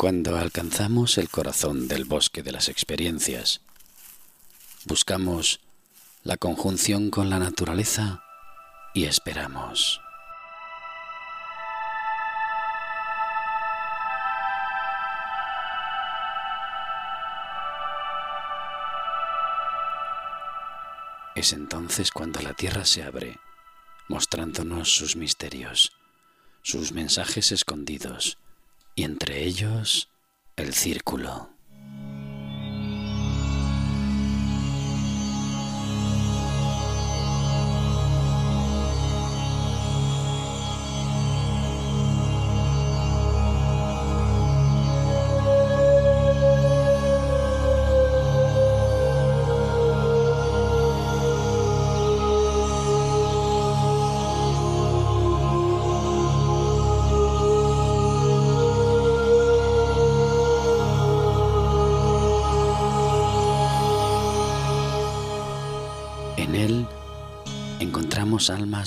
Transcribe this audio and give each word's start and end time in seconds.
Cuando 0.00 0.38
alcanzamos 0.38 1.18
el 1.18 1.28
corazón 1.28 1.86
del 1.86 2.06
bosque 2.06 2.42
de 2.42 2.52
las 2.52 2.70
experiencias, 2.70 3.60
buscamos 4.86 5.60
la 6.22 6.38
conjunción 6.38 7.10
con 7.10 7.28
la 7.28 7.38
naturaleza 7.38 8.24
y 8.94 9.04
esperamos. 9.04 10.00
Es 21.34 21.52
entonces 21.52 22.10
cuando 22.10 22.40
la 22.40 22.54
tierra 22.54 22.86
se 22.86 23.02
abre, 23.02 23.38
mostrándonos 24.08 24.94
sus 24.96 25.14
misterios, 25.14 25.92
sus 26.62 26.92
mensajes 26.92 27.52
escondidos, 27.52 28.38
y 28.94 29.04
entre 29.04 29.44
ellos 29.44 30.10
el 30.56 30.74
círculo. 30.74 31.59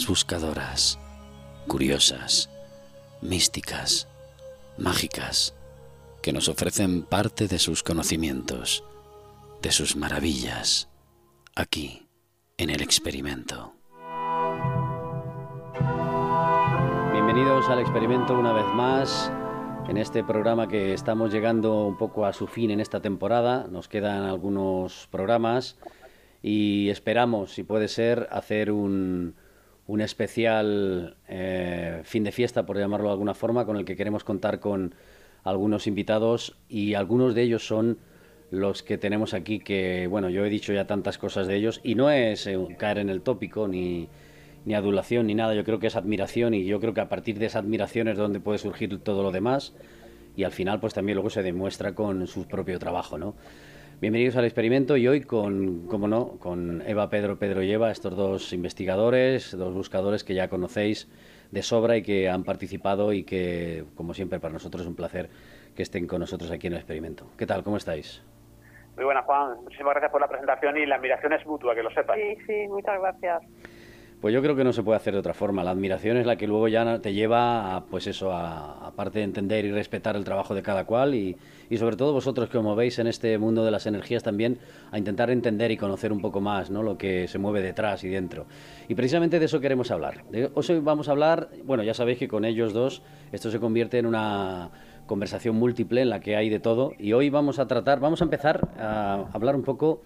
Buscadoras, 0.07 0.99
curiosas, 1.67 2.49
místicas, 3.21 4.07
mágicas, 4.77 5.55
que 6.21 6.33
nos 6.33 6.47
ofrecen 6.47 7.03
parte 7.03 7.47
de 7.47 7.59
sus 7.59 7.83
conocimientos, 7.83 8.83
de 9.61 9.71
sus 9.71 9.95
maravillas, 9.95 10.89
aquí, 11.55 12.07
en 12.57 12.69
el 12.69 12.81
experimento. 12.81 13.73
Bienvenidos 17.11 17.69
al 17.69 17.79
experimento 17.79 18.33
una 18.37 18.53
vez 18.53 18.65
más. 18.73 19.31
En 19.87 19.97
este 19.97 20.23
programa 20.23 20.67
que 20.67 20.93
estamos 20.93 21.31
llegando 21.31 21.85
un 21.85 21.97
poco 21.97 22.25
a 22.25 22.33
su 22.33 22.47
fin 22.47 22.71
en 22.71 22.79
esta 22.79 23.01
temporada, 23.01 23.67
nos 23.69 23.87
quedan 23.87 24.23
algunos 24.23 25.07
programas 25.11 25.77
y 26.41 26.89
esperamos, 26.89 27.53
si 27.53 27.63
puede 27.63 27.87
ser, 27.87 28.27
hacer 28.31 28.71
un, 28.71 29.35
un 29.87 30.01
especial 30.01 31.17
eh, 31.27 32.01
fin 32.03 32.23
de 32.23 32.31
fiesta, 32.31 32.65
por 32.65 32.77
llamarlo 32.77 33.07
de 33.07 33.13
alguna 33.13 33.33
forma, 33.33 33.65
con 33.65 33.77
el 33.77 33.85
que 33.85 33.95
queremos 33.95 34.23
contar 34.23 34.59
con 34.59 34.95
algunos 35.43 35.87
invitados 35.87 36.55
y 36.69 36.93
algunos 36.93 37.35
de 37.35 37.41
ellos 37.41 37.67
son 37.67 37.97
los 38.49 38.83
que 38.83 38.97
tenemos 38.97 39.33
aquí 39.33 39.59
que, 39.59 40.07
bueno, 40.07 40.29
yo 40.29 40.45
he 40.45 40.49
dicho 40.49 40.73
ya 40.73 40.85
tantas 40.85 41.17
cosas 41.17 41.47
de 41.47 41.55
ellos 41.55 41.81
y 41.83 41.95
no 41.95 42.09
es 42.09 42.47
eh, 42.47 42.57
caer 42.77 42.99
en 42.99 43.09
el 43.09 43.21
tópico 43.21 43.67
ni, 43.67 44.07
ni 44.65 44.73
adulación 44.73 45.27
ni 45.27 45.35
nada, 45.35 45.53
yo 45.53 45.63
creo 45.63 45.79
que 45.79 45.87
es 45.87 45.95
admiración 45.95 46.53
y 46.53 46.65
yo 46.65 46.79
creo 46.79 46.93
que 46.93 47.01
a 47.01 47.09
partir 47.09 47.39
de 47.39 47.47
esa 47.47 47.59
admiración 47.59 48.07
es 48.07 48.17
donde 48.17 48.39
puede 48.39 48.59
surgir 48.59 48.99
todo 48.99 49.23
lo 49.23 49.31
demás 49.31 49.73
y 50.35 50.43
al 50.43 50.51
final 50.51 50.79
pues 50.79 50.93
también 50.93 51.15
luego 51.15 51.29
se 51.29 51.43
demuestra 51.43 51.93
con 51.93 52.27
su 52.27 52.47
propio 52.47 52.79
trabajo, 52.79 53.17
¿no? 53.17 53.35
Bienvenidos 54.03 54.35
al 54.35 54.43
experimento 54.43 54.97
y 54.97 55.07
hoy 55.07 55.21
con, 55.21 55.87
como 55.87 56.09
no, 56.09 56.37
con 56.37 56.81
Eva 56.85 57.09
Pedro 57.09 57.39
Pedro 57.39 57.63
y 57.63 57.71
Eva, 57.71 57.89
estos 57.89 58.17
dos 58.17 58.51
investigadores, 58.51 59.57
dos 59.57 59.73
buscadores 59.73 60.25
que 60.25 60.33
ya 60.33 60.49
conocéis 60.49 61.09
de 61.51 61.61
sobra 61.61 61.95
y 61.95 62.03
que 62.03 62.27
han 62.27 62.43
participado 62.43 63.13
y 63.13 63.23
que, 63.23 63.85
como 63.95 64.13
siempre, 64.13 64.41
para 64.41 64.51
nosotros 64.51 64.81
es 64.81 64.89
un 64.89 64.97
placer 64.97 65.29
que 65.73 65.83
estén 65.83 66.05
con 66.05 66.19
nosotros 66.19 66.51
aquí 66.51 66.67
en 66.67 66.73
el 66.73 66.79
experimento. 66.79 67.27
¿Qué 67.37 67.45
tal? 67.45 67.63
¿Cómo 67.63 67.77
estáis? 67.77 68.21
Muy 68.97 69.05
buena, 69.05 69.21
Juan. 69.21 69.63
Muchísimas 69.63 69.93
gracias 69.93 70.11
por 70.11 70.19
la 70.19 70.27
presentación 70.27 70.75
y 70.75 70.85
la 70.85 70.95
admiración 70.95 71.31
es 71.31 71.45
mutua, 71.45 71.73
que 71.73 71.83
lo 71.83 71.91
sepas. 71.91 72.17
Sí, 72.17 72.35
sí, 72.45 72.67
muchas 72.67 72.99
gracias. 72.99 73.41
Pues 74.23 74.33
yo 74.33 74.41
creo 74.41 74.55
que 74.55 74.63
no 74.63 74.71
se 74.71 74.83
puede 74.83 74.95
hacer 74.95 75.15
de 75.15 75.19
otra 75.19 75.33
forma. 75.33 75.65
La 75.65 75.71
admiración 75.71 76.15
es 76.15 76.25
la 76.25 76.37
que 76.37 76.47
luego 76.47 76.69
ya 76.69 76.99
te 76.99 77.13
lleva 77.13 77.75
a, 77.75 77.83
pues 77.83 78.07
eso, 78.07 78.31
a, 78.31 78.87
aparte 78.87 79.19
de 79.19 79.25
entender 79.25 79.65
y 79.65 79.71
respetar 79.73 80.15
el 80.15 80.23
trabajo 80.23 80.55
de 80.55 80.61
cada 80.61 80.85
cual 80.85 81.13
y, 81.13 81.35
y 81.69 81.75
sobre 81.75 81.97
todo 81.97 82.13
vosotros 82.13 82.47
que 82.47 82.57
os 82.57 82.63
movéis 82.63 82.99
en 82.99 83.07
este 83.07 83.37
mundo 83.37 83.65
de 83.65 83.71
las 83.71 83.85
energías 83.85 84.23
también 84.23 84.59
a 84.91 84.97
intentar 84.97 85.29
entender 85.29 85.71
y 85.71 85.75
conocer 85.75 86.13
un 86.13 86.21
poco 86.21 86.39
más 86.39 86.69
¿no? 86.69 86.83
lo 86.83 86.97
que 86.97 87.27
se 87.27 87.37
mueve 87.37 87.61
detrás 87.61 88.05
y 88.05 88.07
dentro. 88.07 88.45
Y 88.87 88.95
precisamente 88.95 89.39
de 89.39 89.45
eso 89.45 89.59
queremos 89.59 89.91
hablar. 89.91 90.23
hoy 90.53 90.79
vamos 90.79 91.09
a 91.09 91.11
hablar, 91.11 91.49
bueno, 91.65 91.83
ya 91.83 91.93
sabéis 91.93 92.17
que 92.17 92.29
con 92.29 92.45
ellos 92.45 92.71
dos 92.71 93.01
esto 93.33 93.51
se 93.51 93.59
convierte 93.59 93.97
en 93.97 94.05
una 94.05 94.71
conversación 95.05 95.57
múltiple 95.57 96.01
en 96.01 96.09
la 96.09 96.21
que 96.21 96.37
hay 96.37 96.47
de 96.47 96.61
todo 96.61 96.93
y 96.97 97.11
hoy 97.11 97.29
vamos 97.29 97.59
a 97.59 97.67
tratar, 97.67 97.99
vamos 97.99 98.21
a 98.21 98.23
empezar 98.23 98.69
a 98.79 99.25
hablar 99.33 99.57
un 99.57 99.63
poco 99.63 100.01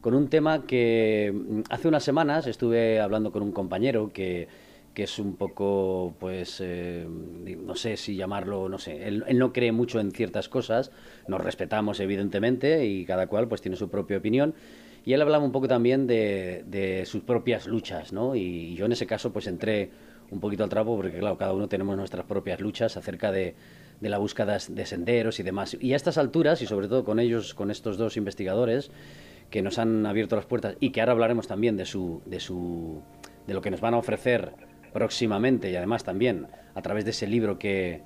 con 0.00 0.14
un 0.14 0.28
tema 0.28 0.64
que 0.66 1.32
mm, 1.34 1.60
hace 1.70 1.88
unas 1.88 2.04
semanas 2.04 2.46
estuve 2.46 3.00
hablando 3.00 3.32
con 3.32 3.42
un 3.42 3.52
compañero 3.52 4.10
que, 4.12 4.48
que 4.94 5.04
es 5.04 5.18
un 5.18 5.36
poco, 5.36 6.14
pues, 6.18 6.60
eh, 6.60 7.06
no 7.08 7.76
sé 7.76 7.96
si 7.96 8.16
llamarlo, 8.16 8.68
no 8.68 8.78
sé, 8.78 9.06
él, 9.06 9.24
no 9.34 9.52
cree 9.52 9.72
mucho 9.72 10.00
en 10.00 10.10
ciertas 10.10 10.48
cosas, 10.48 10.90
nos 11.26 11.40
respetamos 11.40 12.00
evidentemente 12.00 12.84
y 12.86 13.04
cada 13.04 13.26
cual 13.28 13.48
pues 13.48 13.60
tiene 13.60 13.76
su 13.76 13.88
propia 13.88 14.18
opinión. 14.18 14.54
Y 15.04 15.12
él 15.12 15.22
hablaba 15.22 15.44
un 15.44 15.52
poco 15.52 15.68
también 15.68 16.06
de, 16.06 16.64
de 16.66 17.06
sus 17.06 17.22
propias 17.22 17.66
luchas, 17.66 18.12
¿no? 18.12 18.34
Y 18.34 18.74
yo 18.74 18.86
en 18.86 18.92
ese 18.92 19.06
caso 19.06 19.32
pues 19.32 19.46
entré 19.46 19.90
un 20.30 20.40
poquito 20.40 20.64
al 20.64 20.68
trapo 20.68 20.96
porque 20.96 21.18
claro, 21.18 21.38
cada 21.38 21.52
uno 21.54 21.68
tenemos 21.68 21.96
nuestras 21.96 22.26
propias 22.26 22.60
luchas 22.60 22.96
acerca 22.96 23.32
de, 23.32 23.54
de 24.00 24.08
la 24.08 24.18
búsqueda 24.18 24.58
de 24.68 24.86
senderos 24.86 25.40
y 25.40 25.42
demás. 25.42 25.76
Y 25.80 25.92
a 25.92 25.96
estas 25.96 26.18
alturas, 26.18 26.62
y 26.62 26.66
sobre 26.66 26.88
todo 26.88 27.04
con 27.04 27.20
ellos, 27.20 27.54
con 27.54 27.70
estos 27.70 27.98
dos 27.98 28.16
investigadores, 28.16 28.90
que 29.50 29.62
nos 29.62 29.78
han 29.78 30.06
abierto 30.06 30.36
las 30.36 30.46
puertas 30.46 30.76
y 30.80 30.90
que 30.90 31.00
ahora 31.00 31.12
hablaremos 31.12 31.46
también 31.46 31.76
de 31.76 31.86
su, 31.86 32.22
de 32.26 32.40
su, 32.40 33.02
de 33.46 33.54
lo 33.54 33.62
que 33.62 33.70
nos 33.70 33.80
van 33.80 33.94
a 33.94 33.98
ofrecer 33.98 34.52
próximamente 34.92 35.70
y 35.70 35.76
además 35.76 36.04
también 36.04 36.48
a 36.74 36.82
través 36.82 37.04
de 37.04 37.10
ese 37.10 37.26
libro 37.26 37.58
que, 37.58 38.02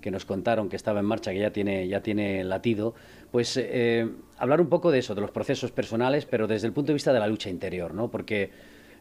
que 0.00 0.10
nos 0.10 0.24
contaron 0.24 0.68
que 0.68 0.76
estaba 0.76 1.00
en 1.00 1.06
marcha, 1.06 1.32
que 1.32 1.38
ya 1.38 1.50
tiene, 1.50 1.88
ya 1.88 2.02
tiene 2.02 2.44
latido, 2.44 2.94
pues 3.30 3.56
eh, 3.56 4.08
hablar 4.38 4.60
un 4.60 4.68
poco 4.68 4.90
de 4.90 5.00
eso, 5.00 5.14
de 5.14 5.20
los 5.20 5.30
procesos 5.30 5.72
personales, 5.72 6.26
pero 6.26 6.46
desde 6.46 6.66
el 6.66 6.72
punto 6.72 6.88
de 6.88 6.94
vista 6.94 7.12
de 7.12 7.20
la 7.20 7.26
lucha 7.26 7.50
interior, 7.50 7.94
¿no? 7.94 8.10
Porque 8.10 8.50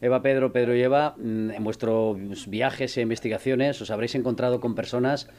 Eva, 0.01 0.21
Pedro, 0.21 0.51
Pedro 0.51 0.75
y 0.75 0.81
Eva, 0.81 1.15
mm, 1.17 1.51
en 1.51 1.63
vuestros 1.63 2.47
viajes 2.47 2.97
e 2.97 3.01
investigaciones 3.01 3.81
os 3.81 3.91
habréis 3.91 4.15
encontrado 4.15 4.59
con 4.59 4.75
personas 4.75 5.29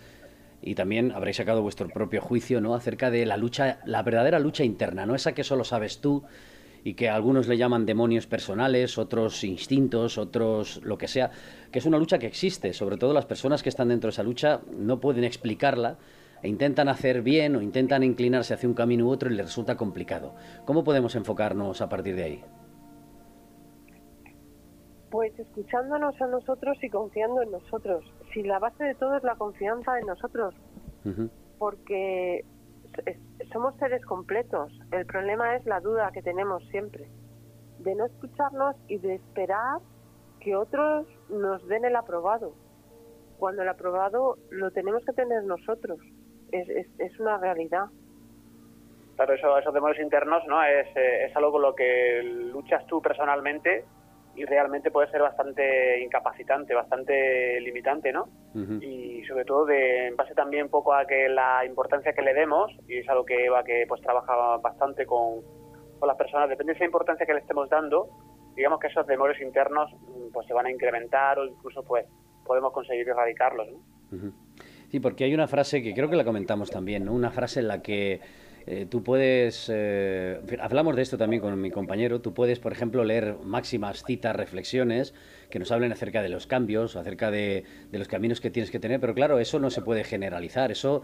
y 0.63 0.75
también 0.75 1.13
habréis 1.13 1.37
sacado 1.37 1.63
vuestro 1.63 1.89
propio 1.89 2.21
juicio 2.21 2.61
¿no? 2.61 2.75
acerca 2.75 3.11
de 3.11 3.27
la 3.27 3.37
lucha, 3.37 3.81
la 3.85 4.03
verdadera 4.03 4.39
lucha 4.39 4.65
interna, 4.65 5.07
no 5.07 5.15
esa 5.15 5.33
que 5.33 5.45
solo 5.45 5.65
sabes 5.65 6.01
tú 6.01 6.25
y 6.85 6.95
que 6.95 7.09
algunos 7.09 7.49
le 7.49 7.57
llaman 7.57 7.87
demonios 7.87 8.27
personales, 8.27 8.99
otros 8.99 9.45
instintos, 9.45 10.19
otros 10.19 10.81
lo 10.85 10.97
que 10.97 11.09
sea, 11.09 11.31
que 11.71 11.79
es 11.81 11.87
una 11.87 11.99
lucha 11.99 12.19
que 12.19 12.27
existe, 12.27 12.73
sobre 12.73 12.97
todo 12.97 13.13
las 13.13 13.27
personas 13.27 13.63
que 13.63 13.69
están 13.69 13.89
dentro 13.89 14.09
de 14.09 14.13
esa 14.13 14.23
lucha 14.23 14.61
no 14.77 15.01
pueden 15.01 15.25
explicarla 15.25 15.99
e 16.43 16.49
intentan 16.49 16.89
hacer 16.89 17.23
bien 17.23 17.57
o 17.57 17.63
intentan 17.63 18.05
inclinarse 18.05 18.55
hacia 18.55 18.69
un 18.69 18.75
camino 18.75 19.07
u 19.07 19.11
otro 19.11 19.31
y 19.31 19.35
les 19.35 19.47
resulta 19.47 19.77
complicado. 19.77 20.35
¿Cómo 20.65 20.85
podemos 20.85 21.15
enfocarnos 21.17 21.81
a 21.81 21.89
partir 21.89 22.15
de 22.15 22.23
ahí? 22.23 22.45
Pues 25.11 25.39
escuchándonos 25.39 26.21
a 26.21 26.27
nosotros 26.27 26.77
y 26.83 26.91
confiando 26.91 27.43
en 27.43 27.51
nosotros. 27.51 28.05
Si 28.33 28.43
la 28.43 28.59
base 28.59 28.85
de 28.85 28.95
todo 28.95 29.17
es 29.17 29.23
la 29.23 29.37
confianza 29.37 29.99
en 29.99 30.07
nosotros, 30.07 30.55
porque 31.59 32.45
somos 33.53 33.75
seres 33.77 34.05
completos. 34.05 34.73
El 34.93 35.07
problema 35.07 35.57
es 35.57 35.65
la 35.65 35.81
duda 35.81 36.11
que 36.13 36.23
tenemos 36.23 36.63
siempre, 36.69 37.09
de 37.79 37.95
no 37.95 38.07
escucharnos 38.07 38.77
y 38.89 38.99
de 38.99 39.15
esperar 39.15 39.81
que 40.41 40.57
otros 40.57 41.07
nos 41.29 41.67
den 41.69 41.85
el 41.85 41.97
aprobado, 41.97 42.53
cuando 43.39 43.63
el 43.63 43.69
aprobado 43.69 44.37
lo 44.51 44.71
tenemos 44.71 45.05
que 45.05 45.13
tener 45.13 45.43
nosotros. 45.45 45.99
Es, 46.53 46.69
es, 46.99 47.21
una 47.21 47.37
realidad. 47.37 47.87
Claro, 49.17 49.35
eso, 49.35 49.59
esos 49.59 49.75
demonios 49.75 50.01
internos 50.01 50.43
no 50.47 50.63
es, 50.63 50.87
eh, 50.97 51.27
es 51.27 51.37
algo 51.37 51.53
con 51.53 51.63
lo 51.63 51.75
que 51.75 52.23
luchas 52.53 52.87
tú 52.87 53.03
personalmente 53.03 53.85
y 54.39 54.45
realmente 54.45 54.93
puede 54.93 55.11
ser 55.11 55.21
bastante 55.21 56.01
incapacitante, 56.01 56.73
bastante 56.73 57.61
limitante, 57.61 58.13
¿no? 58.13 58.29
Y 58.81 59.25
sobre 59.25 59.45
todo 59.45 59.67
de, 59.67 60.07
en 60.07 60.17
base 60.17 60.35
también 60.35 60.65
un 60.65 60.71
poco 60.71 60.95
a 60.95 61.07
que 61.07 61.29
la 61.29 61.65
importancia 61.65 62.13
que 62.13 62.23
le 62.23 62.35
demos, 62.35 62.71
y 62.87 62.99
es 62.99 63.09
algo 63.09 63.25
que 63.25 63.47
Eva 63.47 63.65
que 63.65 63.85
pues 63.89 64.01
trabaja 64.01 64.57
bastante 64.59 65.07
con, 65.07 65.43
con 65.99 66.07
las 66.07 66.17
personas, 66.17 66.49
depende 66.49 66.73
de 66.73 66.77
esa 66.77 66.85
importancia 66.85 67.27
que 67.27 67.35
le 67.35 67.41
estemos 67.41 67.69
dando, 67.69 68.09
digamos 68.55 68.79
que 68.79 68.87
esos 68.87 69.07
demonios 69.09 69.41
internos 69.41 69.91
mm, 69.93 70.33
pues 70.33 70.47
se 70.47 70.55
van 70.55 70.67
a 70.67 70.71
incrementar 70.71 71.39
o 71.41 71.45
incluso 71.45 71.83
pues 71.83 72.07
podemos 72.45 72.73
conseguir 72.73 73.09
erradicarlos, 73.09 73.69
¿no? 73.73 74.33
Sí, 74.89 75.01
porque 75.01 75.25
hay 75.25 75.35
una 75.35 75.49
frase 75.49 75.83
que 75.83 75.93
creo 75.95 76.09
que 76.09 76.17
la 76.17 76.25
comentamos 76.25 76.71
también, 76.71 77.09
una 77.09 77.31
frase 77.31 77.61
en 77.61 77.69
la 77.69 77.83
que 77.83 78.21
eh, 78.71 78.85
tú 78.85 79.03
puedes, 79.03 79.71
eh, 79.73 80.41
hablamos 80.61 80.95
de 80.95 81.01
esto 81.01 81.17
también 81.17 81.41
con 81.41 81.59
mi 81.59 81.71
compañero, 81.71 82.21
tú 82.21 82.35
puedes, 82.35 82.59
por 82.59 82.71
ejemplo, 82.71 83.03
leer 83.03 83.37
máximas, 83.43 84.05
citas, 84.05 84.37
reflexiones 84.37 85.15
que 85.49 85.59
nos 85.59 85.73
hablen 85.73 85.91
acerca 85.91 86.21
de 86.21 86.29
los 86.29 86.47
cambios, 86.47 86.95
acerca 86.95 87.31
de, 87.31 87.65
los 87.93 88.09
caminos 88.09 88.43
que 88.43 88.51
tienes 88.51 88.71
que 88.71 88.79
tener, 88.79 89.01
pero 89.01 89.15
claro, 89.15 89.39
eso 89.39 89.59
no 89.59 89.71
se 89.71 89.81
puede 89.81 90.05
generalizar, 90.05 90.71
eso 90.71 91.01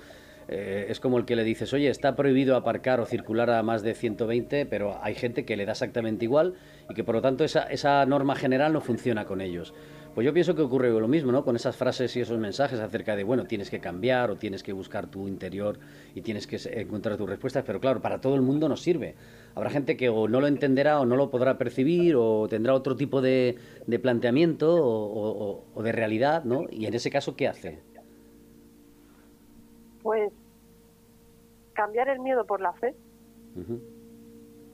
eh, 0.49 0.89
es 0.91 1.01
como 1.01 1.17
el 1.17 1.25
que 1.25 1.37
le 1.37 1.43
dices, 1.43 1.73
oye, 1.73 1.89
está 1.89 2.17
prohibido 2.17 2.55
aparcar 2.57 3.01
o 3.01 3.07
circular 3.07 3.49
a 3.49 3.63
más 3.63 3.83
de 3.83 3.95
120, 3.95 4.67
pero 4.67 4.99
hay 5.03 5.15
gente 5.15 5.47
que 5.47 5.57
le 5.57 5.65
da 5.65 5.73
exactamente 5.73 6.27
igual 6.27 6.57
y 6.91 6.93
que 6.93 7.03
por 7.03 7.15
lo 7.15 7.23
tanto 7.23 7.45
esa, 7.45 7.63
esa 7.63 8.05
norma 8.05 8.37
general 8.37 8.75
no 8.75 8.83
funciona 8.83 9.25
con 9.25 9.41
ellos. 9.41 9.73
Pues 10.15 10.25
yo 10.25 10.33
pienso 10.33 10.55
que 10.55 10.63
ocurre 10.63 10.91
lo 10.91 11.09
mismo, 11.09 11.33
¿no? 11.33 11.45
Con 11.45 11.57
esas 11.57 11.77
frases 11.77 12.15
y 12.17 12.21
esos 12.21 12.39
mensajes 12.39 12.79
acerca 12.79 13.17
de, 13.17 13.25
bueno, 13.25 13.47
tienes 13.47 13.69
que 13.69 13.81
cambiar 13.81 14.31
o 14.31 14.37
tienes 14.37 14.63
que 14.63 14.73
buscar 14.73 15.09
tu 15.09 15.27
interior 15.27 15.79
y 16.15 16.23
tienes 16.23 16.47
que 16.47 16.57
encontrar 16.81 17.17
tus 17.17 17.29
respuestas, 17.29 17.65
pero 17.67 17.81
claro, 17.81 18.01
para 18.01 18.21
todo 18.21 18.37
el 18.37 18.43
mundo 18.43 18.69
no 18.69 18.77
sirve. 18.77 19.17
Habrá 19.57 19.71
gente 19.71 19.97
que 19.97 20.09
o 20.09 20.29
no 20.29 20.41
lo 20.41 20.47
entenderá 20.47 21.01
o 21.01 21.07
no 21.07 21.17
lo 21.17 21.31
podrá 21.31 21.59
percibir 21.59 22.15
o 22.17 22.47
tendrá 22.49 22.75
otro 22.75 22.95
tipo 22.95 23.21
de, 23.21 23.59
de 23.87 23.99
planteamiento 23.99 24.73
o, 24.73 25.65
o 25.75 25.83
de 25.83 25.91
realidad, 25.91 26.45
¿no? 26.45 26.67
Y 26.71 26.87
en 26.87 26.95
ese 26.95 27.11
caso, 27.11 27.35
¿qué 27.35 27.49
hace? 27.49 27.81
Pues 30.03 30.33
cambiar 31.73 32.09
el 32.09 32.21
miedo 32.21 32.45
por 32.47 32.61
la 32.61 32.73
fe. 32.75 32.95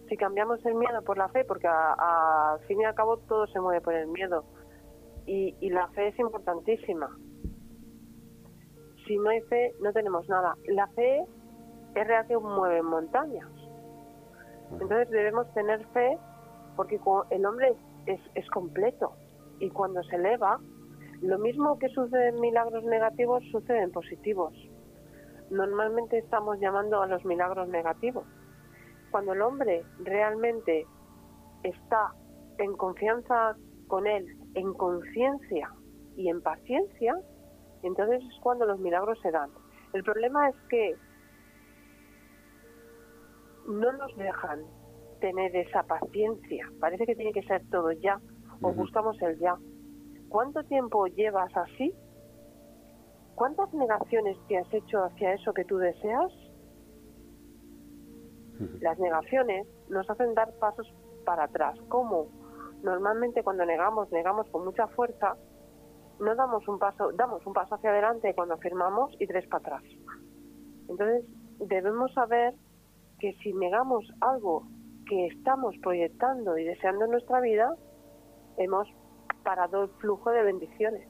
Si 0.09 0.17
cambiamos 0.17 0.65
el 0.67 0.75
miedo 0.75 1.03
por 1.03 1.19
la 1.19 1.29
fe, 1.29 1.45
porque 1.45 1.67
al 1.67 2.61
fin 2.67 2.81
y 2.81 2.85
al 2.85 2.95
cabo 2.95 3.17
todo 3.19 3.47
se 3.47 3.61
mueve 3.61 3.81
por 3.81 3.95
el 3.95 4.07
miedo, 4.09 4.45
y, 5.27 5.71
la 5.71 5.89
fe 5.89 6.09
es 6.09 6.19
importantísima. 6.19 7.09
Si 9.07 9.17
no 9.17 9.31
hay 9.31 9.41
fe, 9.43 9.75
no 9.81 9.93
tenemos 9.93 10.29
nada. 10.29 10.55
La 10.69 10.87
fe 10.89 11.25
es 11.95 12.07
real 12.07 12.27
que 12.27 12.37
mueve 12.37 12.83
montañas. 12.83 13.49
Entonces 14.73 15.11
debemos 15.11 15.53
tener 15.55 15.85
fe 15.89 16.19
porque 16.77 17.01
el 17.31 17.47
hombre 17.47 17.75
es, 18.07 18.21
es 18.35 18.49
completo 18.51 19.13
y 19.59 19.69
cuando 19.71 20.03
se 20.05 20.17
eleva, 20.17 20.61
lo 21.21 21.39
mismo 21.39 21.79
que 21.79 21.89
sucede 21.89 22.29
en 22.29 22.41
milagros 22.41 22.85
negativos 22.85 23.43
sucede 23.51 23.83
en 23.83 23.91
positivos 23.91 24.55
normalmente 25.51 26.19
estamos 26.19 26.59
llamando 26.61 27.03
a 27.03 27.07
los 27.07 27.25
milagros 27.25 27.69
negativos. 27.69 28.25
Cuando 29.11 29.33
el 29.33 29.43
hombre 29.43 29.85
realmente 29.99 30.87
está 31.65 32.15
en 32.59 32.77
confianza 32.77 33.57
con 33.89 34.07
él, 34.07 34.39
en 34.55 34.73
conciencia 34.75 35.73
y 36.17 36.29
en 36.29 36.43
paciencia, 36.43 37.19
entonces 37.83 38.23
es 38.23 38.41
cuando 38.41 38.67
los 38.67 38.79
milagros 38.79 39.19
se 39.23 39.31
dan. 39.31 39.51
El 39.93 40.03
problema 40.03 40.49
es 40.49 40.57
que 40.69 40.97
no 43.67 43.93
nos 43.93 44.17
dejan 44.17 44.61
tener 45.21 45.55
esa 45.55 45.83
paciencia. 45.83 46.71
Parece 46.81 47.07
que 47.07 47.15
tiene 47.15 47.33
que 47.33 47.43
ser 47.43 47.63
todo 47.71 47.93
ya 47.93 48.21
o 48.63 48.73
buscamos 48.73 49.21
el 49.23 49.39
ya. 49.39 49.57
¿Cuánto 50.29 50.63
tiempo 50.65 51.07
llevas 51.07 51.55
así 51.57 51.95
¿Cuántas 53.41 53.73
negaciones 53.73 54.37
te 54.49 54.59
has 54.59 54.71
hecho 54.71 55.03
hacia 55.03 55.33
eso 55.33 55.55
que 55.55 55.65
tú 55.65 55.79
deseas? 55.79 56.31
Las 58.83 58.99
negaciones 58.99 59.67
nos 59.89 60.11
hacen 60.11 60.35
dar 60.35 60.53
pasos 60.59 60.87
para 61.25 61.45
atrás. 61.45 61.75
¿Cómo? 61.89 62.27
Normalmente 62.83 63.43
cuando 63.43 63.65
negamos, 63.65 64.11
negamos 64.13 64.49
con 64.51 64.65
mucha 64.65 64.87
fuerza, 64.89 65.37
no 66.19 66.35
damos 66.35 66.67
un 66.69 66.79
paso, 66.79 67.13
damos 67.13 67.45
un 67.47 67.53
paso 67.53 67.75
hacia 67.75 67.91
adelante 67.91 68.35
cuando 68.35 68.55
afirmamos 68.55 69.15
y 69.19 69.27
tres 69.27 69.47
para 69.49 69.77
atrás. 69.77 69.83
Entonces, 70.89 71.25
debemos 71.59 72.13
saber 72.15 72.55
que 73.19 73.35
si 73.43 73.53
negamos 73.53 74.05
algo 74.21 74.67
que 75.07 75.27
estamos 75.27 75.77
proyectando 75.83 76.57
y 76.59 76.65
deseando 76.65 77.05
en 77.05 77.11
nuestra 77.13 77.41
vida, 77.41 77.75
hemos 78.57 78.89
parado 79.43 79.85
el 79.85 79.91
flujo 80.01 80.31
de 80.31 80.43
bendiciones. 80.43 81.07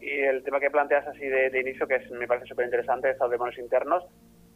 Y 0.00 0.20
el 0.20 0.42
tema 0.42 0.60
que 0.60 0.70
planteas 0.70 1.06
así 1.06 1.26
de, 1.26 1.60
inicio, 1.60 1.86
que 1.86 2.00
me 2.10 2.26
parece 2.26 2.46
súper 2.46 2.66
interesante, 2.66 3.10
estos 3.10 3.30
demonios 3.30 3.58
internos, 3.58 4.04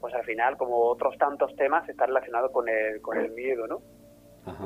pues 0.00 0.14
al 0.14 0.24
final, 0.24 0.56
como 0.56 0.76
otros 0.84 1.16
tantos 1.18 1.54
temas, 1.56 1.88
está 1.88 2.06
relacionado 2.06 2.50
con 2.52 2.68
el, 2.68 3.00
con 3.00 3.18
el 3.18 3.30
miedo, 3.32 3.66
¿no? 3.66 3.82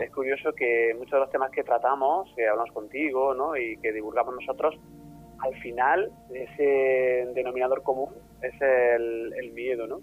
Es 0.00 0.11
curioso 0.11 0.53
que 0.53 0.94
muchos 0.97 1.12
de 1.12 1.21
los 1.21 1.31
temas 1.31 1.50
que 1.50 1.65
tratamos, 1.65 2.32
que 2.37 2.47
hablamos 2.47 2.73
contigo, 2.73 3.35
¿no? 3.35 3.56
Y 3.56 3.76
que 3.79 3.93
divulgamos 3.93 4.35
nosotros, 4.35 4.75
al 5.41 5.55
final, 5.61 6.11
ese 6.32 7.29
denominador 7.35 7.82
común 7.82 8.11
es 8.41 8.55
el, 8.61 9.32
el 9.35 9.53
miedo, 9.53 9.87
¿no? 9.87 10.00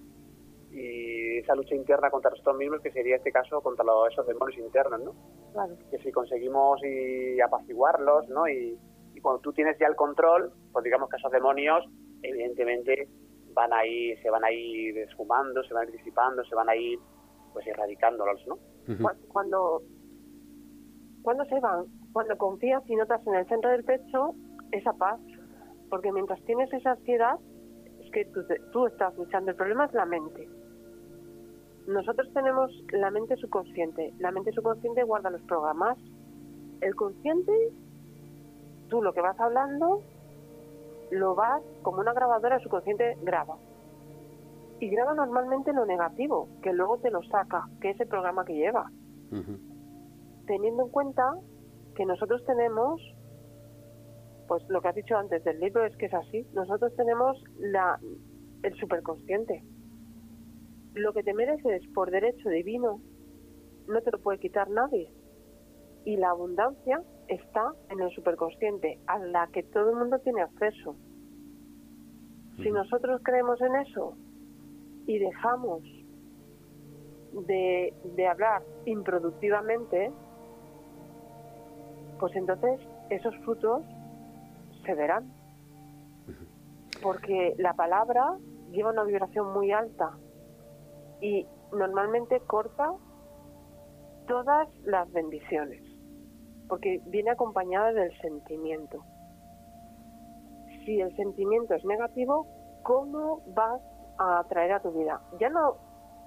Y 0.71 1.39
esa 1.39 1.55
lucha 1.55 1.75
interna 1.75 2.09
contra 2.09 2.31
nosotros 2.31 2.57
mismos, 2.57 2.81
que 2.81 2.91
sería 2.91 3.17
este 3.17 3.31
caso 3.31 3.61
contra 3.61 3.83
los, 3.83 4.11
esos 4.11 4.25
demonios 4.25 4.59
internos, 4.59 5.01
¿no? 5.01 5.15
Claro. 5.51 5.75
Que 5.89 5.97
si 5.99 6.11
conseguimos 6.11 6.81
y 6.83 7.41
apaciguarlos, 7.41 8.29
¿no? 8.29 8.47
Y, 8.47 8.77
cuando 9.21 9.41
tú 9.41 9.53
tienes 9.53 9.77
ya 9.77 9.85
el 9.85 9.95
control, 9.95 10.51
pues 10.71 10.83
digamos 10.83 11.07
que 11.07 11.17
esos 11.17 11.31
demonios, 11.31 11.85
evidentemente, 12.23 13.07
van 13.53 13.71
a 13.71 13.85
ir, 13.85 14.19
se 14.19 14.31
van 14.31 14.43
a 14.43 14.51
ir 14.51 14.97
esfumando, 14.97 15.61
se 15.63 15.75
van 15.75 15.85
a 15.85 15.89
ir 15.89 15.95
disipando, 15.95 16.43
se 16.43 16.55
van 16.55 16.69
a 16.69 16.75
ir 16.75 16.97
pues 17.53 17.67
erradicándolos, 17.67 18.47
¿no? 18.47 18.57
Cuando 19.27 19.81
cuando 21.21 21.45
se 21.45 21.59
van, 21.59 21.85
cuando 22.13 22.37
confías 22.37 22.83
y 22.89 22.95
notas 22.95 23.25
en 23.27 23.35
el 23.35 23.47
centro 23.47 23.69
del 23.69 23.83
pecho 23.83 24.33
esa 24.71 24.93
paz, 24.93 25.19
porque 25.89 26.11
mientras 26.11 26.41
tienes 26.45 26.71
esa 26.73 26.91
ansiedad, 26.91 27.35
es 28.03 28.11
que 28.11 28.25
tú, 28.25 28.41
tú 28.71 28.87
estás 28.87 29.15
luchando. 29.17 29.51
El 29.51 29.57
problema 29.57 29.85
es 29.85 29.93
la 29.93 30.05
mente. 30.05 30.49
Nosotros 31.87 32.31
tenemos 32.33 32.71
la 32.91 33.11
mente 33.11 33.35
subconsciente. 33.37 34.13
La 34.19 34.31
mente 34.31 34.51
subconsciente 34.51 35.03
guarda 35.03 35.29
los 35.29 35.41
programas. 35.43 35.97
El 36.79 36.95
consciente 36.95 37.51
tú 38.91 39.01
lo 39.01 39.13
que 39.13 39.21
vas 39.21 39.39
hablando 39.39 40.01
lo 41.11 41.35
vas 41.35 41.61
como 41.81 42.01
una 42.01 42.13
grabadora 42.13 42.59
subconsciente 42.59 43.17
graba. 43.21 43.57
Y 44.81 44.89
graba 44.89 45.13
normalmente 45.13 45.71
lo 45.73 45.85
negativo, 45.85 46.49
que 46.63 46.73
luego 46.73 46.97
te 46.97 47.11
lo 47.11 47.21
saca, 47.21 47.69
que 47.79 47.91
es 47.91 47.99
el 47.99 48.07
programa 48.07 48.43
que 48.43 48.55
lleva. 48.55 48.91
Teniendo 50.47 50.85
en 50.85 50.89
cuenta 50.89 51.35
que 51.95 52.03
nosotros 52.03 52.43
tenemos, 52.45 52.99
pues 54.47 54.67
lo 54.69 54.81
que 54.81 54.87
has 54.87 54.95
dicho 54.95 55.15
antes 55.15 55.43
del 55.43 55.59
libro 55.59 55.85
es 55.85 55.95
que 55.97 56.07
es 56.07 56.13
así, 56.15 56.47
nosotros 56.53 56.95
tenemos 56.95 57.37
la, 57.59 57.99
el 58.63 58.73
superconsciente. 58.79 59.63
Lo 60.95 61.13
que 61.13 61.21
te 61.21 61.35
mereces 61.35 61.87
por 61.93 62.09
derecho 62.09 62.49
divino 62.49 63.01
no 63.87 64.01
te 64.01 64.09
lo 64.09 64.17
puede 64.17 64.39
quitar 64.39 64.67
nadie. 64.71 65.13
Y 66.05 66.17
la 66.17 66.31
abundancia 66.31 67.03
está 67.27 67.71
en 67.91 68.01
el 68.01 68.09
superconsciente, 68.15 68.97
a 69.05 69.19
la 69.19 69.45
que 69.53 69.61
todo 69.61 69.91
el 69.91 69.95
mundo 69.95 70.17
tiene 70.17 70.41
acceso. 70.41 70.95
Si 72.57 72.71
nosotros 72.71 73.21
creemos 73.23 73.61
en 73.61 73.75
eso 73.75 74.17
y 75.05 75.19
dejamos 75.19 75.81
de, 77.47 77.93
de 78.15 78.27
hablar 78.27 78.63
improductivamente, 78.85 80.11
pues 82.19 82.35
entonces 82.35 82.79
esos 83.09 83.35
frutos 83.39 83.83
se 84.85 84.93
verán. 84.93 85.31
Porque 87.01 87.55
la 87.57 87.73
palabra 87.73 88.37
lleva 88.71 88.91
una 88.91 89.03
vibración 89.03 89.53
muy 89.53 89.71
alta 89.71 90.17
y 91.19 91.47
normalmente 91.71 92.39
corta 92.41 92.93
todas 94.27 94.67
las 94.83 95.11
bendiciones 95.11 95.91
porque 96.71 97.01
viene 97.07 97.31
acompañada 97.31 97.91
del 97.91 98.17
sentimiento. 98.21 99.03
Si 100.85 101.01
el 101.01 101.13
sentimiento 101.17 101.73
es 101.73 101.83
negativo, 101.83 102.47
¿cómo 102.83 103.43
vas 103.47 103.81
a 104.17 104.39
atraer 104.39 104.73
a 104.73 104.81
tu 104.81 104.91
vida? 104.91 105.21
Ya 105.39 105.49
no 105.49 105.75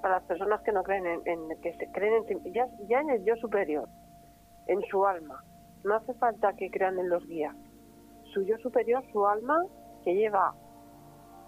para 0.02 0.16
las 0.16 0.24
personas 0.24 0.60
que 0.62 0.72
no 0.72 0.82
creen 0.82 1.06
en, 1.24 1.48
que 1.62 1.72
se 1.78 1.90
creen 1.90 2.24
en, 2.28 2.52
ya, 2.52 2.66
ya 2.88 3.00
en 3.00 3.10
el 3.10 3.24
yo 3.24 3.36
superior, 3.36 3.88
en 4.66 4.82
su 4.82 5.06
alma. 5.06 5.42
No 5.82 5.94
hace 5.94 6.12
falta 6.14 6.52
que 6.54 6.70
crean 6.70 6.98
en 6.98 7.08
los 7.08 7.26
guías. 7.26 7.56
Su 8.34 8.42
yo 8.42 8.58
superior, 8.58 9.02
su 9.12 9.26
alma, 9.26 9.64
que 10.04 10.14
lleva 10.14 10.54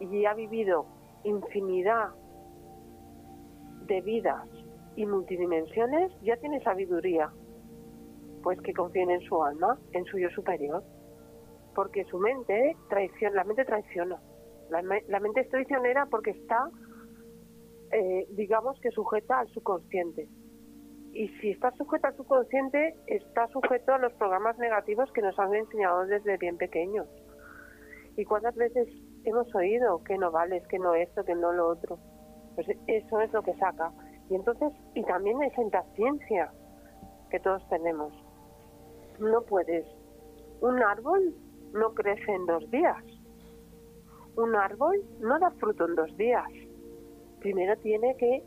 y 0.01 0.25
ha 0.25 0.35
vivido 0.35 0.87
infinidad 1.25 2.11
de 3.87 4.01
vidas 4.01 4.49
y 4.97 5.05
multidimensiones, 5.07 6.13
ya 6.23 6.37
tiene 6.37 6.63
sabiduría 6.63 7.31
pues 8.43 8.61
que 8.61 8.73
confíen 8.73 9.11
en 9.11 9.21
su 9.23 9.43
alma, 9.43 9.77
en 9.93 10.05
su 10.05 10.19
yo 10.19 10.31
superior, 10.31 10.85
porque 11.75 12.05
su 12.05 12.17
mente 12.19 12.77
traiciona, 12.89 13.35
la 13.35 13.45
mente 13.45 13.65
traiciona. 13.65 14.21
La, 14.71 15.21
mente 15.21 15.41
es 15.41 15.49
traicionera 15.49 16.07
porque 16.07 16.31
está, 16.31 16.71
eh, 17.93 18.27
digamos 18.31 18.79
que 18.81 18.91
sujeta 18.91 19.41
al 19.41 19.49
subconsciente. 19.49 20.29
Y 21.13 21.29
si 21.41 21.51
está 21.51 21.71
sujeta 21.73 22.09
al 22.09 22.17
subconsciente, 22.17 22.95
está 23.07 23.49
sujeto 23.49 23.95
a 23.95 23.99
los 23.99 24.13
programas 24.15 24.59
negativos 24.59 25.11
que 25.13 25.23
nos 25.23 25.39
han 25.39 25.55
enseñado 25.55 26.07
desde 26.07 26.37
bien 26.37 26.59
pequeños. 26.59 27.07
¿Y 28.17 28.25
cuántas 28.25 28.55
veces 28.55 28.89
hemos 29.27 29.53
oído 29.55 30.03
que 30.05 30.17
no 30.17 30.31
vales, 30.31 30.67
que 30.69 30.79
no 30.79 30.95
esto, 30.95 31.25
que 31.25 31.35
no 31.35 31.53
lo 31.53 31.69
otro. 31.69 31.99
Pues 32.55 32.67
eso 32.87 33.21
es 33.21 33.33
lo 33.33 33.43
que 33.43 33.55
saca. 33.55 33.93
Y 34.31 34.37
entonces, 34.37 34.73
y 34.95 35.03
también 35.03 35.43
esa 35.43 35.61
impaciencia 35.61 36.53
que 37.31 37.41
todos 37.41 37.69
tenemos. 37.69 38.13
No 39.19 39.43
puedes. 39.43 39.85
Un 40.61 40.83
árbol 40.83 41.35
no 41.73 41.93
crece 41.93 42.33
en 42.33 42.47
dos 42.47 42.71
días. 42.71 43.03
Un 44.37 44.55
árbol 44.55 45.03
no 45.21 45.39
da 45.39 45.51
fruto 45.53 45.87
en 45.87 45.95
dos 45.95 46.15
días. 46.19 46.45
Primero 47.41 47.75
tiene 47.79 48.17
que 48.17 48.43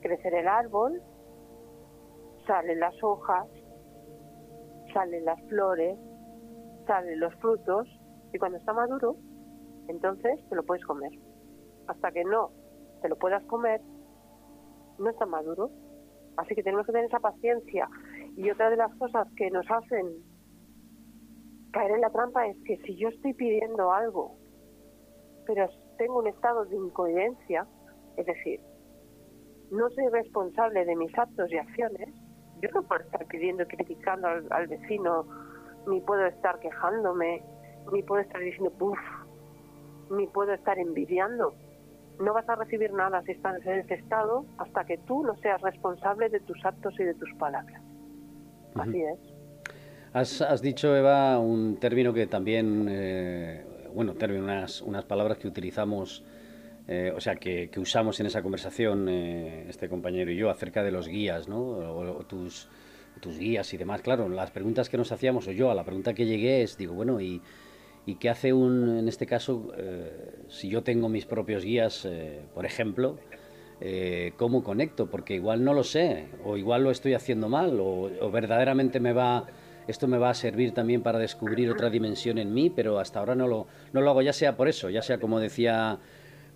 crecer 0.00 0.34
el 0.34 0.48
árbol, 0.48 1.02
salen 2.46 2.80
las 2.80 2.94
hojas, 3.02 3.46
salen 4.94 5.24
las 5.26 5.40
flores, 5.48 5.98
salen 6.86 7.20
los 7.20 7.34
frutos 7.36 7.86
y 8.32 8.38
cuando 8.38 8.56
está 8.56 8.72
maduro, 8.72 9.16
entonces 9.88 10.40
te 10.48 10.56
lo 10.56 10.62
puedes 10.62 10.84
comer. 10.86 11.12
Hasta 11.88 12.10
que 12.10 12.24
no 12.24 12.50
te 13.02 13.10
lo 13.10 13.16
puedas 13.16 13.44
comer, 13.44 13.82
no 14.98 15.10
está 15.10 15.26
maduro. 15.26 15.70
Así 16.38 16.54
que 16.54 16.62
tenemos 16.62 16.86
que 16.86 16.92
tener 16.92 17.06
esa 17.06 17.20
paciencia. 17.20 17.88
Y 18.36 18.50
otra 18.50 18.70
de 18.70 18.76
las 18.76 18.94
cosas 18.94 19.28
que 19.36 19.50
nos 19.50 19.70
hacen 19.70 20.24
caer 21.70 21.90
en 21.90 22.00
la 22.00 22.10
trampa 22.10 22.46
es 22.46 22.56
que 22.64 22.78
si 22.78 22.96
yo 22.96 23.08
estoy 23.08 23.34
pidiendo 23.34 23.92
algo, 23.92 24.38
pero 25.46 25.68
tengo 25.98 26.18
un 26.18 26.26
estado 26.26 26.64
de 26.64 26.76
incoherencia, 26.76 27.66
es 28.16 28.26
decir, 28.26 28.60
no 29.70 29.90
soy 29.90 30.08
responsable 30.08 30.84
de 30.84 30.96
mis 30.96 31.16
actos 31.18 31.50
y 31.50 31.56
acciones, 31.58 32.08
yo 32.60 32.70
no 32.74 32.82
puedo 32.82 33.02
estar 33.02 33.26
pidiendo 33.26 33.64
y 33.64 33.66
criticando 33.66 34.28
al, 34.28 34.66
vecino, 34.66 35.26
ni 35.86 36.00
puedo 36.00 36.24
estar 36.26 36.58
quejándome, 36.60 37.42
ni 37.92 38.02
puedo 38.02 38.22
estar 38.22 38.40
diciendo, 38.40 38.70
puff, 38.70 38.98
ni 40.10 40.26
puedo 40.28 40.52
estar 40.52 40.78
envidiando. 40.78 41.54
No 42.20 42.32
vas 42.32 42.48
a 42.48 42.54
recibir 42.54 42.92
nada 42.92 43.22
si 43.22 43.32
estás 43.32 43.64
en 43.66 43.80
ese 43.80 43.94
estado 43.94 44.46
hasta 44.58 44.84
que 44.84 44.98
tú 44.98 45.24
no 45.24 45.36
seas 45.38 45.60
responsable 45.62 46.28
de 46.28 46.40
tus 46.40 46.64
actos 46.64 46.94
y 46.98 47.04
de 47.04 47.14
tus 47.14 47.32
palabras. 47.34 47.82
Así 48.76 49.02
es. 49.02 49.18
Has, 50.14 50.62
dicho, 50.62 50.94
Eva, 50.94 51.40
un 51.40 51.76
término 51.80 52.14
que 52.14 52.28
también, 52.28 52.86
eh, 52.88 53.64
bueno, 53.94 54.14
término, 54.14 54.44
unas, 54.44 54.82
unas 54.82 55.04
palabras 55.04 55.38
que 55.38 55.48
utilizamos 55.48 56.24
eh, 56.86 57.12
o 57.16 57.20
sea, 57.20 57.36
que, 57.36 57.70
usamos 57.78 58.20
en 58.20 58.26
esa 58.26 58.42
conversación 58.42 59.08
eh, 59.08 59.66
este 59.68 59.88
compañero 59.88 60.30
y 60.30 60.36
yo 60.36 60.50
acerca 60.50 60.82
de 60.82 60.90
los 60.90 61.08
guías, 61.08 61.48
¿no? 61.48 61.60
O, 61.60 62.26
tus, 62.26 62.68
tus 63.20 63.38
guías 63.38 63.72
y 63.72 63.78
demás. 63.78 64.02
Claro, 64.02 64.28
las 64.28 64.50
preguntas 64.50 64.90
que 64.90 64.98
nos 64.98 65.10
hacíamos, 65.10 65.48
o 65.48 65.52
yo 65.52 65.70
a 65.70 65.74
la 65.74 65.84
pregunta 65.84 66.12
que 66.12 66.26
llegué 66.26 66.62
es, 66.62 66.76
digo, 66.76 66.92
bueno, 66.94 67.20
¿y, 67.20 67.40
qué 68.20 68.28
hace 68.28 68.52
un, 68.52 68.98
en 68.98 69.08
este 69.08 69.26
caso, 69.26 69.72
eh, 69.78 70.34
si 70.48 70.68
yo 70.68 70.82
tengo 70.82 71.08
mis 71.08 71.24
propios 71.24 71.64
guías, 71.64 72.06
por 72.54 72.66
ejemplo, 72.66 73.16
cómo 74.36 74.62
conecto? 74.62 75.06
Porque 75.06 75.34
igual 75.34 75.64
no 75.64 75.72
lo 75.72 75.84
sé, 75.84 76.26
o 76.44 76.58
igual 76.58 76.84
lo 76.84 76.90
estoy 76.90 77.14
haciendo 77.14 77.48
mal, 77.48 77.78
o 77.80 78.30
verdaderamente 78.30 79.00
me 79.00 79.14
va 79.14 79.46
esto 79.86 80.08
me 80.08 80.18
va 80.18 80.30
a 80.30 80.34
servir 80.34 80.72
también 80.72 81.02
para 81.02 81.18
descubrir 81.18 81.70
otra 81.70 81.90
dimensión 81.90 82.38
en 82.38 82.52
mí, 82.52 82.70
pero 82.70 82.98
hasta 82.98 83.20
ahora 83.20 83.34
no 83.34 83.46
lo, 83.46 83.66
no 83.92 84.00
lo 84.00 84.10
hago, 84.10 84.22
ya 84.22 84.32
sea 84.32 84.56
por 84.56 84.68
eso, 84.68 84.90
ya 84.90 85.02
sea 85.02 85.18
como 85.18 85.40
decía 85.40 85.98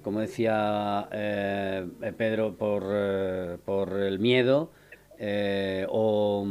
como 0.03 0.21
decía 0.21 1.09
eh, 1.13 1.87
Pedro, 2.17 2.55
por, 2.55 2.83
eh, 2.89 3.59
por, 3.65 3.93
el 3.93 4.19
miedo 4.19 4.71
eh, 5.19 5.87
o, 5.89 6.47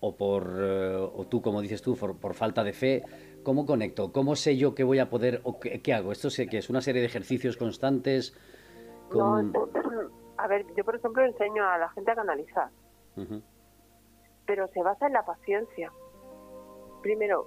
o, 0.00 0.16
por, 0.16 0.48
o 0.52 1.26
tú, 1.26 1.40
como 1.40 1.62
dices 1.62 1.82
tú, 1.82 1.96
por, 1.96 2.34
falta 2.34 2.62
de 2.62 2.72
fe. 2.72 3.02
¿Cómo 3.42 3.64
conecto? 3.64 4.12
¿Cómo 4.12 4.36
sé 4.36 4.56
yo 4.58 4.74
que 4.74 4.84
voy 4.84 4.98
a 4.98 5.08
poder 5.08 5.40
o 5.44 5.58
qué, 5.58 5.94
hago? 5.94 6.12
¿Esto 6.12 6.28
sé 6.28 6.46
que 6.46 6.58
es 6.58 6.68
una 6.68 6.82
serie 6.82 7.00
de 7.00 7.06
ejercicios 7.06 7.56
constantes? 7.56 8.36
a 10.36 10.46
ver, 10.46 10.64
yo 10.76 10.84
por 10.84 10.94
ejemplo 10.94 11.24
enseño 11.24 11.68
a 11.68 11.78
la 11.78 11.88
gente 11.90 12.10
a 12.12 12.14
canalizar, 12.14 12.68
pero 14.46 14.68
se 14.68 14.82
basa 14.82 15.06
en 15.06 15.14
la 15.14 15.24
paciencia. 15.24 15.90
Primero, 17.02 17.46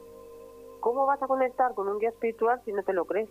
¿cómo 0.80 1.06
vas 1.06 1.22
a 1.22 1.28
conectar 1.28 1.74
con 1.74 1.88
un 1.88 2.00
guía 2.00 2.10
espiritual 2.10 2.62
si 2.66 2.72
no 2.72 2.84
te 2.84 2.94
lo 2.94 3.06
crees? 3.06 3.30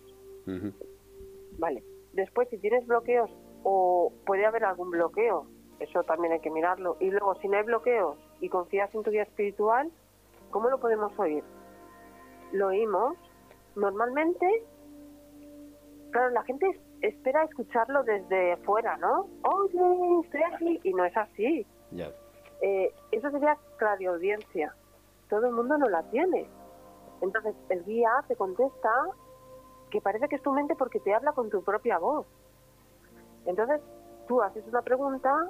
Vale. 1.59 1.83
Después, 2.13 2.49
si 2.51 2.59
tienes 2.59 2.87
bloqueos 2.87 3.31
o 3.63 4.13
puede 4.27 4.45
haber 4.45 4.65
algún 4.65 4.91
bloqueo, 4.91 5.47
eso 5.81 6.03
también 6.05 6.33
hay 6.33 6.41
que 6.41 6.51
mirarlo. 6.51 6.97
Y 7.01 7.11
luego, 7.11 7.35
si 7.37 7.49
no 7.49 7.57
hay 7.57 7.65
bloqueos 7.65 8.17
y 8.41 8.49
confías 8.49 8.95
en 8.95 9.03
tu 9.03 9.11
guía 9.11 9.23
espiritual, 9.23 9.91
¿cómo 10.51 10.69
lo 10.69 10.79
podemos 10.79 11.19
oír? 11.19 11.43
Lo 12.53 12.69
oímos. 12.69 13.17
Normalmente, 13.75 14.47
claro, 16.11 16.31
la 16.31 16.43
gente 16.45 16.81
espera 17.01 17.45
escucharlo 17.45 18.03
desde 18.05 18.57
fuera, 18.59 18.97
¿no? 18.99 19.27
Oye, 19.43 20.21
estoy 20.25 20.43
aquí. 20.43 20.81
Y 20.85 20.95
no 20.95 21.05
es 21.05 21.17
así. 21.17 21.67
Eh, 22.61 22.95
eso 23.11 23.31
sería 23.31 23.59
audiencia. 24.09 24.75
Todo 25.33 25.47
el 25.47 25.55
mundo 25.55 25.79
no 25.79 25.89
la 25.89 26.03
tiene. 26.11 26.47
Entonces, 27.23 27.55
el 27.71 27.83
guía 27.87 28.11
te 28.29 28.37
contesta 28.37 28.91
que 29.89 30.03
parece 30.03 30.29
que 30.29 30.37
es 30.37 30.43
tu 30.43 30.53
mente 30.53 30.75
porque 30.77 31.01
te 31.01 31.15
habla 31.15 31.33
con 31.33 31.49
tu 31.49 31.65
propia 31.65 31.97
voz. 31.97 32.27
Entonces, 33.47 33.81
tú 34.29 34.43
haces 34.43 34.63
una 34.69 34.83
pregunta 34.83 35.49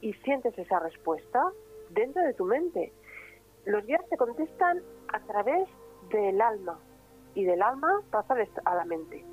y 0.00 0.12
sientes 0.22 0.56
esa 0.56 0.78
respuesta 0.78 1.50
dentro 1.90 2.22
de 2.22 2.32
tu 2.34 2.44
mente. 2.44 2.92
Los 3.64 3.84
guías 3.86 4.08
te 4.08 4.16
contestan 4.16 4.84
a 5.12 5.18
través 5.26 5.68
del 6.10 6.40
alma 6.40 6.78
y 7.34 7.44
del 7.44 7.60
alma 7.60 8.02
pasa 8.12 8.36
a 8.66 8.74
la 8.76 8.84
mente. 8.84 9.24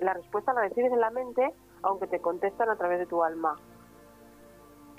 La 0.00 0.14
respuesta 0.14 0.52
la 0.52 0.62
recibes 0.62 0.92
en 0.92 0.98
la 0.98 1.10
mente 1.10 1.54
aunque 1.82 2.08
te 2.08 2.18
contestan 2.18 2.70
a 2.70 2.76
través 2.76 2.98
de 2.98 3.06
tu 3.06 3.22
alma. 3.22 3.54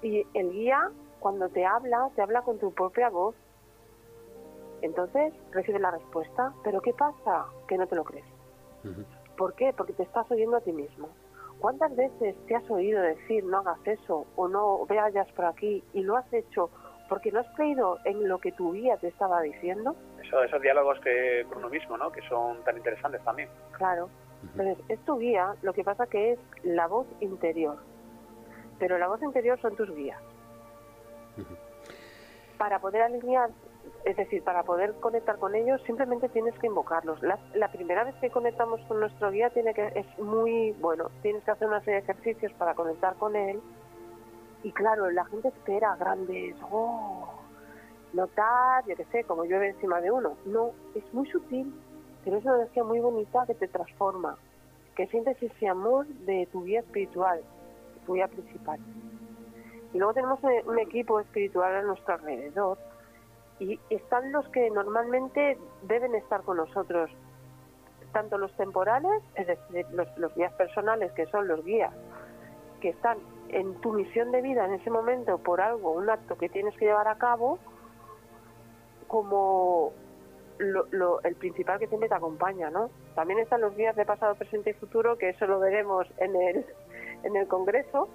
Y 0.01 0.25
el 0.33 0.49
guía, 0.51 0.91
cuando 1.19 1.49
te 1.49 1.65
habla, 1.65 2.09
te 2.15 2.21
habla 2.21 2.43
con 2.43 2.57
tu 2.57 2.73
propia 2.73 3.09
voz. 3.09 3.35
Entonces 4.83 5.33
recibes 5.51 5.81
la 5.81 5.91
respuesta. 5.91 6.53
Pero 6.63 6.81
¿qué 6.81 6.93
pasa? 6.93 7.45
Que 7.67 7.77
no 7.77 7.87
te 7.87 7.95
lo 7.95 8.03
crees. 8.03 8.25
¿Por 9.37 9.53
qué? 9.55 9.73
Porque 9.75 9.93
te 9.93 10.03
estás 10.03 10.29
oyendo 10.29 10.57
a 10.57 10.61
ti 10.61 10.73
mismo. 10.73 11.09
¿Cuántas 11.59 11.95
veces 11.95 12.35
te 12.45 12.55
has 12.55 12.69
oído 12.69 13.01
decir 13.01 13.45
no 13.45 13.59
hagas 13.59 13.79
eso 13.85 14.25
o 14.35 14.47
no 14.49 14.85
vayas 14.85 15.31
por 15.31 15.45
aquí 15.45 15.81
y 15.93 16.03
lo 16.03 16.17
has 16.17 16.31
hecho 16.33 16.69
porque 17.07 17.31
no 17.31 17.39
has 17.39 17.47
creído 17.55 17.97
en 18.03 18.27
lo 18.27 18.39
que 18.39 18.51
tu 18.51 18.73
guía 18.73 18.97
te 18.97 19.07
estaba 19.07 19.41
diciendo? 19.41 19.95
Eso, 20.21 20.43
esos 20.43 20.61
diálogos 20.61 20.99
que 20.99 21.45
con 21.47 21.59
uno 21.59 21.69
mismo, 21.69 21.97
¿no? 21.97 22.11
Que 22.11 22.21
son 22.27 22.61
tan 22.65 22.75
interesantes 22.75 23.23
también. 23.23 23.47
Claro. 23.71 24.09
Entonces, 24.43 24.77
es 24.89 24.99
tu 25.05 25.17
guía, 25.17 25.55
lo 25.61 25.71
que 25.71 25.85
pasa 25.85 26.05
que 26.07 26.33
es 26.33 26.39
la 26.63 26.87
voz 26.87 27.07
interior. 27.21 27.77
Pero 28.79 28.97
la 28.97 29.07
voz 29.07 29.21
interior 29.23 29.57
son 29.61 29.77
tus 29.77 29.89
guías. 29.95 30.19
Para 32.57 32.79
poder 32.79 33.03
alinear 33.03 33.49
es 34.05 34.17
decir, 34.17 34.43
para 34.43 34.63
poder 34.63 34.93
conectar 34.95 35.37
con 35.37 35.55
ellos 35.55 35.81
simplemente 35.85 36.27
tienes 36.29 36.57
que 36.59 36.67
invocarlos. 36.67 37.21
La, 37.21 37.67
primera 37.69 38.03
vez 38.03 38.15
que 38.15 38.29
conectamos 38.29 38.81
con 38.81 38.99
nuestro 38.99 39.31
guía 39.31 39.49
tiene 39.49 39.73
que 39.73 39.87
es 39.95 40.19
muy 40.19 40.71
bueno, 40.73 41.09
tienes 41.21 41.43
que 41.43 41.51
hacer 41.51 41.67
una 41.67 41.79
serie 41.79 42.01
de 42.01 42.11
ejercicios 42.11 42.51
para 42.53 42.73
conectar 42.73 43.15
con 43.15 43.35
él. 43.35 43.61
Y 44.63 44.71
claro, 44.71 45.09
la 45.09 45.25
gente 45.25 45.49
espera 45.49 45.95
grandes, 45.95 46.55
oh, 46.69 47.29
notar, 48.13 48.85
yo 48.85 48.95
qué 48.95 49.05
sé, 49.05 49.23
como 49.23 49.45
llueve 49.45 49.69
encima 49.69 50.01
de 50.01 50.11
uno. 50.11 50.35
No, 50.45 50.71
es 50.95 51.13
muy 51.13 51.29
sutil, 51.29 51.73
pero 52.23 52.37
es 52.37 52.45
una 52.45 52.55
energía 52.55 52.83
muy 52.83 52.99
bonita 52.99 53.45
que 53.45 53.55
te 53.55 53.67
transforma, 53.67 54.37
que 54.95 55.07
sientes 55.07 55.41
ese 55.41 55.67
amor 55.67 56.07
de 56.07 56.47
tu 56.51 56.63
guía 56.63 56.81
espiritual, 56.81 57.41
tu 58.05 58.13
guía 58.13 58.27
principal. 58.27 58.79
Y 59.93 59.97
luego 59.97 60.13
tenemos 60.13 60.39
un 60.65 60.79
equipo 60.79 61.19
espiritual 61.19 61.75
a 61.75 61.81
nuestro 61.83 62.15
alrededor 62.15 62.77
y 63.59 63.79
están 63.89 64.31
los 64.31 64.47
que 64.49 64.69
normalmente 64.69 65.57
deben 65.83 66.15
estar 66.15 66.41
con 66.41 66.57
nosotros, 66.57 67.09
tanto 68.11 68.37
los 68.37 68.51
temporales, 68.57 69.23
es 69.35 69.47
decir, 69.47 69.85
los, 69.91 70.35
guías 70.35 70.53
personales, 70.53 71.11
que 71.13 71.25
son 71.27 71.47
los 71.47 71.63
guías, 71.63 71.93
que 72.81 72.89
están 72.89 73.17
en 73.49 73.75
tu 73.81 73.93
misión 73.93 74.31
de 74.31 74.41
vida 74.41 74.65
en 74.65 74.73
ese 74.73 74.89
momento 74.89 75.37
por 75.37 75.61
algo, 75.61 75.91
un 75.91 76.09
acto 76.09 76.37
que 76.37 76.49
tienes 76.49 76.75
que 76.77 76.85
llevar 76.85 77.07
a 77.07 77.17
cabo, 77.17 77.59
como 79.07 79.93
el 80.59 81.35
principal 81.35 81.79
que 81.79 81.87
siempre 81.87 82.09
te 82.09 82.15
acompaña, 82.15 82.69
¿no? 82.69 82.89
También 83.15 83.39
están 83.39 83.61
los 83.61 83.75
guías 83.75 83.95
de 83.95 84.05
pasado, 84.05 84.35
presente 84.35 84.71
y 84.71 84.73
futuro, 84.73 85.17
que 85.17 85.29
eso 85.29 85.45
lo 85.45 85.59
veremos 85.59 86.07
en 86.17 86.35
el, 86.35 86.65
en 87.23 87.35
el 87.35 87.47
Congreso. 87.47 88.07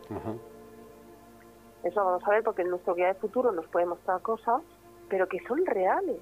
Eso 1.83 2.05
vamos 2.05 2.23
a 2.25 2.31
ver 2.31 2.43
porque 2.43 2.65
nuestro 2.65 2.95
guía 2.95 3.09
de 3.09 3.15
futuro 3.15 3.53
nos 3.53 3.67
puede 3.69 3.87
mostrar 3.87 4.21
cosas 4.23 4.63
pero 5.09 5.29
que 5.29 5.39
son 5.47 5.65
reales. 5.67 6.19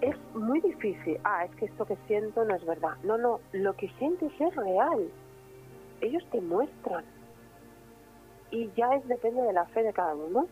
Es 0.00 0.16
muy 0.34 0.60
difícil. 0.60 1.18
Ah, 1.24 1.44
es 1.44 1.54
que 1.56 1.66
esto 1.66 1.84
que 1.84 1.96
siento 2.06 2.44
no 2.44 2.54
es 2.54 2.64
verdad. 2.64 2.96
No, 3.04 3.16
no, 3.18 3.40
lo 3.52 3.74
que 3.74 3.88
sientes 3.98 4.32
es 4.38 4.56
real. 4.56 5.08
Ellos 6.00 6.24
te 6.30 6.40
muestran. 6.40 7.04
Y 8.50 8.70
ya 8.76 8.94
es 8.96 9.06
depende 9.06 9.42
de 9.42 9.52
la 9.52 9.64
fe 9.66 9.82
de 9.82 9.92
cada 9.92 10.14
uno. 10.14 10.48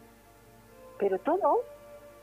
Pero 0.99 1.19
todo, 1.19 1.63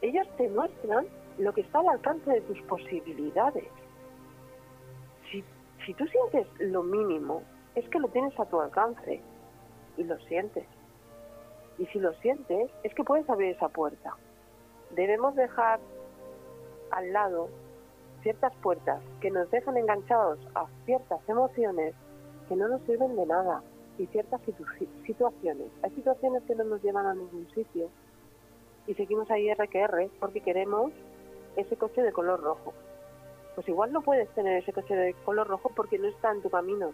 ellos 0.02 0.28
te 0.38 0.48
muestran 0.50 1.06
lo 1.38 1.54
que 1.54 1.62
está 1.62 1.80
al 1.80 1.90
alcance 1.90 2.30
de 2.30 2.42
tus 2.42 2.62
posibilidades. 2.64 3.68
Si, 5.30 5.44
si 5.86 5.94
tú 5.94 6.06
sientes 6.08 6.48
lo 6.60 6.84
mínimo, 6.84 7.44
es 7.76 7.88
que 7.90 8.00
lo 8.00 8.08
tienes 8.08 8.40
a 8.40 8.46
tu 8.46 8.60
alcance 8.60 9.22
y 9.98 10.04
lo 10.04 10.18
sientes. 10.22 10.66
Y 11.78 11.86
si 11.88 12.00
lo 12.00 12.14
sientes, 12.16 12.72
es 12.84 12.94
que 12.94 13.04
puedes 13.04 13.30
abrir 13.30 13.56
esa 13.56 13.70
puerta. 13.70 14.16
Debemos 14.92 15.36
dejar 15.36 15.80
al 16.92 17.14
lado 17.14 17.50
ciertas 18.24 18.54
puertas 18.56 19.02
que 19.22 19.32
nos 19.32 19.50
dejan 19.52 19.78
enganchados 19.78 20.40
a 20.56 20.66
ciertas 20.86 21.20
emociones 21.28 21.94
que 22.48 22.56
no 22.56 22.68
nos 22.68 22.82
sirven 22.82 23.16
de 23.16 23.26
nada 23.26 23.62
y 23.98 24.06
ciertas 24.08 24.42
situaciones. 25.06 25.68
Hay 25.84 25.92
situaciones 25.92 26.44
que 26.44 26.56
no 26.56 26.64
nos 26.64 26.82
llevan 26.82 27.06
a 27.06 27.14
ningún 27.14 27.48
sitio 27.54 27.90
y 28.86 28.94
seguimos 28.94 29.30
ahí 29.30 29.50
R 29.50 29.68
que 29.68 29.80
R 29.80 30.10
porque 30.20 30.42
queremos 30.42 30.92
ese 31.56 31.76
coche 31.76 32.02
de 32.02 32.12
color 32.12 32.42
rojo. 32.42 32.74
Pues 33.56 33.68
igual 33.68 33.92
no 33.92 34.02
puedes 34.02 34.30
tener 34.30 34.62
ese 34.62 34.74
coche 34.74 34.96
de 34.96 35.14
color 35.26 35.48
rojo 35.48 35.72
porque 35.76 35.98
no 35.98 36.08
está 36.08 36.32
en 36.32 36.42
tu 36.42 36.50
camino, 36.50 36.92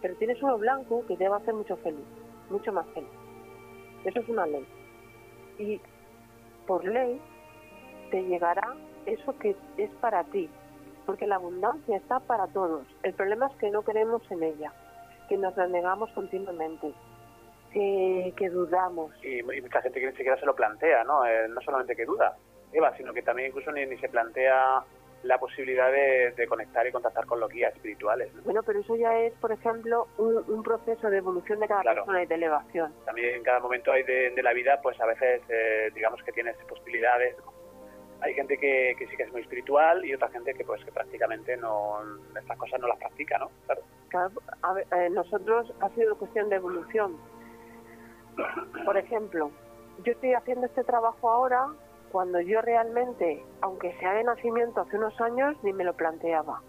pero 0.00 0.14
tienes 0.16 0.42
uno 0.42 0.58
blanco 0.58 1.04
que 1.06 1.16
te 1.16 1.28
va 1.28 1.36
a 1.36 1.38
hacer 1.40 1.54
mucho 1.54 1.76
feliz, 1.76 2.06
mucho 2.48 2.72
más 2.72 2.86
feliz. 2.94 3.10
Eso 4.04 4.20
es 4.20 4.28
una 4.28 4.46
ley. 4.46 4.66
Y 5.58 5.80
por 6.66 6.84
ley 6.84 7.20
te 8.10 8.22
llegará 8.22 8.74
eso 9.06 9.36
que 9.38 9.56
es 9.76 9.90
para 10.00 10.24
ti, 10.24 10.48
porque 11.06 11.26
la 11.26 11.36
abundancia 11.36 11.96
está 11.96 12.20
para 12.20 12.46
todos. 12.48 12.86
El 13.02 13.14
problema 13.14 13.46
es 13.48 13.56
que 13.56 13.70
no 13.70 13.82
creemos 13.82 14.22
en 14.30 14.42
ella, 14.42 14.72
que 15.28 15.36
nos 15.36 15.54
renegamos 15.54 16.10
continuamente, 16.12 16.92
que, 17.72 18.32
que 18.36 18.50
dudamos. 18.50 19.12
Y, 19.24 19.42
mucha 19.42 19.82
gente 19.82 20.00
que 20.00 20.06
ni 20.06 20.12
siquiera 20.12 20.38
se 20.38 20.46
lo 20.46 20.54
plantea, 20.54 21.04
¿no? 21.04 21.24
Eh, 21.26 21.48
no 21.48 21.60
solamente 21.60 21.96
que 21.96 22.04
duda, 22.04 22.36
Eva, 22.72 22.96
sino 22.96 23.12
que 23.12 23.22
también 23.22 23.48
incluso 23.48 23.72
ni, 23.72 23.86
ni 23.86 23.96
se 23.98 24.08
plantea 24.08 24.82
la 25.22 25.38
posibilidad 25.38 25.90
de, 25.92 26.46
conectar 26.48 26.86
y 26.86 26.92
contactar 26.92 27.26
con 27.26 27.40
los 27.40 27.50
guías 27.50 27.74
espirituales. 27.74 28.30
Bueno, 28.44 28.62
pero 28.62 28.80
eso 28.80 28.96
ya 28.96 29.18
es, 29.20 29.32
por 29.34 29.52
ejemplo, 29.52 30.08
un, 30.18 30.62
proceso 30.62 31.10
de 31.10 31.18
evolución 31.18 31.60
de 31.60 31.68
cada 31.68 31.82
persona 31.82 32.22
y 32.22 32.26
de 32.26 32.34
elevación. 32.34 32.92
También 33.04 33.36
en 33.36 33.42
cada 33.42 33.60
momento 33.60 33.92
hay 33.92 34.02
de, 34.02 34.42
la 34.42 34.52
vida, 34.52 34.80
pues 34.82 34.98
a 35.00 35.06
veces, 35.06 35.42
eh, 35.48 35.90
digamos 35.94 36.22
que 36.22 36.32
tienes 36.32 36.56
posibilidades. 36.68 37.36
Hay 38.22 38.34
gente 38.34 38.58
que, 38.58 38.94
sí 38.98 39.16
que 39.16 39.22
es 39.22 39.32
muy 39.32 39.42
espiritual 39.42 40.04
y 40.04 40.14
otra 40.14 40.28
gente 40.28 40.52
que 40.54 40.64
pues 40.64 40.84
que 40.84 40.92
prácticamente 40.92 41.56
no 41.56 42.00
estas 42.38 42.58
cosas 42.58 42.80
no 42.80 42.88
las 42.88 42.98
practica, 42.98 43.38
¿no? 43.38 43.50
Claro. 44.08 44.30
Eh, 44.92 45.08
nosotros 45.10 45.72
ha 45.80 45.88
sido 45.90 46.16
cuestión 46.16 46.48
de 46.48 46.56
evolución. 46.56 47.16
Por 48.84 48.96
ejemplo, 48.96 49.50
yo 50.04 50.12
estoy 50.12 50.34
haciendo 50.34 50.66
este 50.66 50.84
trabajo 50.84 51.30
ahora 51.30 51.68
cuando 52.10 52.40
yo 52.40 52.60
realmente, 52.60 53.42
aunque 53.60 53.96
sea 53.98 54.14
de 54.14 54.24
nacimiento 54.24 54.80
hace 54.80 54.96
unos 54.96 55.18
años, 55.20 55.56
ni 55.62 55.72
me 55.72 55.84
lo 55.84 55.94
planteaba. 55.94 56.60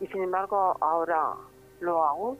Y 0.00 0.06
sin 0.08 0.22
embargo 0.22 0.76
ahora 0.80 1.32
lo 1.80 2.04
hago 2.04 2.36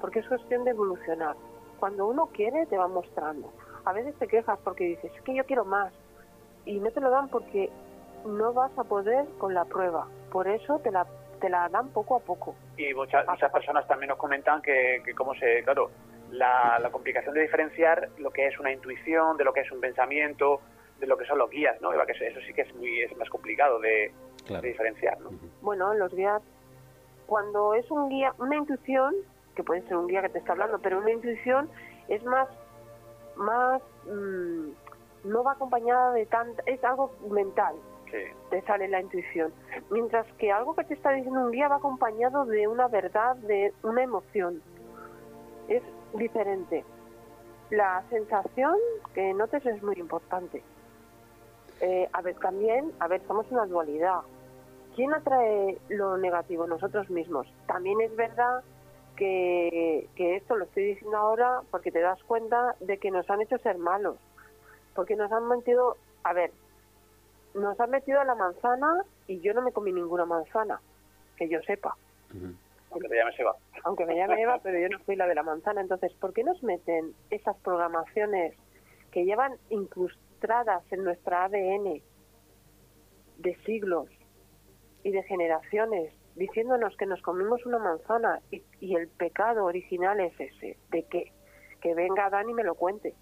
porque 0.00 0.20
es 0.20 0.28
cuestión 0.28 0.64
de 0.64 0.70
evolucionar. 0.70 1.36
Cuando 1.80 2.06
uno 2.06 2.26
quiere 2.26 2.66
te 2.66 2.78
va 2.78 2.88
mostrando. 2.88 3.52
A 3.84 3.92
veces 3.92 4.14
te 4.16 4.28
quejas 4.28 4.58
porque 4.62 4.84
dices, 4.84 5.12
es 5.14 5.22
que 5.22 5.34
yo 5.34 5.44
quiero 5.44 5.64
más. 5.64 5.92
Y 6.64 6.78
no 6.78 6.90
te 6.90 7.00
lo 7.00 7.10
dan 7.10 7.28
porque 7.28 7.70
no 8.26 8.52
vas 8.52 8.76
a 8.78 8.84
poder 8.84 9.26
con 9.38 9.54
la 9.54 9.64
prueba. 9.64 10.06
Por 10.30 10.46
eso 10.46 10.78
te 10.80 10.90
la, 10.90 11.06
te 11.40 11.48
la 11.48 11.68
dan 11.68 11.88
poco 11.88 12.16
a 12.16 12.20
poco. 12.20 12.54
Y 12.76 12.92
muchas, 12.94 13.24
personas 13.52 13.86
también 13.88 14.10
nos 14.10 14.18
comentan 14.18 14.60
que, 14.62 15.02
que 15.04 15.14
cómo 15.14 15.34
se, 15.34 15.62
claro, 15.64 15.90
la, 16.30 16.78
la 16.78 16.90
complicación 16.90 17.34
de 17.34 17.42
diferenciar 17.42 18.10
lo 18.18 18.30
que 18.30 18.46
es 18.46 18.58
una 18.58 18.72
intuición, 18.72 19.36
de 19.36 19.44
lo 19.44 19.52
que 19.52 19.60
es 19.60 19.72
un 19.72 19.80
pensamiento, 19.80 20.60
de 20.98 21.06
lo 21.06 21.16
que 21.16 21.24
son 21.26 21.38
los 21.38 21.50
guías, 21.50 21.80
¿no? 21.80 21.90
Que 21.90 22.12
eso 22.12 22.40
sí 22.46 22.52
que 22.52 22.62
es 22.62 22.74
muy 22.74 23.02
es 23.02 23.16
más 23.16 23.28
complicado 23.30 23.78
de, 23.80 24.12
diferenciar, 24.62 25.20
¿no? 25.20 25.30
Bueno, 25.60 25.94
los 25.94 26.12
guías, 26.14 26.42
cuando 27.26 27.74
es 27.74 27.90
un 27.90 28.08
guía, 28.08 28.34
una 28.38 28.56
intuición, 28.56 29.14
que 29.54 29.62
puede 29.62 29.82
ser 29.82 29.96
un 29.96 30.06
guía 30.06 30.22
que 30.22 30.30
te 30.30 30.38
está 30.38 30.52
hablando, 30.52 30.78
pero 30.78 30.98
una 30.98 31.10
intuición 31.10 31.68
es 32.08 32.24
más, 32.24 32.48
más, 33.36 33.82
mm, 34.06 34.68
no 35.24 35.44
va 35.44 35.52
acompañada 35.52 36.12
de 36.12 36.26
tanta, 36.26 36.62
es 36.66 36.82
algo 36.84 37.12
mental. 37.30 37.76
Sí. 38.10 38.18
Te 38.48 38.62
sale 38.62 38.88
la 38.88 39.02
intuición. 39.02 39.52
Mientras 39.90 40.26
que 40.38 40.50
algo 40.50 40.74
que 40.74 40.84
te 40.84 40.94
está 40.94 41.12
diciendo 41.12 41.40
un 41.40 41.50
guía 41.50 41.68
va 41.68 41.76
acompañado 41.76 42.46
de 42.46 42.66
una 42.66 42.88
verdad, 42.88 43.36
de 43.36 43.74
una 43.82 44.02
emoción. 44.02 44.62
Es 45.68 45.82
diferente. 46.14 46.86
La 47.68 48.02
sensación 48.08 48.76
que 49.12 49.34
notes 49.34 49.66
es 49.66 49.82
muy 49.82 49.96
importante. 49.96 50.62
Eh, 51.80 52.08
a 52.12 52.22
ver, 52.22 52.36
también, 52.36 52.92
a 52.98 53.08
ver, 53.08 53.22
somos 53.26 53.50
una 53.50 53.66
dualidad. 53.66 54.20
¿Quién 54.94 55.14
atrae 55.14 55.78
lo 55.88 56.16
negativo? 56.16 56.66
Nosotros 56.66 57.08
mismos. 57.10 57.46
También 57.66 58.00
es 58.00 58.14
verdad 58.16 58.64
que, 59.16 60.08
esto 60.16 60.56
lo 60.56 60.64
estoy 60.64 60.84
diciendo 60.84 61.16
ahora 61.16 61.60
porque 61.70 61.90
te 61.92 62.00
das 62.00 62.22
cuenta 62.24 62.74
de 62.80 62.98
que 62.98 63.10
nos 63.10 63.28
han 63.30 63.40
hecho 63.40 63.58
ser 63.58 63.78
malos. 63.78 64.16
Porque 64.94 65.14
nos 65.16 65.30
han 65.30 65.46
metido, 65.46 65.96
a 66.24 66.32
ver, 66.32 66.50
nos 67.54 67.78
han 67.78 67.90
metido 67.90 68.20
a 68.20 68.24
la 68.24 68.34
manzana 68.34 69.04
y 69.26 69.40
yo 69.40 69.54
no 69.54 69.62
me 69.62 69.72
comí 69.72 69.92
ninguna 69.92 70.24
manzana, 70.24 70.80
que 71.36 71.48
yo 71.48 71.60
sepa. 71.62 71.96
Aunque 72.90 73.08
me 73.08 73.16
llame 73.16 73.32
Eva. 73.38 73.54
Aunque 73.84 74.06
me 74.06 74.16
llame 74.16 74.42
Eva, 74.42 74.60
pero 74.62 74.78
yo 74.78 74.88
no 74.88 74.98
fui 75.00 75.14
la 75.14 75.26
de 75.26 75.34
la 75.34 75.42
manzana. 75.42 75.80
Entonces, 75.80 76.12
¿por 76.14 76.32
qué 76.32 76.42
nos 76.42 76.62
meten 76.62 77.14
esas 77.30 77.56
programaciones 77.58 78.54
que 79.12 79.24
llevan 79.24 79.54
incluso 80.42 80.82
en 80.90 81.04
nuestra 81.04 81.44
ADN 81.44 82.02
de 83.38 83.56
siglos 83.64 84.08
y 85.02 85.10
de 85.10 85.22
generaciones, 85.24 86.12
diciéndonos 86.34 86.96
que 86.96 87.06
nos 87.06 87.20
comimos 87.22 87.64
una 87.66 87.78
manzana 87.78 88.40
y, 88.50 88.94
el 88.94 89.08
pecado 89.08 89.64
original 89.64 90.20
es 90.20 90.38
ese, 90.38 90.76
de 90.90 91.02
que, 91.04 91.32
que 91.80 91.94
venga 91.94 92.26
Adán 92.26 92.48
y 92.48 92.54
me 92.54 92.64
lo 92.64 92.74
cuente. 92.74 93.14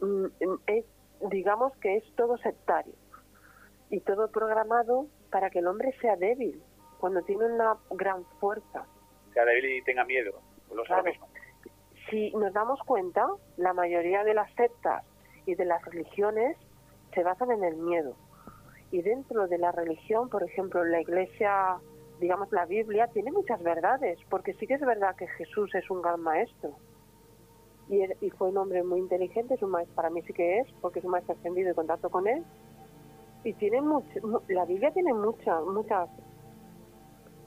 Mm, 0.00 0.26
es, 0.66 0.84
digamos 1.30 1.76
que 1.78 1.96
es 1.96 2.04
todo 2.16 2.36
sectario 2.38 2.94
y 3.90 4.00
todo 4.00 4.30
programado 4.30 5.06
para 5.30 5.50
que 5.50 5.60
el 5.60 5.66
hombre 5.66 5.92
sea 6.00 6.16
débil, 6.16 6.62
cuando 6.98 7.22
tiene 7.22 7.46
una 7.46 7.76
gran 7.90 8.24
fuerza. 8.40 8.86
Sea 9.32 9.44
débil 9.44 9.76
y 9.76 9.82
tenga 9.82 10.04
miedo. 10.04 10.40
Lo 10.72 10.82
Si 12.10 12.30
nos 12.32 12.52
damos 12.52 12.80
cuenta, 12.80 13.26
la 13.56 13.72
mayoría 13.72 14.24
de 14.24 14.34
las 14.34 14.52
sectas 14.54 15.04
y 15.46 15.54
de 15.54 15.64
las 15.64 15.82
religiones 15.84 16.56
se 17.14 17.22
basan 17.22 17.52
en 17.52 17.64
el 17.64 17.76
miedo. 17.76 18.14
Y 18.90 19.02
dentro 19.02 19.48
de 19.48 19.58
la 19.58 19.72
religión, 19.72 20.28
por 20.28 20.42
ejemplo, 20.42 20.84
la 20.84 21.00
iglesia, 21.00 21.78
digamos 22.20 22.52
la 22.52 22.66
Biblia, 22.66 23.08
tiene 23.08 23.32
muchas 23.32 23.62
verdades, 23.62 24.18
porque 24.28 24.54
sí 24.54 24.66
que 24.66 24.74
es 24.74 24.80
verdad 24.80 25.16
que 25.16 25.26
Jesús 25.28 25.74
es 25.74 25.88
un 25.90 26.02
gran 26.02 26.20
maestro. 26.20 26.72
Y, 27.88 28.30
fue 28.30 28.48
un 28.48 28.56
hombre 28.58 28.82
muy 28.82 28.98
inteligente, 28.98 29.54
es 29.54 29.62
un 29.62 29.70
maestro, 29.70 29.94
para 29.94 30.10
mí 30.10 30.20
sí 30.22 30.32
que 30.32 30.58
es, 30.58 30.66
porque 30.80 30.98
es 30.98 31.04
un 31.04 31.12
maestro 31.12 31.34
ascendido 31.34 31.70
y 31.70 31.74
contacto 31.74 32.10
con 32.10 32.26
él. 32.26 32.44
Y 33.44 33.52
tiene 33.54 33.80
mucho, 33.80 34.42
la 34.48 34.64
Biblia 34.64 34.90
tiene 34.90 35.14
muchas, 35.14 35.64
muchas, 35.64 36.08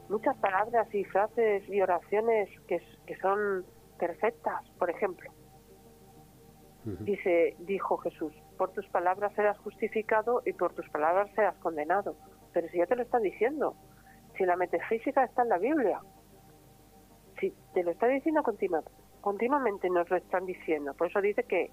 muchas 0.07 0.37
palabras 0.37 0.87
y 0.95 1.03
frases 1.03 1.67
y 1.67 1.81
oraciones 1.81 2.49
que 2.67 2.81
son 3.21 3.65
perfectas, 3.97 4.63
por 4.77 4.89
ejemplo. 4.89 5.29
Dice, 6.85 7.55
dijo 7.59 7.97
Jesús, 7.97 8.33
por 8.57 8.71
tus 8.71 8.87
palabras 8.87 9.33
serás 9.33 9.57
justificado 9.59 10.41
y 10.45 10.53
por 10.53 10.73
tus 10.73 10.89
palabras 10.89 11.29
serás 11.35 11.55
condenado. 11.57 12.15
Pero 12.53 12.69
si 12.69 12.77
ya 12.77 12.85
te 12.85 12.95
lo 12.95 13.03
están 13.03 13.21
diciendo, 13.21 13.75
si 14.37 14.45
la 14.45 14.55
metafísica 14.55 15.25
está 15.25 15.43
en 15.43 15.49
la 15.49 15.57
Biblia, 15.57 15.99
si 17.39 17.53
te 17.73 17.83
lo 17.83 17.91
está 17.91 18.07
diciendo 18.07 18.43
continuamente, 19.21 19.89
nos 19.89 20.09
lo 20.09 20.15
están 20.15 20.45
diciendo. 20.45 20.93
Por 20.93 21.07
eso 21.07 21.21
dice 21.21 21.43
que 21.43 21.71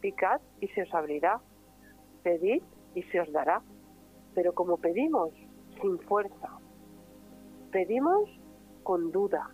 picad 0.00 0.40
y 0.60 0.68
se 0.68 0.82
os 0.82 0.94
abrirá, 0.94 1.40
pedid 2.22 2.62
y 2.94 3.02
se 3.04 3.20
os 3.20 3.30
dará. 3.32 3.62
Pero 4.34 4.54
como 4.54 4.78
pedimos 4.78 5.30
sin 5.80 5.98
fuerza, 6.00 6.58
pedimos 7.70 8.30
con 8.82 9.12
duda, 9.12 9.50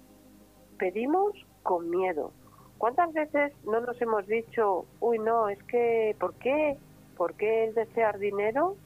pedimos 0.79 1.33
con 1.63 1.91
miedo, 1.91 2.33
¿Cuántas 2.79 3.13
veces 3.13 3.53
no 3.65 3.81
nos 3.81 4.01
hemos 4.01 4.27
dicho, 4.29 4.87
uy, 5.01 5.19
no, 5.19 5.49
es 5.49 5.61
que, 5.65 6.15
¿por 6.19 6.35
qué? 6.35 6.79
¿Por 7.17 7.35
qué 7.35 7.65
el 7.65 7.75
desear 7.75 8.19
dinero 8.19 8.77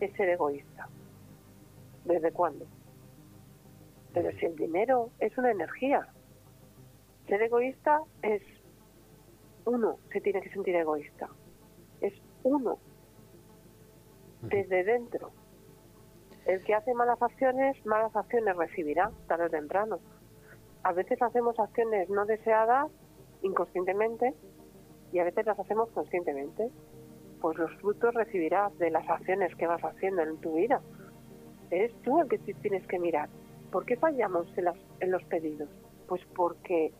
es 0.00 0.10
ser 0.14 0.30
egoísta? 0.30 0.88
¿Desde 2.06 2.32
cuándo? 2.32 2.66
Pero 4.14 4.30
si 4.38 4.46
el 4.46 4.56
dinero 4.56 5.10
es 5.20 5.36
una 5.36 5.50
energía, 5.50 6.08
ser 7.28 7.42
egoísta 7.42 8.00
es 8.22 8.42
uno, 9.66 9.98
se 10.10 10.22
tiene 10.22 10.40
que 10.40 10.50
sentir 10.50 10.74
egoísta. 10.74 11.28
Es 12.00 12.14
uno, 12.42 12.78
desde 14.40 14.82
dentro. 14.82 15.30
El 16.46 16.64
que 16.64 16.74
hace 16.74 16.94
malas 16.94 17.20
acciones, 17.20 17.76
malas 17.84 18.16
acciones 18.16 18.56
recibirá 18.56 19.10
tarde 19.28 19.46
o 19.46 19.50
temprano. 19.50 20.00
A 20.82 20.92
veces 20.92 21.20
hacemos 21.20 21.58
acciones 21.60 22.08
no 22.08 22.24
deseadas 22.24 22.90
inconscientemente 23.42 24.34
y 25.12 25.18
a 25.18 25.24
veces 25.24 25.46
las 25.46 25.58
hacemos 25.58 25.90
conscientemente, 25.90 26.70
pues 27.40 27.58
los 27.58 27.74
frutos 27.76 28.14
recibirás 28.14 28.76
de 28.78 28.90
las 28.90 29.08
acciones 29.08 29.54
que 29.56 29.66
vas 29.66 29.82
haciendo 29.82 30.22
en 30.22 30.38
tu 30.38 30.54
vida. 30.54 30.80
Eres 31.70 31.92
tú 32.02 32.20
el 32.20 32.28
que 32.28 32.38
tienes 32.38 32.86
que 32.86 32.98
mirar. 32.98 33.28
¿Por 33.70 33.84
qué 33.84 33.96
fallamos 33.96 34.46
en, 34.56 34.68
en 35.00 35.10
los 35.10 35.22
pedidos? 35.24 35.68
Pues 36.06 36.22
porque 36.34 36.92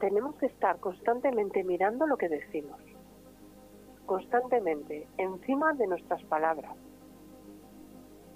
tenemos 0.00 0.34
que 0.36 0.46
estar 0.46 0.78
constantemente 0.80 1.62
mirando 1.62 2.06
lo 2.06 2.16
que 2.16 2.28
decimos, 2.28 2.80
constantemente 4.06 5.06
encima 5.18 5.74
de 5.74 5.86
nuestras 5.86 6.22
palabras, 6.24 6.74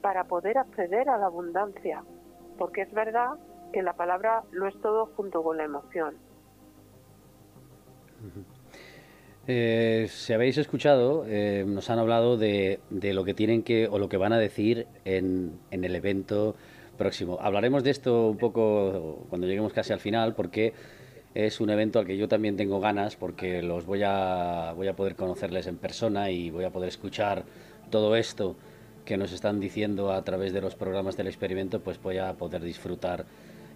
para 0.03 0.24
poder 0.24 0.59
acceder 0.59 1.09
a 1.09 1.16
la 1.16 1.27
abundancia, 1.27 2.05
porque 2.59 2.83
es 2.83 2.92
verdad 2.92 3.38
que 3.72 3.83
la 3.83 3.94
palabra 3.94 4.44
lo 4.53 4.68
es 4.68 4.79
todo 4.83 5.07
junto 5.16 5.42
con 5.42 5.57
la 5.57 5.64
emoción. 5.64 6.16
Eh, 9.47 10.07
si 10.11 10.33
habéis 10.33 10.57
escuchado, 10.57 11.27
eh, 11.29 11.65
nos 11.67 11.91
han 11.91 11.99
hablado 11.99 12.39
de, 12.39 12.81
lo 12.91 13.25
que 13.25 13.35
tienen 13.35 13.63
que 13.63 13.89
o 13.89 13.99
lo 13.99 14.09
que 14.09 14.17
van 14.17 14.33
a 14.33 14.39
decir 14.39 14.87
en, 15.05 15.59
el 15.71 15.95
evento 15.95 16.57
próximo. 16.97 17.39
Hablaremos 17.41 17.85
de 17.85 17.91
esto 17.91 18.31
un 18.31 18.39
poco 18.39 19.27
cuando 19.29 19.47
lleguemos 19.47 19.73
casi 19.73 19.93
al 19.93 20.01
final, 20.01 20.35
porque 20.35 20.73
es 21.35 21.61
un 21.61 21.69
evento 21.69 21.99
al 21.99 22.07
que 22.07 22.17
yo 22.17 22.29
también 22.29 22.57
tengo 22.57 22.81
ganas, 22.81 23.17
porque 23.17 23.61
los 23.63 23.85
voy 23.85 24.03
a 24.05 24.73
voy 24.77 24.89
a 24.89 24.97
poder 24.97 25.15
conocerles 25.17 25.67
en 25.67 25.77
persona 25.77 26.31
y 26.31 26.51
voy 26.51 26.65
a 26.65 26.71
poder 26.71 26.89
escuchar 26.89 27.45
todo 27.91 28.17
esto 28.17 28.57
que 29.05 29.19
nos 29.19 29.33
están 29.33 29.61
diciendo 29.61 30.13
a 30.13 30.23
través 30.25 30.53
de 30.53 30.63
los 30.63 30.75
programas 30.75 31.17
del 31.17 31.27
experimento, 31.27 31.81
pues 31.81 32.01
voy 32.01 32.19
a 32.19 32.33
poder 32.35 32.63
disfrutar 32.63 33.27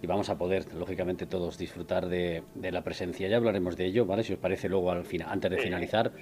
y 0.00 0.06
vamos 0.06 0.28
a 0.30 0.38
poder, 0.38 0.72
lógicamente, 0.74 1.26
todos 1.26 1.58
disfrutar 1.58 2.08
de, 2.08 2.42
la 2.54 2.82
presencia. 2.82 3.28
Ya 3.28 3.36
hablaremos 3.36 3.76
de 3.76 3.86
ello, 3.86 4.06
¿vale? 4.06 4.22
Si 4.22 4.32
os 4.32 4.38
parece, 4.38 4.68
luego 4.68 4.90
al 4.92 5.04
final, 5.04 5.28
antes 5.30 5.50
de 5.50 5.58
finalizar. 5.58 6.12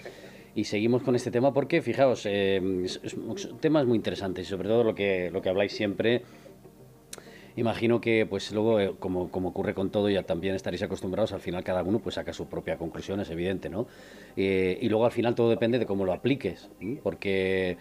Y 0.54 0.64
seguimos 0.64 1.02
con 1.02 1.14
este 1.14 1.30
tema 1.30 1.52
porque, 1.52 1.82
fijaos, 1.82 2.24
eh, 2.24 2.86
son 3.04 3.58
temas 3.60 3.84
muy 3.84 3.96
interesantes 3.96 4.46
y 4.46 4.48
sobre 4.48 4.68
todo 4.68 4.82
lo 4.82 4.94
que, 4.94 5.30
lo 5.30 5.42
que 5.42 5.50
habláis 5.50 5.72
siempre. 5.72 6.22
Imagino 7.56 8.00
que, 8.00 8.24
pues 8.24 8.50
luego, 8.52 8.80
eh, 8.80 8.94
como, 8.98 9.30
como, 9.30 9.50
ocurre 9.50 9.74
con 9.74 9.90
todo, 9.90 10.08
ya 10.08 10.22
también 10.22 10.54
estaréis 10.54 10.82
acostumbrados, 10.82 11.32
al 11.32 11.40
final 11.40 11.62
cada 11.62 11.82
uno 11.82 11.98
pues 11.98 12.14
saca 12.14 12.32
su 12.32 12.46
propia 12.48 12.76
conclusión, 12.76 13.20
es 13.20 13.30
evidente, 13.30 13.68
¿no? 13.68 13.86
Eh, 14.36 14.78
y 14.80 14.88
luego 14.88 15.04
al 15.04 15.12
final 15.12 15.34
todo 15.34 15.50
depende 15.50 15.78
de 15.78 15.84
cómo 15.86 16.06
lo 16.06 16.12
apliques, 16.14 16.70
porque 17.02 17.76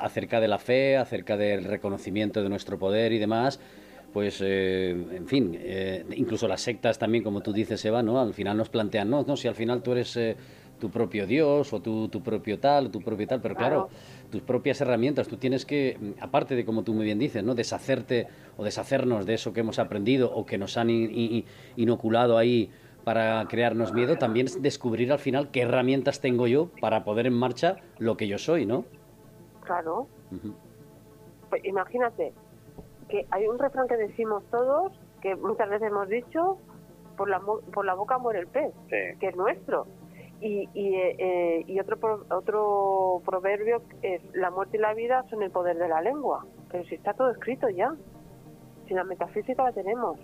acerca 0.00 0.40
de 0.40 0.48
la 0.48 0.58
fe, 0.58 0.96
acerca 0.96 1.36
del 1.36 1.64
reconocimiento 1.64 2.42
de 2.42 2.48
nuestro 2.48 2.78
poder 2.78 3.12
y 3.12 3.18
demás, 3.18 3.60
pues, 4.14 4.40
eh, 4.44 4.90
en 4.90 5.26
fin, 5.26 5.58
eh, 5.60 6.06
incluso 6.14 6.46
las 6.46 6.60
sectas 6.60 7.00
también, 7.00 7.24
como 7.24 7.40
tú 7.40 7.52
dices, 7.52 7.84
Eva, 7.84 8.00
¿no? 8.00 8.20
Al 8.20 8.32
final 8.32 8.56
nos 8.56 8.68
plantean, 8.68 9.10
no, 9.10 9.24
no, 9.24 9.36
si 9.36 9.48
al 9.48 9.56
final 9.56 9.82
tú 9.82 9.90
eres 9.90 10.16
eh, 10.16 10.36
tu 10.78 10.88
propio 10.88 11.26
Dios 11.26 11.72
o 11.72 11.82
tu, 11.82 12.06
tu 12.08 12.22
propio 12.22 12.60
tal, 12.60 12.92
tu 12.92 13.00
propio 13.00 13.26
tal, 13.26 13.40
pero 13.40 13.56
claro, 13.56 13.88
tus 14.30 14.40
propias 14.40 14.80
herramientas, 14.80 15.26
tú 15.26 15.36
tienes 15.36 15.66
que, 15.66 15.98
aparte 16.20 16.54
de 16.54 16.64
como 16.64 16.84
tú 16.84 16.94
muy 16.94 17.04
bien 17.04 17.18
dices, 17.18 17.42
¿no? 17.42 17.56
Deshacerte 17.56 18.28
o 18.56 18.62
deshacernos 18.62 19.26
de 19.26 19.34
eso 19.34 19.52
que 19.52 19.60
hemos 19.60 19.80
aprendido 19.80 20.32
o 20.32 20.46
que 20.46 20.58
nos 20.58 20.76
han 20.76 20.90
inoculado 20.90 22.38
ahí 22.38 22.70
para 23.02 23.44
crearnos 23.48 23.92
miedo, 23.92 24.16
también 24.16 24.46
descubrir 24.60 25.10
al 25.10 25.18
final 25.18 25.50
qué 25.50 25.62
herramientas 25.62 26.20
tengo 26.20 26.46
yo 26.46 26.70
para 26.80 27.02
poder 27.02 27.26
en 27.26 27.34
marcha 27.34 27.78
lo 27.98 28.16
que 28.16 28.28
yo 28.28 28.38
soy, 28.38 28.64
¿no? 28.64 28.84
Claro. 29.64 30.06
pues 31.50 31.64
imagínate, 31.64 32.32
que 33.14 33.26
hay 33.30 33.46
un 33.46 33.60
refrán 33.60 33.86
que 33.86 33.96
decimos 33.96 34.42
todos, 34.50 34.92
que 35.22 35.36
muchas 35.36 35.70
veces 35.70 35.86
hemos 35.86 36.08
dicho, 36.08 36.58
por 37.16 37.28
la, 37.28 37.38
por 37.38 37.84
la 37.84 37.94
boca 37.94 38.18
muere 38.18 38.40
el 38.40 38.48
pez, 38.48 38.74
que 38.88 39.28
es 39.28 39.36
nuestro. 39.36 39.86
Y, 40.40 40.68
y, 40.74 40.96
eh, 40.96 41.64
y 41.68 41.78
otro, 41.78 42.24
otro 42.28 43.22
proverbio 43.24 43.82
es, 44.02 44.20
la 44.34 44.50
muerte 44.50 44.78
y 44.78 44.80
la 44.80 44.94
vida 44.94 45.24
son 45.30 45.44
el 45.44 45.52
poder 45.52 45.78
de 45.78 45.86
la 45.86 46.02
lengua. 46.02 46.44
Pero 46.72 46.84
si 46.86 46.96
está 46.96 47.14
todo 47.14 47.30
escrito 47.30 47.68
ya, 47.68 47.94
si 48.88 48.94
la 48.94 49.04
metafísica 49.04 49.62
la 49.62 49.72
tenemos. 49.72 50.18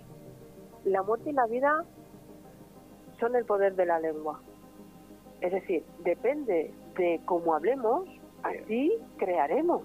La 0.83 1.01
muerte 1.01 1.29
y 1.29 1.33
la 1.33 1.45
vida 1.45 1.85
son 3.21 3.37
el 3.37 3.45
poder 3.45 3.75
de 3.75 3.85
la 3.85 3.99
lengua. 4.01 4.41
Es 5.39 5.53
decir, 5.53 5.85
depende 5.99 6.73
de 6.97 7.21
cómo 7.23 7.55
hablemos, 7.55 8.05
así 8.43 8.91
crearemos. 9.15 9.81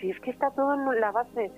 Si 0.00 0.10
es 0.10 0.20
que 0.20 0.32
está 0.32 0.50
todo 0.50 0.74
en 0.74 1.00
la 1.00 1.12
base 1.12 1.52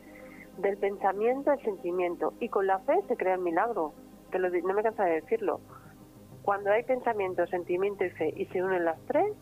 del 0.61 0.77
pensamiento 0.77 1.51
al 1.51 1.61
sentimiento. 1.63 2.35
Y 2.41 2.49
con 2.49 2.67
la 2.67 2.79
fe 2.81 3.01
se 3.09 3.17
crea 3.17 3.35
el 3.35 3.41
milagro, 3.41 3.93
que 4.31 4.39
no 4.39 4.75
me 4.75 4.83
cansa 4.83 5.05
de 5.05 5.21
decirlo. 5.21 5.61
Cuando 6.43 6.71
hay 6.71 6.83
pensamiento, 6.85 7.47
sentimiento 7.47 8.05
y 8.05 8.11
fe 8.11 8.33
y 8.37 8.47
se 8.47 8.63
unen 8.63 8.85
las 8.85 8.99
tres, 9.07 9.35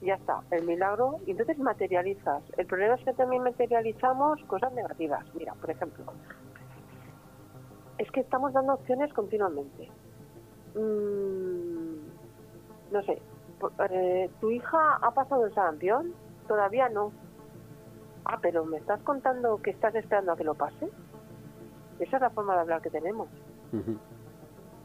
ya 0.00 0.14
está, 0.14 0.42
el 0.50 0.66
milagro, 0.66 1.16
y 1.26 1.32
entonces 1.32 1.58
materializas. 1.58 2.42
El 2.56 2.66
problema 2.66 2.94
es 2.94 3.04
que 3.04 3.12
también 3.14 3.42
materializamos 3.42 4.42
cosas 4.44 4.72
negativas. 4.72 5.24
Mira, 5.34 5.54
por 5.54 5.70
ejemplo, 5.70 6.04
es 7.98 8.10
que 8.10 8.20
estamos 8.20 8.52
dando 8.52 8.74
opciones 8.74 9.12
continuamente. 9.12 9.90
Mm, 10.74 11.94
no 12.92 13.02
sé, 13.02 13.22
eh, 13.90 14.30
¿tu 14.40 14.50
hija 14.50 14.96
ha 15.00 15.10
pasado 15.12 15.46
el 15.46 15.54
sarampión? 15.54 16.12
Todavía 16.48 16.88
no. 16.88 17.12
Ah, 18.24 18.38
pero 18.40 18.64
¿me 18.64 18.78
estás 18.78 19.00
contando 19.02 19.60
que 19.60 19.70
estás 19.70 19.94
esperando 19.94 20.32
a 20.32 20.36
que 20.36 20.44
lo 20.44 20.54
pase? 20.54 20.88
Esa 22.00 22.16
es 22.16 22.22
la 22.22 22.30
forma 22.30 22.54
de 22.54 22.60
hablar 22.60 22.82
que 22.82 22.90
tenemos. 22.90 23.28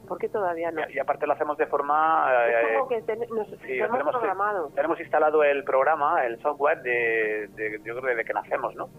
¿Por 0.07 0.17
qué 0.17 0.27
todavía 0.27 0.71
no? 0.71 0.81
Y, 0.89 0.99
aparte 0.99 1.27
lo 1.27 1.33
hacemos 1.33 1.57
de 1.57 1.67
forma... 1.67 2.27
Es 2.47 2.77
como 2.77 2.87
que 2.89 2.99
nos, 3.27 3.47
tenemos, 3.59 4.15
programado. 4.15 4.69
Tenemos 4.75 4.99
instalado 4.99 5.43
el 5.43 5.63
programa, 5.63 6.25
el 6.25 6.39
software, 6.41 6.81
de, 6.81 7.79
yo 7.83 7.99
creo 7.99 8.15
de 8.15 8.25
que 8.25 8.33
nacemos, 8.33 8.75
¿no? 8.75 8.89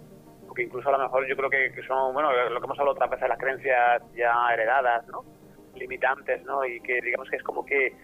Porque 0.46 0.62
incluso 0.62 0.88
a 0.88 0.92
lo 0.92 0.98
mejor 0.98 1.26
yo 1.26 1.36
creo 1.36 1.50
que, 1.50 1.72
son, 1.86 2.14
bueno, 2.14 2.30
lo 2.32 2.60
que 2.60 2.64
hemos 2.64 2.78
hablado 2.78 2.94
otras 2.94 3.10
veces, 3.10 3.28
las 3.28 3.38
creencias 3.38 4.02
ya 4.14 4.52
heredadas, 4.52 5.06
¿no? 5.08 5.24
Limitantes, 5.74 6.44
¿no? 6.44 6.64
Y 6.64 6.80
que 6.80 7.00
digamos 7.00 7.28
que 7.28 7.36
es 7.36 7.42
como 7.42 7.64
que... 7.64 7.94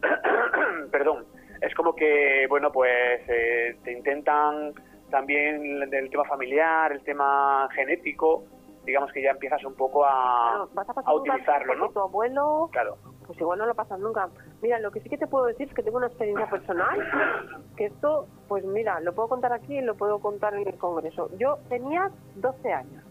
perdón. 0.90 1.26
Es 1.60 1.74
como 1.74 1.94
que, 1.94 2.46
bueno, 2.48 2.72
pues 2.72 3.22
eh, 3.28 3.76
te 3.84 3.92
intentan 3.92 4.74
también 5.10 5.82
el 5.92 6.10
tema 6.10 6.24
familiar, 6.24 6.92
el 6.92 7.02
tema 7.02 7.68
genético, 7.74 8.44
digamos 8.84 9.12
que 9.12 9.22
ya 9.22 9.30
empiezas 9.30 9.64
un 9.64 9.74
poco 9.74 10.04
a, 10.04 10.66
a, 11.04 11.14
utilizarlo, 11.14 11.74
¿no? 11.76 11.88
Tu 11.90 12.00
abuelo, 12.00 12.68
claro. 12.72 12.98
pues 13.26 13.38
igual 13.40 13.58
no 13.58 13.66
lo 13.66 13.74
pasas 13.74 13.98
nunca. 13.98 14.28
Mira, 14.62 14.78
lo 14.78 14.90
que 14.90 15.00
sí 15.00 15.08
que 15.08 15.18
te 15.18 15.26
puedo 15.26 15.46
decir 15.46 15.68
es 15.68 15.74
que 15.74 15.82
tengo 15.82 15.96
una 15.96 16.08
experiencia 16.08 16.48
personal, 16.48 16.98
que 17.76 17.86
esto, 17.86 18.26
pues 18.48 18.64
mira, 18.64 19.00
lo 19.00 19.14
puedo 19.14 19.28
contar 19.28 19.52
aquí 19.52 19.78
y 19.78 19.80
lo 19.80 19.94
puedo 19.94 20.18
contar 20.18 20.54
en 20.54 20.66
el 20.66 20.76
Congreso. 20.76 21.30
Yo 21.38 21.58
tenía 21.68 22.10
12 22.36 22.72
años, 22.72 23.04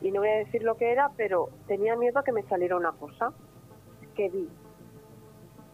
y 0.00 0.10
no 0.10 0.20
voy 0.20 0.30
a 0.30 0.36
decir 0.36 0.62
lo 0.62 0.76
que 0.76 0.92
era, 0.92 1.10
pero 1.16 1.48
tenía 1.66 1.96
miedo 1.96 2.18
a 2.18 2.24
que 2.24 2.32
me 2.32 2.42
saliera 2.44 2.76
una 2.76 2.92
cosa 2.92 3.32
que 4.14 4.28
vi 4.28 4.48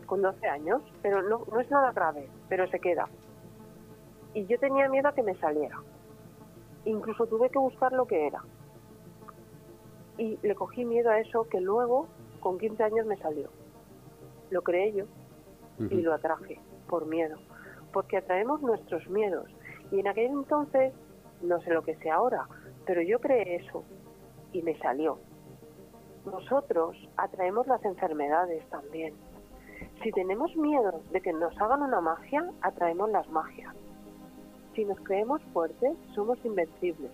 con 0.07 0.23
12 0.23 0.47
años, 0.47 0.83
pero 1.01 1.23
no, 1.23 1.45
no 1.51 1.61
es 1.61 1.71
nada 1.71 1.93
grave, 1.93 2.29
pero 2.49 2.67
se 2.69 2.81
queda 2.81 3.09
y 4.35 4.47
yo 4.47 4.59
tenía 4.59 4.89
miedo 4.89 5.09
a 5.09 5.15
que 5.15 5.23
me 5.23 5.35
saliera. 5.37 5.79
Incluso 6.85 7.27
tuve 7.27 7.51
que 7.51 7.59
buscar 7.59 7.93
lo 7.93 8.07
que 8.07 8.27
era. 8.27 8.43
Y 10.19 10.39
le 10.43 10.55
cogí 10.55 10.85
miedo 10.85 11.11
a 11.11 11.21
eso 11.21 11.49
que 11.49 11.61
luego, 11.61 12.07
con 12.41 12.59
15 12.59 12.83
años, 12.83 13.07
me 13.07 13.17
salió. 13.19 13.49
Lo 14.51 14.63
creé 14.63 14.93
yo 14.93 15.05
y 15.79 16.03
lo 16.03 16.13
atraje 16.13 16.61
por 16.89 17.07
miedo. 17.07 17.37
Porque 17.93 18.19
atraemos 18.19 18.63
nuestros 18.63 19.09
miedos. 19.09 19.49
Y 19.91 20.01
en 20.01 20.09
aquel 20.09 20.27
entonces, 20.27 20.93
no 21.43 21.61
sé 21.61 21.71
lo 21.71 21.83
que 21.83 21.97
sea 21.97 22.17
ahora, 22.17 22.47
pero 22.87 23.03
yo 23.03 23.21
creé 23.21 23.57
eso 23.57 23.85
y 24.53 24.63
me 24.63 24.79
salió. 24.79 25.19
Nosotros 26.25 26.97
atraemos 27.17 27.67
las 27.67 27.85
enfermedades 27.85 28.65
también. 28.71 29.15
Si 30.03 30.11
tenemos 30.13 30.55
miedo 30.57 31.01
de 31.11 31.21
que 31.21 31.33
nos 31.33 31.57
hagan 31.61 31.83
una 31.83 32.01
magia, 32.01 32.49
atraemos 32.61 33.11
las 33.11 33.29
magias. 33.29 33.75
Si 34.75 34.87
nos 34.87 34.99
creemos 35.01 35.43
fuertes, 35.53 35.97
somos 36.15 36.39
invencibles. 36.45 37.11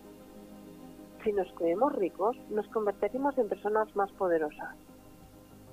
Si 1.25 1.33
nos 1.33 1.53
creemos 1.55 1.93
ricos, 1.97 2.37
nos 2.51 2.69
convertiremos 2.69 3.37
en 3.37 3.49
personas 3.49 3.95
más 3.97 4.13
poderosas. 4.13 4.77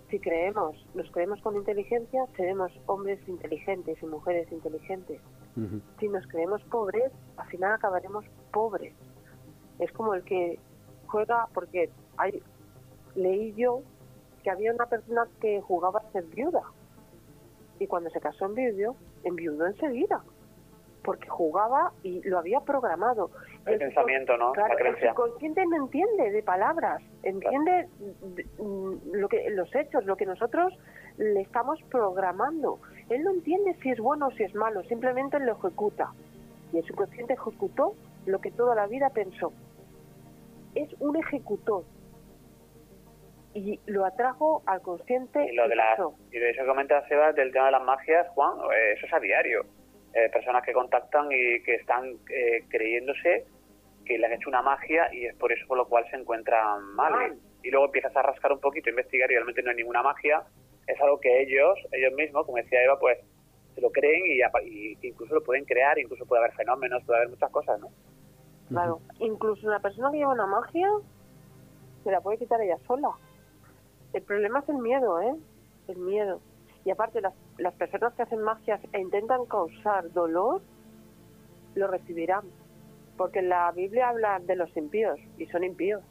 Si 0.10 0.20
creemos, 0.20 0.76
nos 0.96 1.10
creemos 1.12 1.40
con 1.42 1.56
inteligencia, 1.56 2.26
seremos 2.36 2.72
hombres 2.88 3.20
inteligentes 3.28 4.02
y 4.02 4.06
mujeres 4.08 4.52
inteligentes. 4.52 5.22
Si 6.00 6.08
nos 6.08 6.26
creemos 6.28 6.64
pobres, 6.64 7.12
al 7.38 7.48
final 7.48 7.74
acabaremos 7.74 8.26
pobres. 8.52 8.94
Es 9.78 9.92
como 9.92 10.16
el 10.16 10.24
que 10.24 10.60
juega, 11.06 11.48
porque 11.54 11.92
hay, 12.18 12.42
leí 13.16 13.54
yo 13.54 13.82
que 14.44 14.50
había 14.50 14.74
una 14.74 14.88
persona 14.88 15.28
que 15.40 15.62
jugaba 15.62 16.00
a 16.00 16.12
ser 16.12 16.24
viuda. 16.26 16.64
Y 17.80 17.88
cuando 17.88 18.10
se 18.10 18.20
casó 18.20 18.46
en 18.46 18.56
viudo, 18.56 18.96
enviudó 19.24 19.68
enseguida 19.68 20.24
porque 21.06 21.30
jugaba 21.30 21.94
y 22.04 22.28
lo 22.28 22.40
había 22.40 22.60
programado. 22.62 23.30
El, 23.66 23.78
pensamiento, 23.78 24.36
¿no? 24.38 24.54
la 24.56 24.76
creencia. 24.76 25.10
El 25.10 25.16
consciente 25.16 25.64
no 25.68 25.76
entiende 25.78 26.32
de 26.32 26.44
palabras, 26.44 27.02
entiende 27.24 27.88
mm, 28.58 29.14
lo 29.14 29.30
que 29.30 29.50
los 29.52 29.74
hechos, 29.76 30.04
lo 30.06 30.18
que 30.18 30.26
nosotros 30.26 30.74
le 31.18 31.42
estamos 31.42 31.80
programando. 31.92 32.80
Él 33.10 33.24
no 33.24 33.32
entiende 33.32 33.76
si 33.82 33.92
es 33.92 34.00
bueno 34.00 34.28
o 34.28 34.32
si 34.32 34.44
es 34.44 34.56
malo, 34.56 34.84
simplemente 34.84 35.40
lo 35.40 35.54
ejecuta. 35.54 36.12
Y 36.74 36.80
el 36.80 36.86
subconsciente 36.86 37.34
ejecutó 37.34 37.94
lo 38.26 38.40
que 38.40 38.52
toda 38.52 38.76
la 38.76 38.88
vida 38.88 39.12
pensó. 39.12 39.54
es 40.74 40.90
un 41.00 41.16
ejecutor 41.16 41.84
y 43.54 43.80
lo 43.86 44.06
atrajo 44.06 44.64
al 44.66 44.82
consciente. 44.82 45.46
Y, 45.50 45.56
lo 45.56 45.70
de, 45.70 45.76
la, 45.76 45.96
y 46.30 46.38
de 46.38 46.50
eso 46.50 46.64
que 46.64 46.68
comenta 46.68 47.08
Seba 47.08 47.32
del 47.32 47.54
tema 47.54 47.68
de 47.68 47.72
las 47.72 47.84
magias, 47.84 48.28
Juan, 48.30 48.58
eh, 48.74 48.94
eso 48.98 49.06
es 49.06 49.14
a 49.14 49.20
diario. 49.20 49.66
Eh, 50.16 50.30
personas 50.30 50.64
que 50.64 50.72
contactan 50.72 51.28
y 51.30 51.62
que 51.64 51.76
están 51.76 52.18
eh, 52.30 52.64
creyéndose 52.70 53.46
que 54.06 54.18
le 54.18 54.26
han 54.26 54.32
hecho 54.32 54.48
una 54.48 54.62
magia 54.62 55.14
y 55.14 55.26
es 55.26 55.36
por 55.36 55.52
eso 55.52 55.68
por 55.68 55.78
lo 55.78 55.90
cual 55.90 56.10
se 56.10 56.16
encuentran 56.16 56.84
mal. 56.96 57.38
Y, 57.64 57.70
luego 57.70 57.88
empiezas 57.88 58.16
a 58.16 58.22
rascar 58.22 58.54
un 58.54 58.62
poquito, 58.62 58.90
a 58.90 58.92
investigar 58.92 59.30
y 59.30 59.34
realmente 59.34 59.62
no 59.62 59.72
hay 59.72 59.76
ninguna 59.76 60.04
magia. 60.04 60.44
Es 60.88 61.02
algo 61.02 61.20
que 61.20 61.42
ellos, 61.42 61.78
ellos 61.92 62.14
mismos, 62.14 62.46
como 62.46 62.58
decía 62.58 62.82
Eva, 62.82 62.98
pues 62.98 63.18
se 63.74 63.82
lo 63.82 63.92
creen 63.92 64.24
y, 64.26 64.40
y 64.70 64.98
incluso 65.02 65.36
lo 65.36 65.44
pueden 65.44 65.66
crear, 65.66 66.00
incluso 66.00 66.26
puede 66.26 66.44
haber 66.44 66.56
fenómenos, 66.56 67.04
puede 67.04 67.20
haber 67.20 67.32
muchas 67.32 67.52
cosas, 67.52 67.78
¿no? 67.82 67.90
Claro, 68.70 69.02
incluso 69.20 69.68
una 69.68 69.82
persona 69.82 70.12
que 70.12 70.20
lleva 70.20 70.32
una 70.32 70.48
magia 70.48 70.88
se 72.06 72.12
la 72.12 72.22
puede 72.22 72.38
quitar 72.38 72.62
ella 72.62 72.78
sola. 72.88 73.10
El 74.14 74.22
problema 74.22 74.60
es 74.60 74.70
el 74.70 74.78
miedo, 74.78 75.22
¿eh? 75.22 75.36
El 75.90 75.98
miedo. 75.98 76.40
Y 76.86 76.92
aparte, 76.92 77.20
las, 77.20 77.34
las 77.58 77.74
personas 77.74 78.14
que 78.14 78.22
hacen 78.22 78.42
magias 78.42 78.80
e 78.94 79.02
intentan 79.02 79.46
causar 79.48 80.12
dolor, 80.14 80.62
lo 81.74 81.88
recibirán. 81.88 82.46
Porque 83.18 83.42
la 83.42 83.72
Biblia 83.72 84.10
habla 84.10 84.40
de 84.40 84.56
los 84.56 84.76
impíos, 84.78 85.20
y 85.38 85.48
son 85.48 85.64
impíos. 85.64 86.04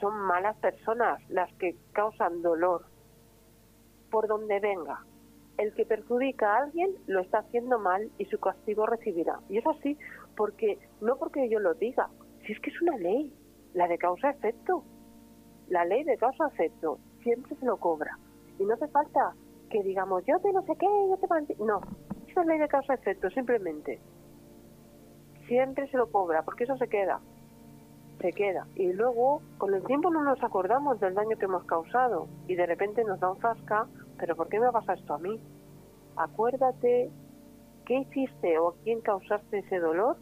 Son 0.00 0.18
malas 0.18 0.56
personas 0.56 1.20
las 1.28 1.52
que 1.54 1.76
causan 1.92 2.40
dolor, 2.40 2.86
por 4.10 4.28
donde 4.28 4.60
venga. 4.60 5.04
El 5.58 5.74
que 5.74 5.84
perjudica 5.84 6.54
a 6.54 6.62
alguien 6.62 6.94
lo 7.06 7.20
está 7.20 7.40
haciendo 7.40 7.78
mal 7.78 8.10
y 8.16 8.24
su 8.26 8.38
castigo 8.38 8.86
recibirá. 8.86 9.40
Y 9.48 9.58
es 9.58 9.66
así, 9.66 9.98
porque 10.36 10.78
no 11.00 11.16
porque 11.16 11.50
yo 11.50 11.58
lo 11.58 11.74
diga, 11.74 12.08
si 12.46 12.52
es 12.52 12.60
que 12.60 12.70
es 12.70 12.80
una 12.80 12.96
ley, 12.96 13.32
la 13.74 13.88
de 13.88 13.98
causa-efecto. 13.98 14.84
La 15.68 15.84
ley 15.84 16.04
de 16.04 16.16
causa-efecto 16.16 16.98
siempre 17.22 17.56
se 17.56 17.66
lo 17.66 17.76
cobra. 17.76 18.16
Y 18.58 18.64
no 18.64 18.74
hace 18.74 18.88
falta 18.88 19.34
que 19.68 19.82
digamos, 19.82 20.24
yo 20.26 20.38
te 20.40 20.52
no 20.52 20.62
sé 20.62 20.74
qué, 20.76 20.86
yo 20.86 21.16
te... 21.16 21.64
No, 21.64 21.80
esa 22.28 22.40
es 22.40 22.46
ley 22.46 22.58
de 22.58 22.68
causa-efecto, 22.68 23.30
simplemente. 23.30 24.00
Siempre 25.46 25.88
se 25.90 25.96
lo 25.96 26.10
cobra, 26.10 26.42
porque 26.42 26.64
eso 26.64 26.76
se 26.76 26.88
queda. 26.88 27.20
Se 28.20 28.32
queda. 28.32 28.66
Y 28.74 28.92
luego, 28.92 29.42
con 29.58 29.74
el 29.74 29.84
tiempo 29.84 30.10
no 30.10 30.22
nos 30.22 30.42
acordamos 30.42 31.00
del 31.00 31.14
daño 31.14 31.36
que 31.38 31.46
hemos 31.46 31.64
causado. 31.64 32.28
Y 32.46 32.54
de 32.54 32.66
repente 32.66 33.04
nos 33.04 33.20
da 33.20 33.30
un 33.30 33.40
zasca, 33.40 33.86
pero 34.18 34.36
¿por 34.36 34.48
qué 34.48 34.60
me 34.60 34.70
pasa 34.72 34.94
esto 34.94 35.14
a 35.14 35.18
mí? 35.18 35.40
Acuérdate 36.16 37.10
qué 37.86 37.94
hiciste 38.00 38.58
o 38.58 38.68
a 38.68 38.74
quién 38.82 39.00
causaste 39.00 39.58
ese 39.58 39.78
dolor 39.78 40.16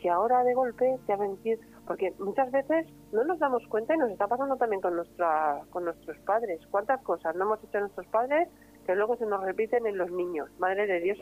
que 0.00 0.10
ahora 0.10 0.44
de 0.44 0.54
golpe 0.54 0.98
te 1.06 1.12
ha 1.12 1.16
vencido. 1.16 1.60
Porque 1.86 2.14
muchas 2.18 2.50
veces 2.50 2.86
no 3.12 3.24
nos 3.24 3.38
damos 3.38 3.66
cuenta 3.68 3.94
y 3.94 3.98
nos 3.98 4.10
está 4.10 4.26
pasando 4.26 4.56
también 4.56 4.80
con, 4.80 4.96
nuestra, 4.96 5.62
con 5.70 5.84
nuestros 5.84 6.16
padres. 6.20 6.60
¿Cuántas 6.70 7.02
cosas 7.02 7.34
no 7.36 7.44
hemos 7.44 7.62
hecho 7.64 7.80
nuestros 7.80 8.06
padres 8.06 8.48
que 8.84 8.94
luego 8.94 9.16
se 9.16 9.26
nos 9.26 9.42
repiten 9.42 9.86
en 9.86 9.98
los 9.98 10.10
niños? 10.10 10.48
Madre 10.58 10.86
de 10.86 11.00
Dios, 11.00 11.18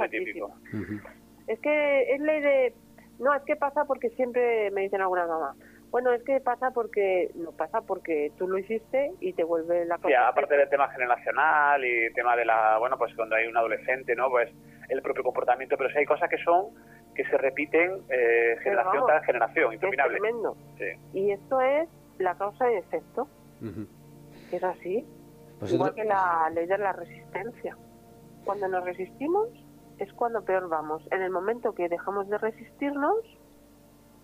Es 1.47 1.59
que 1.61 2.15
es 2.15 2.21
ley 2.21 2.41
de... 2.41 2.75
No, 3.19 3.35
es 3.35 3.43
que 3.43 3.57
pasa 3.57 3.85
porque 3.85 4.11
siempre 4.11 4.71
me 4.71 4.83
dicen 4.83 5.01
alguna 5.01 5.27
mamá. 5.27 5.55
Bueno, 5.91 6.13
es 6.13 6.23
que 6.23 6.41
pasa 6.41 6.71
porque 6.71 7.31
no 7.35 7.53
pasa 7.53 7.83
porque 7.83 8.33
tú 8.39 8.49
lo 8.49 8.59
hiciste 8.59 9.13
y 9.21 9.35
te 9.35 9.45
vuelve 9.45 9.85
la 9.85 9.97
cosa. 9.97 10.09
Sí, 10.09 10.15
aparte 10.15 10.57
del 10.57 10.69
tema 10.71 10.89
generacional 10.89 11.85
y 11.85 12.07
el 12.07 12.15
tema 12.15 12.35
de 12.35 12.47
la, 12.47 12.79
bueno, 12.79 12.97
pues 12.97 13.15
cuando 13.15 13.37
hay 13.37 13.47
un 13.47 13.57
adolescente, 13.57 14.17
¿no? 14.17 14.31
Pues 14.31 14.51
el 14.89 15.03
propio 15.03 15.23
comportamiento, 15.23 15.77
pero 15.77 15.91
sí 15.91 15.99
hay 15.99 16.07
cosas 16.07 16.31
que 16.31 16.39
son 16.39 16.71
que 17.15 17.25
se 17.25 17.37
repiten 17.37 18.03
eh, 18.09 18.57
generación 18.63 19.05
tras 19.07 19.25
generación, 19.27 19.75
interminable. 19.75 20.17
Es 20.17 20.23
tremendo. 20.23 20.57
Y 21.13 21.31
esto 21.31 21.61
es 21.61 21.89
la 22.19 22.35
causa 22.37 22.73
y 22.73 22.77
efecto. 22.77 23.29
Es 24.51 24.65
así. 24.65 25.07
Pues 25.63 25.75
Igual 25.75 25.95
que 25.95 26.03
la 26.03 26.51
ley 26.53 26.67
de 26.67 26.77
la 26.77 26.93
resistencia. 26.93 27.77
Cuando 28.45 28.67
nos 28.67 28.83
resistimos 28.83 29.49
es 29.99 30.13
cuando 30.15 30.43
peor 30.43 30.69
vamos. 30.69 31.07
En 31.13 31.23
el 31.23 31.31
momento 31.31 31.73
que 31.73 31.89
dejamos 31.89 32.29
de 32.29 32.37
resistirnos, 32.37 33.17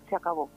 se 0.09 0.17
acabó. 0.17 0.49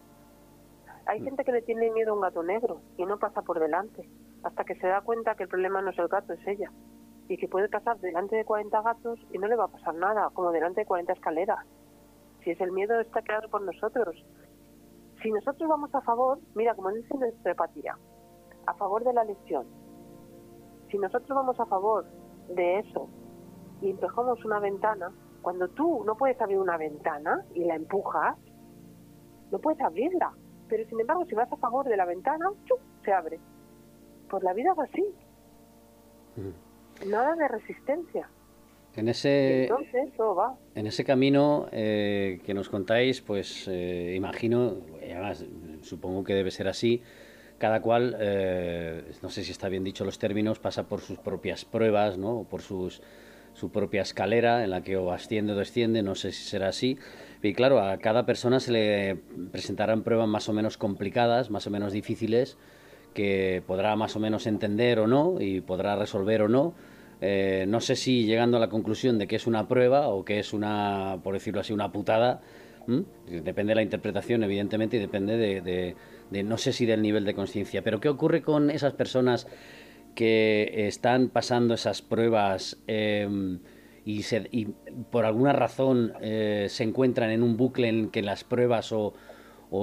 Hay 1.07 1.21
mm. 1.21 1.25
gente 1.25 1.45
que 1.45 1.53
le 1.53 1.63
tiene 1.63 1.93
miedo 1.93 2.11
a 2.11 2.15
un 2.17 2.21
gato 2.23 2.43
negro 2.43 2.81
y 2.97 3.07
no 3.07 3.17
pasa 3.21 3.43
por 3.43 3.61
delante, 3.61 4.09
hasta 4.43 4.65
que 4.65 4.75
se 4.75 4.89
da 4.89 5.03
cuenta 5.03 5.37
que 5.37 5.45
el 5.45 5.49
problema 5.49 5.81
no 5.83 5.91
es 5.91 5.99
el 6.01 6.09
gato, 6.09 6.33
es 6.33 6.45
ella. 6.49 6.73
Y 7.29 7.37
que 7.37 7.47
puede 7.47 7.69
pasar 7.69 8.01
delante 8.01 8.35
de 8.35 8.45
40 8.45 8.83
gatos 8.83 9.21
y 9.31 9.39
no 9.39 9.47
le 9.47 9.55
va 9.55 9.67
a 9.67 9.69
pasar 9.69 9.95
nada, 9.95 10.31
como 10.35 10.51
delante 10.51 10.81
de 10.81 10.87
40 10.87 11.13
escaleras 11.13 11.65
si 12.43 12.51
es 12.51 12.61
el 12.61 12.73
miedo 12.73 12.99
está 13.01 13.23
creado 13.23 13.49
por 13.49 13.63
nosotros. 13.63 14.17
Si 15.23 15.31
nosotros 15.31 15.69
vamos 15.69 15.95
a 15.95 16.01
favor, 16.01 16.41
mira, 16.57 16.75
como 16.75 16.91
dice 16.91 17.15
nuestra 17.17 17.53
empatía, 17.53 17.97
a 18.67 18.75
favor 18.75 19.05
de 19.05 19.13
la 19.13 19.23
lesión, 19.23 19.65
si 20.93 20.99
nosotros 20.99 21.31
vamos 21.31 21.59
a 21.59 21.67
favor 21.67 22.05
de 22.49 22.79
eso 22.81 23.09
y 23.81 23.91
empujamos 23.91 24.45
una 24.45 24.61
ventana, 24.61 25.11
cuando 25.41 25.67
tú 25.69 26.05
no 26.05 26.17
puedes 26.17 26.41
abrir 26.41 26.59
una 26.59 26.77
ventana 26.77 27.45
y 27.55 27.65
la 27.65 27.75
empujas, 27.75 28.37
no 29.51 29.59
puedes 29.59 29.81
abrirla. 29.81 30.33
Pero 30.69 30.89
sin 30.89 31.01
embargo, 31.01 31.25
si 31.27 31.35
vas 31.35 31.51
a 31.51 31.57
favor 31.57 31.89
de 31.89 31.97
la 31.97 32.05
ventana, 32.05 32.47
se 33.05 33.13
abre. 33.13 33.41
Pues 34.31 34.43
la 34.45 34.53
vida 34.53 34.73
es 34.73 34.91
así. 34.91 35.05
Nada 37.09 37.35
de 37.35 37.49
resistencia. 37.49 38.29
En 38.95 39.09
ese, 39.09 39.71
en 40.75 40.87
ese 40.87 41.05
camino 41.05 41.67
eh, 41.73 42.41
que 42.45 42.53
nos 42.53 42.69
contáis, 42.69 43.23
pues 43.23 43.67
eh, 43.67 44.13
imagino, 44.15 44.77
además 45.03 45.47
supongo 45.81 46.25
que 46.25 46.35
debe 46.35 46.51
ser 46.51 46.69
así, 46.69 47.03
cada 47.63 47.81
cual, 47.81 48.17
eh, 48.19 49.05
no 49.23 49.31
sé 49.31 49.45
si 49.45 49.53
está 49.53 49.69
bien 49.69 49.85
dicho 49.85 50.05
los 50.05 50.19
términos, 50.19 50.59
pasa 50.59 50.89
por 50.89 51.01
sus 51.01 51.19
propias 51.19 51.65
pruebas, 51.65 52.19
¿no? 52.19 52.45
Por 52.51 52.61
sus, 52.61 53.01
su 53.55 53.71
propia 53.71 54.03
escalera 54.03 54.65
en 54.65 54.71
la 54.71 54.83
que 54.83 54.97
o 54.97 55.13
asciende 55.13 55.53
o 55.53 55.55
desciende, 55.55 56.03
no 56.03 56.17
sé 56.17 56.33
si 56.33 56.43
será 56.43 56.71
así. 56.71 56.99
Y 57.41 57.55
claro, 57.55 57.81
a 57.81 57.99
cada 57.99 58.27
persona 58.27 58.59
se 58.59 58.73
le 58.73 59.17
presentarán 59.53 60.03
pruebas 60.03 60.27
más 60.27 60.49
o 60.49 60.53
menos 60.53 60.77
complicadas, 60.77 61.51
más 61.51 61.69
o 61.69 61.71
menos 61.71 61.93
difíciles, 61.93 62.59
que 63.15 63.63
podrá 63.65 63.95
más 63.95 64.17
o 64.17 64.19
menos 64.19 64.49
entender 64.49 64.99
o 64.99 65.07
no 65.07 65.41
y 65.41 65.61
podrá 65.61 65.95
resolver 65.95 66.43
o 66.43 66.49
no 66.49 66.75
eh, 67.25 67.67
no 67.69 67.81
sé 67.81 67.95
si 67.95 68.25
llegando 68.25 68.57
a 68.57 68.61
la 68.61 68.69
conclusión 68.69 69.17
de 69.17 69.29
que 69.29 69.37
es 69.37 69.47
una 69.47 69.69
prueba 69.69 70.09
o 70.09 70.25
que 70.25 70.41
es 70.41 70.53
una, 70.53 71.21
por 71.23 71.35
decirlo 71.35 71.61
así, 71.61 71.73
una 71.73 71.93
putada. 71.93 72.41
Depende 73.27 73.71
de 73.71 73.75
la 73.75 73.83
interpretación, 73.83 74.43
evidentemente, 74.45 74.97
y 74.97 75.01
depende 75.01 75.37
de, 75.37 76.43
no 76.43 76.59
sé 76.59 76.73
si 76.73 76.87
del 76.87 77.03
nivel 77.03 77.25
de 77.25 77.35
conciencia. 77.35 77.83
Pero 77.83 78.01
¿qué 78.01 78.09
ocurre 78.09 78.43
con 78.43 78.71
esas 78.71 78.95
personas 78.95 79.47
que 80.15 80.87
están 80.89 81.29
pasando 81.29 81.75
esas 81.75 82.03
pruebas 82.03 82.79
em, 82.87 83.61
y, 84.05 84.67
por 85.11 85.25
alguna 85.25 85.53
razón 85.53 86.13
eh, 86.21 86.67
se 86.69 86.85
encuentran 86.85 87.31
en 87.31 87.43
un 87.43 87.57
bucle 87.57 87.89
en 87.89 88.11
que 88.11 88.21
las 88.21 88.45
pruebas 88.45 88.93
o, 88.93 89.15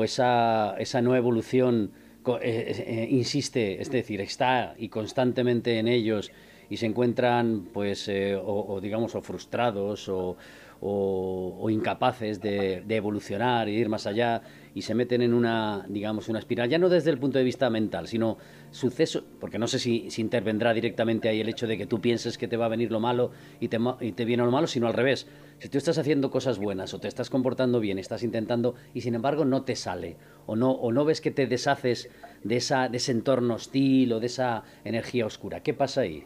esa, 0.03 0.75
esa 0.77 1.01
no 1.01 1.15
evolución 1.15 1.93
eh, 2.41 3.07
insiste, 3.09 3.81
es 3.81 3.89
decir, 3.89 4.21
está 4.21 4.75
y 4.77 4.89
constantemente 4.89 5.79
en 5.79 5.87
ellos 5.87 6.31
y 6.69 6.77
se 6.77 6.85
encuentran, 6.85 7.67
pues, 7.73 8.07
eh, 8.07 8.39
o, 8.41 8.79
digamos, 8.79 9.15
o 9.15 9.21
frustrados 9.21 10.07
o, 10.09 10.37
o, 10.81 11.69
incapaces 11.69 12.41
de, 12.41 12.83
evolucionar 12.89 13.67
e 13.67 13.71
ir 13.71 13.89
más 13.89 14.07
allá 14.07 14.41
y 14.73 14.81
se 14.81 14.95
meten 14.95 15.21
en 15.21 15.33
una, 15.33 15.85
digamos, 15.89 16.29
una 16.29 16.39
espiral, 16.39 16.69
ya 16.69 16.77
no 16.77 16.89
desde 16.89 17.09
el 17.09 17.17
punto 17.17 17.37
de 17.37 17.43
vista 17.43 17.69
mental, 17.69 18.07
sino 18.07 18.37
suceso, 18.71 19.23
porque 19.39 19.59
no 19.59 19.67
sé 19.67 19.79
si, 19.79 20.09
si 20.09 20.21
intervendrá 20.21 20.73
directamente 20.73 21.27
ahí 21.27 21.41
el 21.41 21.49
hecho 21.49 21.67
de 21.67 21.77
que 21.77 21.85
tú 21.85 21.99
pienses 22.01 22.37
que 22.37 22.47
te 22.47 22.57
va 22.57 22.65
a 22.65 22.69
venir 22.69 22.91
lo 22.91 22.99
malo 22.99 23.31
y 23.59 23.67
te, 23.67 23.79
y 24.01 24.11
te 24.13 24.25
viene 24.25 24.43
lo 24.43 24.51
malo, 24.51 24.67
sino 24.67 24.87
al 24.87 24.93
revés. 24.93 25.27
Si 25.59 25.69
tú 25.69 25.77
estás 25.77 25.97
haciendo 25.97 26.31
cosas 26.31 26.59
buenas 26.59 26.93
o 26.93 26.99
te 26.99 27.07
estás 27.07 27.29
comportando 27.29 27.79
bien, 27.79 27.99
estás 27.99 28.23
intentando 28.23 28.75
y 28.93 29.01
sin 29.01 29.15
embargo 29.15 29.43
no 29.43 29.63
te 29.63 29.75
sale 29.75 30.17
o 30.45 30.55
no, 30.55 30.71
o 30.71 30.91
no 30.91 31.03
ves 31.03 31.19
que 31.19 31.31
te 31.31 31.47
deshaces 31.47 32.09
de, 32.43 32.55
esa, 32.55 32.87
de 32.89 32.97
ese 32.97 33.11
entorno 33.11 33.55
hostil 33.55 34.13
o 34.13 34.19
de 34.19 34.27
esa 34.27 34.63
energía 34.85 35.25
oscura, 35.25 35.61
¿qué 35.61 35.73
pasa 35.73 36.01
ahí? 36.01 36.25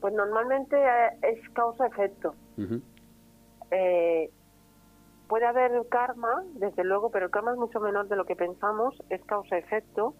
Pues 0.00 0.14
normalmente 0.14 0.76
eh, 0.76 1.10
es 1.22 1.48
causa-efecto. 1.50 2.34
Eh, 3.70 4.30
puede 5.28 5.46
haber 5.46 5.86
karma, 5.88 6.44
desde 6.54 6.84
luego, 6.84 7.10
pero 7.10 7.26
el 7.26 7.30
karma 7.30 7.52
es 7.52 7.58
mucho 7.58 7.80
menor 7.80 8.08
de 8.08 8.16
lo 8.16 8.24
que 8.24 8.36
pensamos, 8.36 8.94
es 9.10 9.22
causa-efecto. 9.24 10.14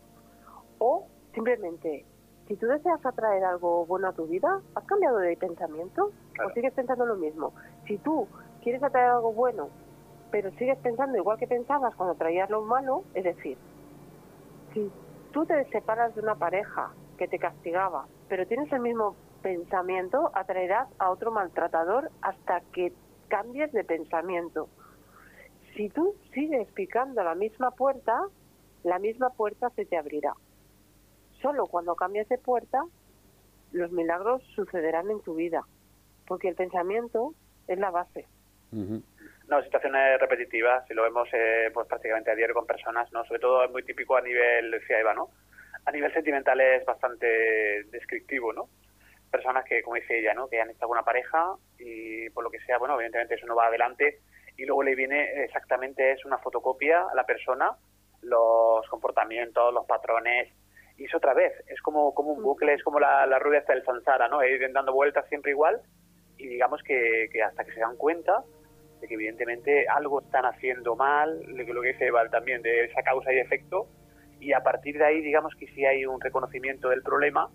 O 0.78 1.06
simplemente, 1.34 2.04
si 2.46 2.56
tú 2.56 2.66
deseas 2.66 3.04
atraer 3.04 3.44
algo 3.44 3.86
bueno 3.86 4.08
a 4.08 4.12
tu 4.12 4.26
vida, 4.26 4.60
¿has 4.74 4.84
cambiado 4.84 5.18
de 5.18 5.36
pensamiento? 5.36 6.10
¿O 6.44 6.50
sigues 6.52 6.72
pensando 6.74 7.06
lo 7.06 7.16
mismo? 7.16 7.52
Si 7.86 7.96
tú 7.98 8.28
quieres 8.62 8.82
atraer 8.82 9.10
algo 9.10 9.32
bueno, 9.32 9.68
pero 10.30 10.50
sigues 10.52 10.78
pensando 10.78 11.16
igual 11.16 11.38
que 11.38 11.46
pensabas 11.46 11.94
cuando 11.94 12.14
traías 12.14 12.50
lo 12.50 12.62
malo, 12.62 13.04
es 13.14 13.24
decir, 13.24 13.56
si 14.72 14.90
tú 15.32 15.44
te 15.46 15.64
separas 15.70 16.14
de 16.14 16.20
una 16.20 16.34
pareja 16.34 16.90
que 17.18 17.28
te 17.28 17.38
castigaba, 17.38 18.06
pero 18.28 18.46
tienes 18.46 18.72
el 18.72 18.80
mismo 18.80 19.16
pensamiento, 19.42 20.31
atraerás 20.35 20.88
a 20.98 21.11
otro 21.11 21.31
maltratador 21.31 22.11
hasta 22.22 22.61
que 22.72 22.92
cambies 23.29 23.72
de 23.72 23.85
pensamiento. 23.85 24.68
Si 25.74 25.88
tú 25.88 26.14
sigues 26.35 26.68
picando 26.72 27.22
la 27.22 27.35
misma 27.35 27.70
puerta, 27.70 28.22
la 28.83 28.98
misma 28.98 29.31
puerta 29.31 29.70
se 29.70 29.85
te 29.85 29.96
abrirá. 29.96 30.35
Solo 31.40 31.66
cuando 31.66 31.94
cambias 31.94 32.29
de 32.29 32.38
puerta, 32.38 32.85
los 33.72 33.90
milagros 33.92 34.42
sucederán 34.55 35.11
en 35.11 35.20
tu 35.20 35.35
vida, 35.35 35.64
porque 36.26 36.48
el 36.48 36.55
pensamiento 36.55 37.35
es 37.68 37.79
la 37.79 37.90
base. 37.90 38.26
No, 38.72 39.62
situaciones 39.62 40.20
repetitivas, 40.20 40.87
si 40.87 40.94
lo 40.94 41.03
vemos 41.03 41.29
eh, 41.33 41.70
pues 41.74 41.87
prácticamente 41.88 42.31
a 42.31 42.35
diario 42.35 42.55
con 42.55 42.66
personas, 42.66 43.11
no, 43.12 43.24
sobre 43.24 43.40
todo 43.40 43.64
es 43.64 43.70
muy 43.70 43.83
típico 43.83 44.16
a 44.16 44.20
nivel, 44.20 44.70
decía 44.70 45.00
Eva, 45.00 45.14
¿no? 45.14 45.31
A 45.85 45.90
nivel 45.90 46.12
sentimental 46.12 46.61
es 46.61 46.85
bastante 46.85 47.85
descriptivo, 47.90 48.53
¿no? 48.53 48.68
Personas 49.30 49.64
que, 49.64 49.82
como 49.82 49.96
dice 49.96 50.18
ella, 50.18 50.34
¿no? 50.34 50.48
Que 50.48 50.60
han 50.60 50.70
estado 50.70 50.88
con 50.88 50.98
una 50.98 51.04
pareja 51.04 51.54
y 51.78 52.28
por 52.30 52.44
lo 52.44 52.50
que 52.50 52.60
sea, 52.60 52.78
bueno, 52.78 52.94
evidentemente 52.94 53.34
eso 53.34 53.46
no 53.46 53.54
va 53.54 53.66
adelante 53.66 54.20
y 54.56 54.64
luego 54.64 54.82
le 54.82 54.94
viene 54.94 55.44
exactamente 55.44 56.12
es 56.12 56.24
una 56.24 56.38
fotocopia 56.38 57.06
a 57.10 57.14
la 57.14 57.24
persona, 57.24 57.76
los 58.22 58.86
comportamientos, 58.88 59.72
los 59.72 59.86
patrones 59.86 60.52
y 60.96 61.04
es 61.04 61.14
otra 61.14 61.32
vez, 61.32 61.52
es 61.66 61.80
como, 61.80 62.12
como 62.12 62.32
un 62.32 62.42
bucle, 62.42 62.74
es 62.74 62.82
como 62.82 63.00
la, 63.00 63.24
la 63.26 63.38
rueda 63.38 63.60
hasta 63.60 63.72
el 63.72 63.84
Sansara, 63.84 64.28
¿no? 64.28 64.44
Ir 64.44 64.60
dando 64.72 64.92
vueltas 64.92 65.26
siempre 65.28 65.52
igual 65.52 65.80
y 66.36 66.46
digamos 66.46 66.82
que, 66.82 67.28
que 67.32 67.42
hasta 67.42 67.64
que 67.64 67.72
se 67.72 67.80
dan 67.80 67.96
cuenta 67.96 68.42
de 69.00 69.08
que 69.08 69.14
evidentemente 69.14 69.86
algo 69.88 70.20
están 70.20 70.44
haciendo 70.44 70.94
mal, 70.94 71.40
lo 71.46 71.82
que 71.82 71.88
dice 71.92 72.06
Eval 72.06 72.30
también, 72.30 72.60
de 72.62 72.84
esa 72.84 73.02
causa 73.02 73.32
y 73.32 73.38
efecto, 73.38 73.88
y 74.40 74.52
a 74.52 74.60
partir 74.60 74.98
de 74.98 75.04
ahí 75.04 75.20
digamos 75.20 75.54
que 75.54 75.66
si 75.68 75.84
hay 75.84 76.04
un 76.04 76.20
reconocimiento 76.20 76.88
del 76.88 77.02
problema 77.02 77.48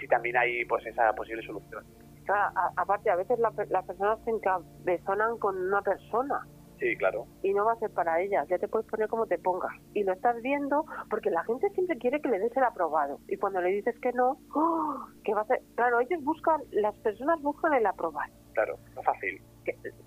si 0.00 0.06
también 0.06 0.36
hay 0.36 0.64
pues 0.64 0.84
esa 0.86 1.12
posible 1.14 1.42
solución. 1.42 1.84
aparte, 2.76 3.10
a 3.10 3.16
veces 3.16 3.38
las 3.38 3.84
personas 3.84 4.18
se 4.24 4.30
encabezonan 4.30 5.38
con 5.38 5.56
una 5.56 5.82
persona. 5.82 6.46
Sí, 6.78 6.96
claro. 6.96 7.26
Y 7.42 7.52
no 7.54 7.64
va 7.64 7.72
a 7.72 7.78
ser 7.80 7.90
para 7.90 8.20
ellas, 8.20 8.46
ya 8.48 8.56
te 8.56 8.68
puedes 8.68 8.86
poner 8.86 9.08
como 9.08 9.26
te 9.26 9.36
pongas. 9.36 9.72
Y 9.94 10.04
lo 10.04 10.12
estás 10.12 10.40
viendo 10.42 10.84
porque 11.10 11.30
la 11.30 11.42
gente 11.42 11.68
siempre 11.70 11.98
quiere 11.98 12.20
que 12.20 12.28
le 12.28 12.38
des 12.38 12.56
el 12.56 12.62
aprobado. 12.62 13.18
Y 13.26 13.36
cuando 13.36 13.60
le 13.60 13.70
dices 13.70 13.98
que 13.98 14.12
no, 14.12 14.38
¡oh! 14.54 15.06
que 15.24 15.34
va 15.34 15.40
a 15.40 15.46
ser... 15.46 15.60
Claro, 15.74 15.98
ellos 15.98 16.22
buscan, 16.22 16.60
las 16.70 16.94
personas 16.98 17.42
buscan 17.42 17.74
el 17.74 17.84
aprobado. 17.84 18.32
Claro, 18.54 18.78
no 18.94 19.02
fácil 19.02 19.42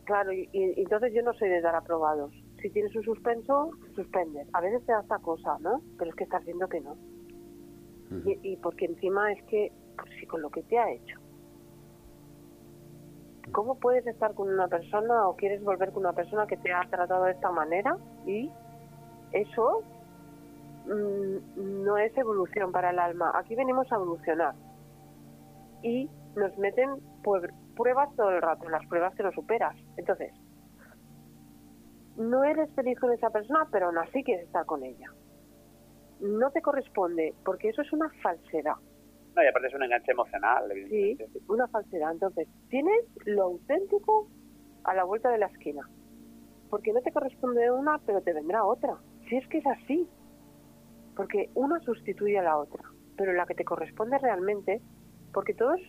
claro, 0.06 0.34
y, 0.34 0.50
entonces 0.54 1.14
yo 1.14 1.22
no 1.22 1.34
soy 1.34 1.50
de 1.50 1.62
dar 1.62 1.76
aprobados. 1.76 2.32
Si 2.62 2.70
tienes 2.70 2.96
un 2.96 3.04
suspenso, 3.04 3.72
suspendes. 3.96 4.48
A 4.54 4.62
veces 4.62 4.86
te 4.86 4.92
da 4.92 5.02
esta 5.02 5.20
cosa, 5.20 5.58
¿no? 5.60 5.82
Pero 5.98 6.12
es 6.12 6.16
que 6.16 6.24
estás 6.24 6.44
viendo 6.46 6.68
que 6.68 6.82
no. 6.82 6.96
y, 8.26 8.58
porque 8.58 8.86
encima 8.86 9.32
es 9.32 9.42
que, 9.46 9.72
si 10.20 10.26
con 10.26 10.42
lo 10.42 10.50
que 10.50 10.64
te 10.64 10.78
ha 10.78 10.90
hecho. 10.92 11.20
¿Cómo 13.52 13.76
puedes 13.80 14.06
estar 14.08 14.34
con 14.34 14.50
una 14.50 14.68
persona 14.68 15.28
o 15.28 15.36
quieres 15.36 15.64
volver 15.64 15.92
con 15.92 16.04
una 16.04 16.14
persona 16.14 16.48
que 16.48 16.58
te 16.58 16.72
ha 16.72 16.88
tratado 16.90 17.26
de 17.26 17.32
esta 17.32 17.52
manera? 17.52 17.98
Y 18.26 18.50
eso 19.34 19.84
mm, 20.86 21.84
no 21.84 21.98
es 21.98 22.16
evolución 22.18 22.72
para 22.72 22.92
el 22.92 23.00
alma. 23.00 23.32
Aquí 23.36 23.56
venimos 23.56 23.92
a 23.92 23.96
evolucionar. 23.96 24.56
Y 25.84 26.10
nos 26.36 26.58
meten 26.58 26.90
pruebas 27.76 28.16
todo 28.16 28.30
el 28.30 28.42
rato, 28.42 28.70
las 28.70 28.86
pruebas 28.88 29.14
que 29.16 29.24
no 29.24 29.32
superas. 29.32 29.76
Entonces, 29.98 30.32
no 32.18 32.44
eres 32.44 32.70
feliz 32.74 33.00
con 33.00 33.12
esa 33.12 33.30
persona, 33.30 33.68
pero 33.72 33.88
aún 33.88 33.98
así 33.98 34.24
quieres 34.24 34.46
estar 34.46 34.66
con 34.66 34.84
ella. 34.84 35.12
No 36.20 36.52
te 36.52 36.62
corresponde, 36.62 37.34
porque 37.44 37.70
eso 37.70 37.82
es 37.82 37.92
una 37.92 38.10
falsedad. 38.22 38.76
No, 39.36 39.44
y 39.44 39.48
aparte 39.48 39.68
es 39.68 39.74
un 39.74 39.84
enganche 39.84 40.12
emocional, 40.12 40.72
Sí, 40.90 41.18
una 41.48 41.68
falsedad. 41.68 42.12
Entonces, 42.12 42.48
tienes 42.70 43.06
lo 43.26 43.44
auténtico 43.44 44.28
a 44.84 44.94
la 44.94 45.04
vuelta 45.04 45.30
de 45.30 45.38
la 45.38 45.48
esquina. 45.48 45.88
Porque 46.70 46.92
no 46.94 47.02
te 47.02 47.12
corresponde 47.12 47.72
una, 47.72 47.98
pero 48.00 48.22
te 48.22 48.34
vendrá 48.34 48.66
otra. 48.66 48.98
Si 49.30 49.38
es 49.38 49.48
que 49.48 49.60
es 49.60 49.68
así. 49.68 50.08
Porque 51.16 51.50
una 51.56 51.80
sustituye 51.82 52.40
a 52.40 52.44
la 52.44 52.58
otra. 52.58 52.84
Pero 53.18 53.34
la 53.34 53.46
que 53.46 53.56
te 53.56 53.66
corresponde 53.66 54.18
realmente, 54.18 54.82
porque 55.34 55.54
todos 55.54 55.80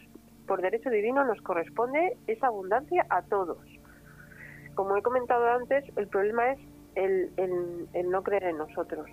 por 0.46 0.60
derecho 0.60 0.90
divino 0.90 1.24
nos 1.24 1.40
corresponde 1.42 2.16
esa 2.26 2.48
abundancia 2.48 3.06
a 3.08 3.22
todos. 3.22 3.58
Como 4.74 4.96
he 4.96 5.02
comentado 5.02 5.46
antes, 5.48 5.84
el 5.96 6.08
problema 6.08 6.52
es 6.52 6.58
el, 6.94 8.10
no 8.10 8.22
creer 8.22 8.44
en 8.44 8.58
nosotros. 8.58 9.08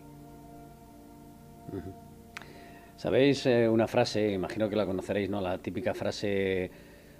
¿Sabéis 2.99 3.45
eh, 3.45 3.69
una 3.69 3.87
frase, 3.87 4.33
imagino 4.33 4.67
que 4.67 4.75
la 4.75 4.85
conoceréis, 4.85 5.29
¿no? 5.29 5.39
La 5.39 5.57
típica 5.57 5.93
frase, 5.93 6.69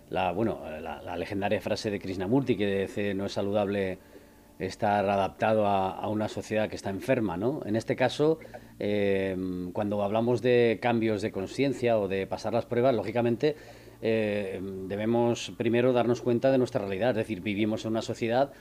la, 0.09 0.33
bueno, 0.33 0.59
la, 0.81 1.15
legendaria 1.15 1.61
frase 1.61 1.89
de 1.89 1.99
Krishnamurti 1.99 2.57
que 2.57 2.81
dice 2.81 3.13
no 3.13 3.27
es 3.27 3.31
saludable 3.31 3.97
estar 4.59 5.09
adaptado 5.09 5.65
a, 5.65 6.05
una 6.09 6.27
sociedad 6.27 6.67
que 6.67 6.75
está 6.75 6.89
enferma, 6.89 7.37
¿no? 7.37 7.61
En 7.65 7.77
este 7.77 7.95
caso, 7.95 8.39
eh, 8.77 9.37
cuando 9.71 10.03
hablamos 10.03 10.41
de 10.41 10.79
cambios 10.81 11.21
de 11.21 11.31
conciencia 11.31 11.97
o 11.97 12.09
de 12.09 12.27
pasar 12.27 12.51
las 12.51 12.65
pruebas, 12.65 12.93
lógicamente 12.93 13.55
eh, 14.01 14.59
debemos 14.89 15.53
primero 15.57 15.93
darnos 15.93 16.21
cuenta 16.21 16.51
de 16.51 16.57
nuestra 16.57 16.81
realidad, 16.81 17.11
es 17.11 17.15
decir, 17.15 17.39
vivimos 17.39 17.85
en 17.85 17.91
una 17.91 18.01
sociedad 18.01 18.51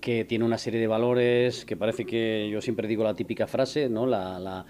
que 0.00 0.24
tiene 0.24 0.44
una 0.44 0.58
serie 0.58 0.80
de 0.80 0.88
valores, 0.88 1.64
que 1.64 1.76
parece 1.76 2.04
que 2.04 2.48
yo 2.50 2.60
siempre 2.60 2.88
digo 2.88 3.04
la 3.04 3.14
típica 3.14 3.46
frase, 3.46 3.88
¿no? 3.88 4.06
la, 4.06 4.40
la, 4.40 4.66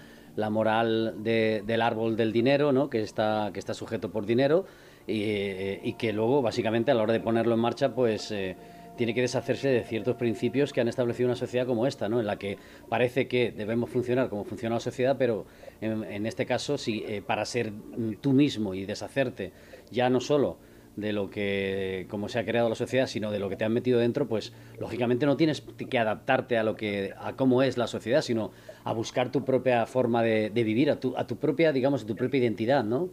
moral 0.49 1.15
del 1.23 1.81
árbol 1.81 2.15
del 2.15 2.31
dinero, 2.31 2.71
¿no? 2.71 2.89
que, 2.89 3.01
está, 3.01 3.51
que 3.53 3.59
está 3.59 3.73
sujeto 3.73 4.11
por 4.11 4.25
dinero, 4.25 4.65
y, 5.07 5.93
que 5.93 6.13
luego, 6.13 6.41
básicamente, 6.41 6.91
a 6.91 6.93
la 6.95 7.03
hora 7.03 7.13
de 7.13 7.19
ponerlo 7.19 7.55
en 7.55 7.61
marcha, 7.61 7.93
pues... 7.93 8.31
Eh, 8.31 8.55
tiene 8.95 9.13
que 9.13 9.21
deshacerse 9.21 9.67
de 9.67 9.83
ciertos 9.83 10.15
principios 10.15 10.71
que 10.71 10.81
han 10.81 10.87
establecido 10.87 11.27
una 11.27 11.35
sociedad 11.35 11.67
como 11.67 11.85
esta, 11.85 12.07
¿no? 12.07 12.19
en 12.19 12.25
la 12.25 12.37
que 12.37 12.57
parece 12.87 13.27
que 13.27 13.51
debemos 13.51 13.89
funcionar 13.89 14.29
como 14.29 14.45
funciona 14.45 14.75
la 14.75 14.79
sociedad, 14.79 15.17
pero 15.19 15.45
en, 15.81 16.25
este 16.25 16.45
caso, 16.45 16.77
si 16.77 17.03
eh, 17.05 17.21
para 17.21 17.45
ser 17.45 17.73
tú 18.21 18.31
mismo 18.31 18.73
y 18.73 18.85
deshacerte 18.85 19.51
ya 19.91 20.09
no 20.09 20.21
solo 20.21 20.57
de 20.95 21.13
lo 21.13 21.29
que 21.29 22.07
como 22.09 22.29
se 22.29 22.39
ha 22.39 22.45
creado 22.45 22.69
la 22.69 22.75
sociedad, 22.75 23.07
sino 23.07 23.31
de 23.31 23.39
lo 23.39 23.49
que 23.49 23.55
te 23.55 23.65
han 23.65 23.73
metido 23.73 23.99
dentro, 23.99 24.27
pues 24.27 24.53
lógicamente 24.79 25.25
no 25.25 25.37
tienes 25.37 25.61
que 25.61 25.99
adaptarte 25.99 26.57
a 26.57 26.63
lo 26.63 26.75
que 26.75 27.13
a 27.17 27.35
cómo 27.35 27.63
es 27.63 27.77
la 27.77 27.87
sociedad, 27.87 28.21
sino 28.21 28.51
a 28.83 28.93
buscar 28.93 29.31
tu 29.31 29.43
propia 29.43 29.85
forma 29.85 30.23
de, 30.23 30.49
vivir, 30.49 30.89
a 30.89 30.99
tu, 30.99 31.15
a 31.17 31.27
tu 31.27 31.37
propia, 31.37 31.71
digamos, 31.71 32.05
tu 32.05 32.15
propia 32.15 32.39
identidad, 32.39 32.83
¿no? 32.83 33.09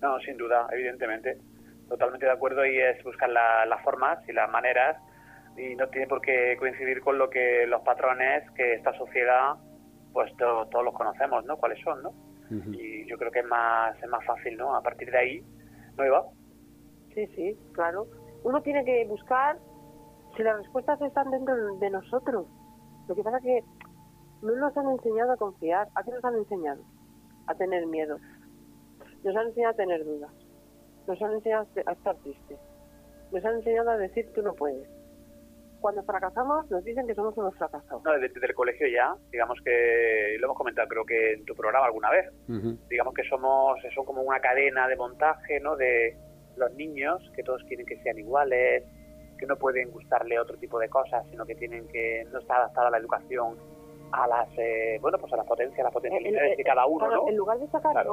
No, 0.00 0.20
sin 0.20 0.36
duda, 0.36 0.66
evidentemente. 0.72 1.38
Totalmente 1.88 2.26
de 2.26 2.32
acuerdo 2.32 2.66
y 2.66 2.78
es 2.78 3.02
buscar 3.02 3.30
las 3.30 3.82
formas 3.82 4.18
y 4.28 4.32
las 4.32 4.50
maneras 4.50 4.98
y 5.56 5.74
no 5.74 5.88
tiene 5.88 6.06
por 6.06 6.20
qué 6.20 6.56
coincidir 6.58 7.00
con 7.00 7.18
lo 7.18 7.30
que 7.30 7.66
los 7.66 7.80
patrones 7.82 8.48
que 8.52 8.74
esta 8.74 8.92
sociedad, 8.96 9.54
pues 10.12 10.30
todos 10.36 10.84
los 10.84 10.94
conocemos, 10.94 11.44
¿no? 11.46 11.56
¿Cuáles 11.56 11.82
son, 11.82 12.02
no? 12.02 12.27
Y 12.50 13.06
yo 13.06 13.18
creo 13.18 13.30
que 13.30 13.40
es 13.40 13.46
más, 13.46 13.96
es 14.02 14.08
más 14.08 14.24
fácil, 14.24 14.56
¿no? 14.56 14.74
A 14.74 14.82
partir 14.82 15.10
de 15.10 15.18
ahí, 15.18 15.44
¿no 15.96 16.10
va 16.10 16.26
Sí, 17.14 17.26
sí, 17.34 17.58
claro. 17.72 18.06
Uno 18.44 18.62
tiene 18.62 18.84
que 18.84 19.04
buscar 19.06 19.58
si 20.36 20.42
las 20.42 20.58
respuestas 20.58 21.00
están 21.02 21.30
dentro 21.30 21.76
de 21.76 21.90
nosotros. 21.90 22.46
Lo 23.08 23.14
que 23.14 23.22
pasa 23.22 23.38
es 23.38 23.44
que 23.44 23.64
no 24.42 24.54
nos 24.56 24.76
han 24.76 24.88
enseñado 24.90 25.32
a 25.32 25.36
confiar. 25.36 25.88
¿A 25.94 26.02
qué 26.02 26.10
nos 26.12 26.24
han 26.24 26.36
enseñado? 26.36 26.82
A 27.46 27.54
tener 27.54 27.86
miedo. 27.86 28.18
Nos 29.24 29.36
han 29.36 29.48
enseñado 29.48 29.72
a 29.72 29.76
tener 29.76 30.04
dudas. 30.04 30.30
Nos 31.06 31.20
han 31.20 31.32
enseñado 31.32 31.66
a 31.86 31.92
estar 31.92 32.16
tristes. 32.18 32.58
Nos 33.32 33.44
han 33.44 33.56
enseñado 33.56 33.90
a 33.90 33.96
decir 33.96 34.30
tú 34.34 34.42
no 34.42 34.54
puedes 34.54 34.97
cuando 35.80 36.02
fracasamos 36.02 36.70
nos 36.70 36.84
dicen 36.84 37.06
que 37.06 37.14
somos 37.14 37.36
unos 37.36 37.54
fracasados. 37.56 38.02
No, 38.04 38.12
desde, 38.12 38.46
el 38.46 38.54
colegio 38.54 38.86
ya, 38.88 39.14
digamos 39.30 39.58
que 39.64 40.36
lo 40.38 40.46
hemos 40.46 40.56
comentado 40.56 40.88
creo 40.88 41.04
que 41.04 41.34
en 41.34 41.44
tu 41.44 41.54
programa 41.54 41.86
alguna 41.86 42.10
vez, 42.10 42.30
digamos 42.88 43.14
que 43.14 43.24
somos, 43.28 43.78
son 43.94 44.04
como 44.04 44.22
una 44.22 44.40
cadena 44.40 44.88
de 44.88 44.96
montaje, 44.96 45.60
¿no? 45.60 45.76
De 45.76 46.16
los 46.56 46.72
niños, 46.74 47.22
que 47.34 47.42
todos 47.42 47.62
quieren 47.64 47.86
que 47.86 47.96
sean 48.02 48.18
iguales, 48.18 48.84
que 49.38 49.46
no 49.46 49.56
pueden 49.56 49.90
gustarle 49.90 50.38
otro 50.38 50.56
tipo 50.58 50.78
de 50.78 50.88
cosas, 50.88 51.24
sino 51.30 51.46
que 51.46 51.54
tienen 51.54 51.86
que, 51.88 52.26
no 52.32 52.40
está 52.40 52.56
adaptada 52.56 52.90
la 52.90 52.98
educación 52.98 53.56
a 54.10 54.26
las, 54.26 54.48
eh, 54.58 54.98
bueno, 55.00 55.18
pues 55.18 55.32
a 55.32 55.36
las 55.36 55.46
potencias, 55.46 55.80
a 55.80 55.84
las 55.84 55.92
potencialidades 55.92 56.56
de 56.56 56.64
cada 56.64 56.86
uno, 56.86 57.08
¿no? 57.08 57.28
En 57.28 57.36
lugar 57.36 57.58
de 57.58 57.68
sacar, 57.68 58.06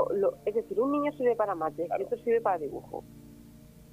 es 0.46 0.56
decir, 0.56 0.80
un 0.80 0.92
niño 0.92 1.12
sirve 1.14 1.36
para 1.36 1.56
mate, 1.56 1.88
y 1.98 2.04
otro 2.04 2.18
sirve 2.20 2.42
para 2.42 2.58
dibujo 2.58 3.04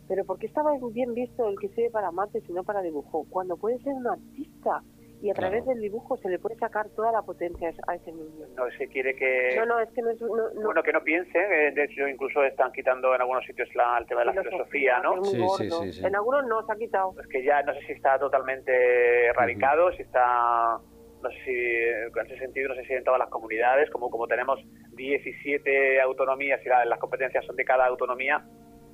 pero 0.08 0.24
¿por 0.24 0.38
qué 0.38 0.46
estaba 0.46 0.72
bien 0.92 1.14
visto 1.14 1.48
el 1.48 1.58
que 1.58 1.68
sirve 1.68 1.90
para 1.90 2.10
mates 2.10 2.42
y 2.48 2.52
no 2.52 2.64
para 2.64 2.82
dibujo? 2.82 3.26
Cuando 3.30 3.56
puede 3.56 3.78
ser 3.80 3.94
un 3.94 4.06
artista 4.06 4.82
y 5.22 5.30
a 5.30 5.34
través 5.34 5.64
del 5.64 5.80
dibujo 5.80 6.16
se 6.16 6.28
le 6.28 6.40
puede 6.40 6.56
sacar 6.56 6.88
toda 6.90 7.12
la 7.12 7.22
potencia 7.22 7.72
a 7.86 7.94
ese 7.94 8.10
niño. 8.10 8.44
No, 8.56 8.64
se 8.76 8.88
quiere 8.88 9.14
que... 9.14 9.54
No, 9.56 9.66
no, 9.66 9.78
es 9.78 9.88
que 9.90 10.02
no 10.02 10.10
es... 10.10 10.18
Bueno, 10.18 10.82
que 10.82 10.92
no 10.92 11.00
piense, 11.04 11.38
eh, 11.38 11.70
de 11.70 11.84
hecho 11.84 12.08
incluso 12.08 12.42
están 12.42 12.72
quitando 12.72 13.14
en 13.14 13.20
algunos 13.20 13.44
sitios 13.44 13.68
la, 13.76 13.98
el 13.98 14.06
tema 14.06 14.22
de 14.22 14.26
la 14.26 14.42
filosofía, 14.42 14.98
¿no? 14.98 15.24
Sí, 15.24 15.40
sí, 15.58 15.92
sí, 15.92 16.04
En 16.04 16.16
algunos 16.16 16.44
no, 16.46 16.66
se 16.66 16.72
ha 16.72 16.76
quitado. 16.76 17.14
Es 17.20 17.28
que 17.28 17.44
ya 17.44 17.62
no 17.62 17.72
sé 17.74 17.80
si 17.86 17.92
está 17.92 18.18
totalmente 18.18 19.26
erradicado, 19.26 19.92
si 19.92 20.02
está... 20.02 20.78
No 21.22 21.30
sé 21.30 21.36
si 21.44 21.52
en 21.52 22.26
ese 22.26 22.38
sentido 22.38 22.70
no 22.70 22.74
sé 22.74 22.84
si 22.84 22.94
en 22.94 23.04
todas 23.04 23.20
las 23.20 23.28
comunidades, 23.28 23.88
como, 23.90 24.10
como 24.10 24.26
tenemos 24.26 24.58
17 24.96 26.00
autonomías 26.00 26.60
y 26.64 26.68
las 26.68 26.98
competencias 26.98 27.46
son 27.46 27.54
de 27.54 27.64
cada 27.64 27.86
autonomía, 27.86 28.44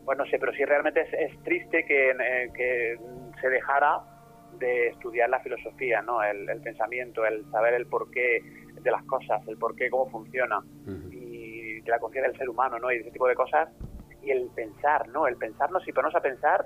pues 0.09 0.17
no 0.17 0.25
sé, 0.25 0.39
pero 0.39 0.55
sí 0.55 0.65
realmente 0.65 1.03
es, 1.03 1.39
triste 1.43 1.85
que, 1.85 2.13
eh, 2.13 2.51
que, 2.55 2.99
se 3.43 3.49
dejara 3.51 4.01
de 4.59 4.87
estudiar 4.87 5.29
la 5.29 5.39
filosofía, 5.41 6.01
¿no? 6.01 6.23
El, 6.23 6.47
pensamiento, 6.63 7.27
el 7.27 7.45
saber 7.51 7.75
el 7.75 7.85
porqué 7.85 8.41
de 8.73 8.91
las 8.91 9.03
cosas, 9.03 9.47
el 9.47 9.59
porqué, 9.59 9.91
cómo 9.91 10.11
funciona, 10.11 10.61
y 11.13 11.83
la 11.83 11.99
conciencia 11.99 12.31
del 12.31 12.39
ser 12.39 12.49
humano, 12.49 12.79
¿no? 12.79 12.91
Y 12.91 12.97
ese 12.97 13.11
tipo 13.11 13.29
de 13.29 13.35
cosas, 13.35 13.69
y 14.23 14.31
el 14.31 14.49
pensar, 14.55 15.07
¿no? 15.09 15.27
El 15.27 15.37
pensarnos 15.37 15.87
y 15.87 15.93
ponernos 15.93 16.17
a 16.17 16.23
pensar 16.23 16.65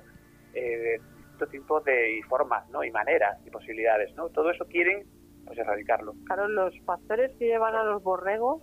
eh, 0.55 1.01
distintos 1.01 1.51
tipos 1.51 1.85
de 1.85 2.21
formas, 2.29 2.71
¿no? 2.71 2.85
Y 2.85 2.93
maneras 2.93 3.45
y 3.45 3.51
posibilidades, 3.51 4.15
¿no? 4.15 4.29
Todo 4.29 4.53
eso 4.53 4.67
quieren, 4.67 5.05
pues, 5.47 5.59
erradicarlo. 5.59 6.15
Claro, 6.27 6.47
los 6.47 6.79
pastores 6.87 7.33
que 7.41 7.47
llevan 7.47 7.75
a 7.75 7.83
los 7.83 8.05
borregos 8.05 8.63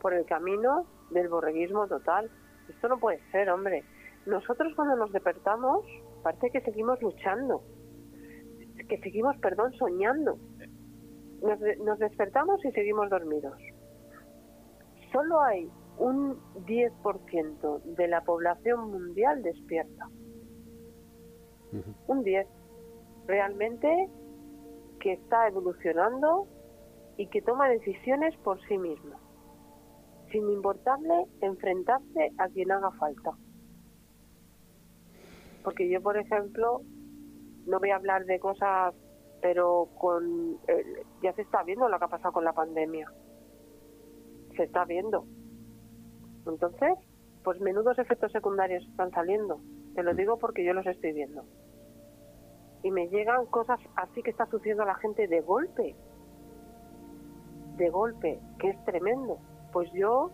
por 0.00 0.14
el 0.14 0.26
camino 0.26 0.86
del 1.10 1.26
borreguismo 1.26 1.88
total. 1.88 2.30
Esto 2.70 2.88
no 2.88 2.98
puede 2.98 3.20
ser, 3.30 3.50
hombre. 3.50 3.84
Nosotros 4.26 4.72
cuando 4.76 4.96
nos 4.96 5.12
despertamos 5.12 5.84
parece 6.22 6.50
que 6.50 6.60
seguimos 6.60 7.00
luchando, 7.02 7.62
que 8.88 8.98
seguimos, 8.98 9.36
perdón, 9.38 9.72
soñando. 9.74 10.38
Nos, 11.42 11.98
despertamos 11.98 12.62
y 12.64 12.70
seguimos 12.72 13.08
dormidos. 13.08 13.56
Solo 15.12 15.40
hay 15.40 15.70
un 15.98 16.38
10% 16.66 17.82
de 17.82 18.08
la 18.08 18.20
población 18.22 18.90
mundial 18.90 19.42
despierta. 19.42 20.08
Un 22.06 22.22
10. 22.22 22.46
Realmente 23.26 24.08
que 25.00 25.14
está 25.14 25.48
evolucionando 25.48 26.46
y 27.16 27.26
que 27.28 27.40
toma 27.40 27.68
decisiones 27.68 28.36
por 28.38 28.60
sí 28.66 28.76
mismo 28.76 29.29
sin 30.30 30.48
importarle 30.48 31.26
enfrentarse 31.40 32.32
a 32.38 32.48
quien 32.48 32.70
haga 32.70 32.90
falta. 32.92 33.32
Porque 35.62 35.88
yo, 35.88 36.00
por 36.00 36.16
ejemplo, 36.16 36.80
no 37.66 37.78
voy 37.78 37.90
a 37.90 37.96
hablar 37.96 38.24
de 38.24 38.38
cosas, 38.40 38.94
pero 39.42 39.88
con 39.98 40.58
ya 41.22 41.32
se 41.34 41.42
está 41.42 41.62
viendo 41.62 41.88
lo 41.88 41.98
que 41.98 42.04
ha 42.04 42.08
pasado 42.08 42.32
con 42.32 42.44
la 42.44 42.52
pandemia. 42.52 43.12
Se 44.56 44.64
está 44.64 44.84
viendo. 44.84 45.26
Entonces, 46.46 46.94
pues 47.44 47.60
menudos 47.60 47.98
efectos 47.98 48.32
secundarios 48.32 48.84
están 48.86 49.10
saliendo. 49.10 49.60
Te 49.94 50.02
lo 50.02 50.14
digo 50.14 50.38
porque 50.38 50.64
yo 50.64 50.72
los 50.72 50.86
estoy 50.86 51.12
viendo. 51.12 51.44
Y 52.82 52.90
me 52.90 53.08
llegan 53.08 53.44
cosas 53.46 53.78
así 53.96 54.22
que 54.22 54.30
está 54.30 54.46
sucediendo 54.46 54.84
a 54.84 54.86
la 54.86 54.94
gente 54.94 55.28
de 55.28 55.40
golpe. 55.40 55.94
De 57.76 57.90
golpe, 57.90 58.40
que 58.58 58.70
es 58.70 58.84
tremendo. 58.84 59.38
Pues 59.72 59.90
yo 59.92 60.30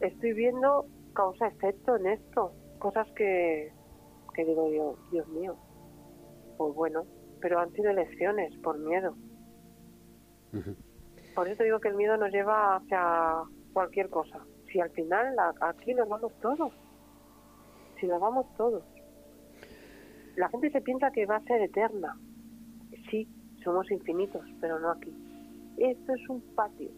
estoy 0.00 0.32
viendo 0.32 0.86
causa-efecto 1.14 1.96
en 1.96 2.06
esto. 2.06 2.52
Cosas 2.78 3.06
que, 3.12 3.72
que 4.34 4.44
digo 4.44 4.70
yo, 4.70 4.96
Dios 5.10 5.28
mío. 5.28 5.56
Pues 6.58 6.74
bueno, 6.74 7.04
pero 7.40 7.58
han 7.60 7.72
sido 7.72 7.90
elecciones 7.90 8.56
por 8.58 8.78
miedo. 8.78 9.14
Por 11.34 11.48
eso 11.48 11.62
digo 11.62 11.80
que 11.80 11.88
el 11.88 11.96
miedo 11.96 12.16
nos 12.16 12.32
lleva 12.32 12.76
hacia 12.76 13.42
cualquier 13.72 14.08
cosa. 14.10 14.40
Si 14.72 14.80
al 14.80 14.90
final 14.90 15.36
aquí 15.60 15.94
nos 15.94 16.08
vamos 16.08 16.32
todos. 16.40 16.72
Si 18.00 18.06
nos 18.06 18.20
vamos 18.20 18.46
todos. 18.56 18.82
La 20.36 20.48
gente 20.48 20.70
se 20.70 20.80
piensa 20.80 21.10
que 21.10 21.26
va 21.26 21.36
a 21.36 21.44
ser 21.44 21.62
eterna. 21.62 22.18
Sí, 23.10 23.28
somos 23.62 23.90
infinitos, 23.90 24.44
pero 24.60 24.78
no 24.78 24.90
aquí. 24.90 25.14
Esto 25.78 26.14
es 26.14 26.28
un 26.28 26.40
patio 26.54 26.90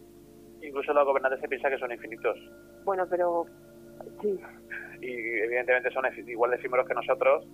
incluso 0.61 0.93
los 0.93 1.05
gobernantes 1.05 1.41
se 1.41 1.47
piensa 1.47 1.69
que 1.69 1.77
son 1.77 1.91
infinitos. 1.91 2.37
Bueno, 2.85 3.05
pero 3.09 3.45
sí. 4.21 4.39
Y 5.01 5.39
evidentemente 5.39 5.91
son 5.91 6.05
igual 6.27 6.51
de 6.51 6.57
efímeros 6.57 6.87
que 6.87 6.93
nosotros, 6.93 7.45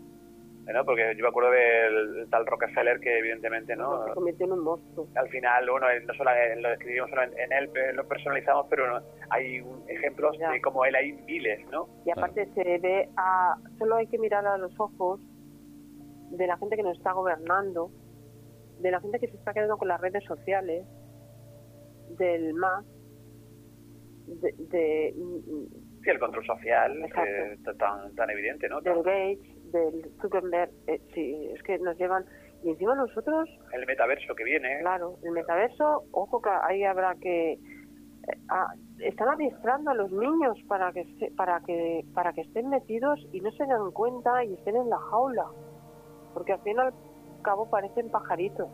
¿no? 0.74 0.86
Porque 0.86 1.16
yo 1.16 1.24
me 1.24 1.30
acuerdo 1.30 1.52
del 1.52 2.28
tal 2.30 2.46
Rockefeller 2.46 3.00
que 3.00 3.20
evidentemente, 3.20 3.76
¿no? 3.76 4.06
Se 4.08 4.14
convirtió 4.14 4.46
en 4.48 4.52
un 4.54 4.60
monstruo. 4.60 5.08
Al 5.16 5.30
final, 5.30 5.70
uno, 5.70 5.88
no 6.08 6.14
solo 6.16 6.32
lo 6.58 6.74
escribimos 6.74 7.10
solo 7.10 7.24
en, 7.24 7.52
él, 7.52 7.70
lo 7.94 8.08
personalizamos, 8.08 8.66
pero 8.70 9.02
hay 9.30 9.64
ejemplos 9.88 10.38
de 10.38 10.62
como 10.62 10.86
él 10.86 10.96
hay 10.96 11.14
miles, 11.14 11.66
¿no? 11.70 11.88
Y 12.06 12.12
aparte 12.12 12.48
se 12.54 12.78
ve 12.80 13.10
a... 13.18 13.56
Solo 13.78 13.98
hay 13.98 14.08
que 14.08 14.18
mirar 14.18 14.46
a 14.46 14.58
los 14.58 14.78
ojos 14.80 15.20
de 16.32 16.48
la 16.48 16.58
gente 16.58 16.76
que 16.76 16.84
nos 16.84 16.98
está 16.98 17.12
gobernando, 17.14 17.92
de 18.80 18.92
la 18.92 19.00
gente 19.00 19.20
que 19.20 19.28
se 19.28 19.38
está 19.38 19.54
quedando 19.54 19.78
con 19.78 19.88
las 19.88 20.02
redes 20.02 20.24
sociales, 20.26 20.86
del 22.18 22.54
más 22.54 22.86
de, 24.28 25.14
sí, 26.04 26.10
el 26.10 26.20
control 26.20 26.46
social 26.46 27.04
eh, 27.04 27.58
tan, 27.78 28.14
tan 28.16 28.30
evidente, 28.30 28.68
¿no? 28.70 28.82
Del 28.82 29.04
Gates, 29.04 29.72
del 29.72 30.12
Zuckerberg, 30.22 30.72
eh, 30.88 31.02
sí, 31.14 31.50
es 31.54 31.62
que 31.64 31.78
nos 31.80 31.98
llevan... 31.98 32.26
Y 32.64 32.70
encima 32.70 32.96
nosotros... 32.96 33.48
El 33.74 33.86
metaverso 33.86 34.34
que 34.36 34.44
viene. 34.44 34.80
Claro, 34.80 35.18
el 35.24 35.32
metaverso, 35.32 36.06
ojo 36.12 36.42
que 36.42 36.50
ahí 36.50 36.84
habrá 36.84 37.16
que... 37.16 37.54
Eh, 37.54 37.60
están 39.00 39.30
adiestrando 39.30 39.92
a 39.92 39.94
los 39.94 40.12
niños 40.12 40.58
para 40.68 40.92
que 40.94 41.06
para 41.36 41.60
que 41.60 42.06
para 42.14 42.34
que 42.34 42.42
estén 42.42 42.70
metidos 42.70 43.20
y 43.34 43.42
no 43.42 43.52
se 43.52 43.66
den 43.66 43.92
cuenta 43.92 44.44
y 44.44 44.54
estén 44.54 44.78
en 44.78 44.90
la 44.90 44.98
jaula 44.98 45.46
porque 46.34 46.54
al 46.54 46.62
fin 46.62 46.78
y 46.78 46.80
al 46.80 46.94
cabo 47.44 47.70
parecen 47.70 48.10
pajaritos 48.10 48.70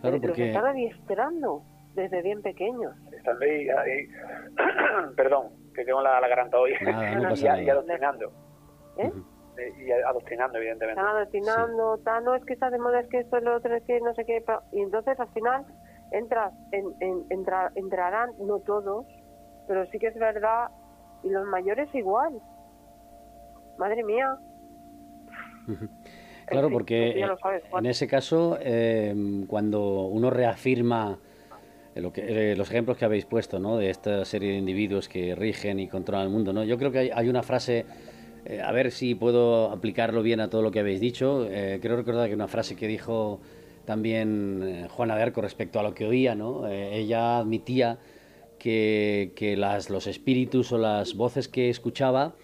claro 0.00 0.18
porque 0.20 0.26
los 0.28 0.38
están 0.38 0.64
adiestrando 0.64 1.62
desde 1.96 2.22
bien 2.22 2.42
pequeños. 2.42 2.94
Están 3.12 3.42
ahí, 3.42 3.66
perdón, 5.16 5.48
que 5.74 5.84
tengo 5.84 6.00
la, 6.00 6.20
la 6.20 6.28
garganta 6.28 6.58
hoy, 6.58 6.72
y, 6.80 7.68
adoctrinando. 7.68 8.32
¿Eh? 8.98 9.12
Y 9.78 9.90
adoctrinando, 9.90 10.58
evidentemente. 10.58 11.00
Están 11.00 11.16
adoctrinando, 11.16 11.98
tal, 12.04 12.24
no 12.24 12.34
es 12.34 12.44
que 12.44 12.52
está 12.52 12.70
de 12.70 12.78
moda, 12.78 13.00
es 13.00 13.08
que 13.08 13.20
esto, 13.20 13.38
es 13.38 13.42
lo 13.42 13.56
otro, 13.56 13.74
es 13.74 13.82
que 13.84 14.00
no 14.00 14.14
sé 14.14 14.24
qué. 14.24 14.44
Y 14.72 14.82
entonces 14.82 15.18
al 15.18 15.28
final 15.32 15.64
entras, 16.12 16.52
en, 16.72 16.94
en, 17.00 17.24
entrarán, 17.74 18.30
no 18.38 18.60
todos, 18.60 19.06
pero 19.66 19.86
sí 19.86 19.98
que 19.98 20.08
es 20.08 20.18
verdad, 20.18 20.68
y 21.22 21.30
los 21.30 21.46
mayores 21.46 21.92
igual. 21.94 22.38
Madre 23.78 24.04
mía. 24.04 24.36
Claro, 26.46 26.70
porque 26.70 27.20
en 27.20 27.86
ese 27.86 28.06
caso, 28.06 28.56
eh, 28.60 29.14
cuando 29.48 30.06
uno 30.06 30.30
reafirma 30.30 31.18
eh, 31.96 32.54
los 32.56 32.68
ejemplos 32.68 32.98
que 32.98 33.06
habéis 33.06 33.24
puesto, 33.24 33.58
¿no? 33.58 33.78
De 33.78 33.88
esta 33.88 34.24
serie 34.26 34.52
de 34.52 34.58
individuos 34.58 35.08
que 35.08 35.34
rigen 35.34 35.80
y 35.80 35.88
controlan 35.88 36.26
el 36.26 36.32
mundo, 36.32 36.52
¿no? 36.52 36.62
Yo 36.62 36.76
creo 36.76 36.92
que 36.92 37.10
hay, 37.14 37.28
una 37.28 37.42
frase, 37.42 37.86
eh, 38.44 38.60
a 38.60 38.70
ver 38.70 38.92
si 38.92 39.14
puedo 39.14 39.70
aplicarlo 39.70 40.22
bien 40.22 40.40
a 40.40 40.50
todo 40.50 40.60
lo 40.60 40.70
que 40.70 40.80
habéis 40.80 41.00
dicho. 41.00 41.46
Eh, 41.50 41.78
creo 41.80 41.96
recordar 41.96 42.28
que 42.28 42.34
una 42.34 42.48
frase 42.48 42.76
que 42.76 42.86
dijo 42.86 43.40
también 43.86 44.86
Juana 44.90 45.16
de 45.16 45.22
Arco 45.22 45.40
respecto 45.40 45.80
a 45.80 45.82
lo 45.82 45.94
que 45.94 46.04
oía, 46.04 46.34
¿no? 46.34 46.66
ella 46.68 47.38
admitía 47.38 47.98
que, 48.58 49.54
los 49.88 50.06
espíritus 50.08 50.72
o 50.72 50.78
las 50.78 51.14
voces 51.14 51.46
que 51.46 51.70
escuchaba 51.70 52.34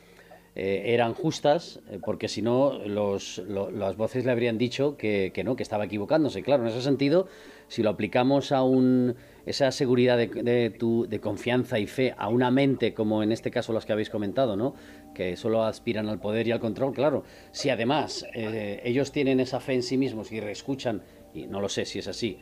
eran 0.55 1.15
justas, 1.15 1.81
porque 2.05 2.29
si 2.29 2.43
no, 2.43 2.79
las 2.87 3.97
voces 3.97 4.25
le 4.25 4.31
habrían 4.31 4.57
dicho 4.57 4.97
que, 4.97 5.33
que, 5.35 5.43
no, 5.43 5.57
que 5.57 5.65
estaba 5.65 5.87
equivocándose. 5.87 6.45
Claro, 6.45 6.63
en 6.63 6.69
ese 6.69 6.81
sentido, 6.81 7.27
si 7.67 7.83
lo 7.83 7.91
aplicamos 7.91 8.53
a 8.53 8.63
un, 8.63 9.17
esa 9.47 9.71
seguridad 9.73 10.17
de, 10.17 10.29
de, 10.29 11.21
confianza 11.21 11.79
y 11.79 11.87
fe 11.87 12.15
a 12.17 12.29
una 12.29 12.51
mente 12.51 12.95
como 12.95 13.23
en 13.23 13.33
este 13.33 13.51
caso 13.51 13.73
las 13.73 13.87
que 13.87 13.93
habéis 13.93 14.11
comentado, 14.11 14.57
¿no? 14.57 14.75
que 15.15 15.37
solo 15.37 15.65
aspiran 15.65 16.09
al 16.09 16.21
poder 16.21 16.49
y 16.49 16.53
al 16.53 16.61
control, 16.61 16.93
claro, 16.93 17.25
si 17.51 17.71
además 17.71 18.25
eh, 18.35 18.81
ellos 18.85 19.13
tienen 19.13 19.41
esa 19.41 19.61
fe 19.61 19.75
en 19.75 19.83
sí 19.83 19.99
mismos 19.99 20.33
y 20.33 20.41
reescuchan, 20.41 21.03
y 21.35 21.47
no 21.47 21.61
lo 21.61 21.69
sé 21.69 21.85
si 21.85 21.99
es 21.99 22.09
así, 22.09 22.39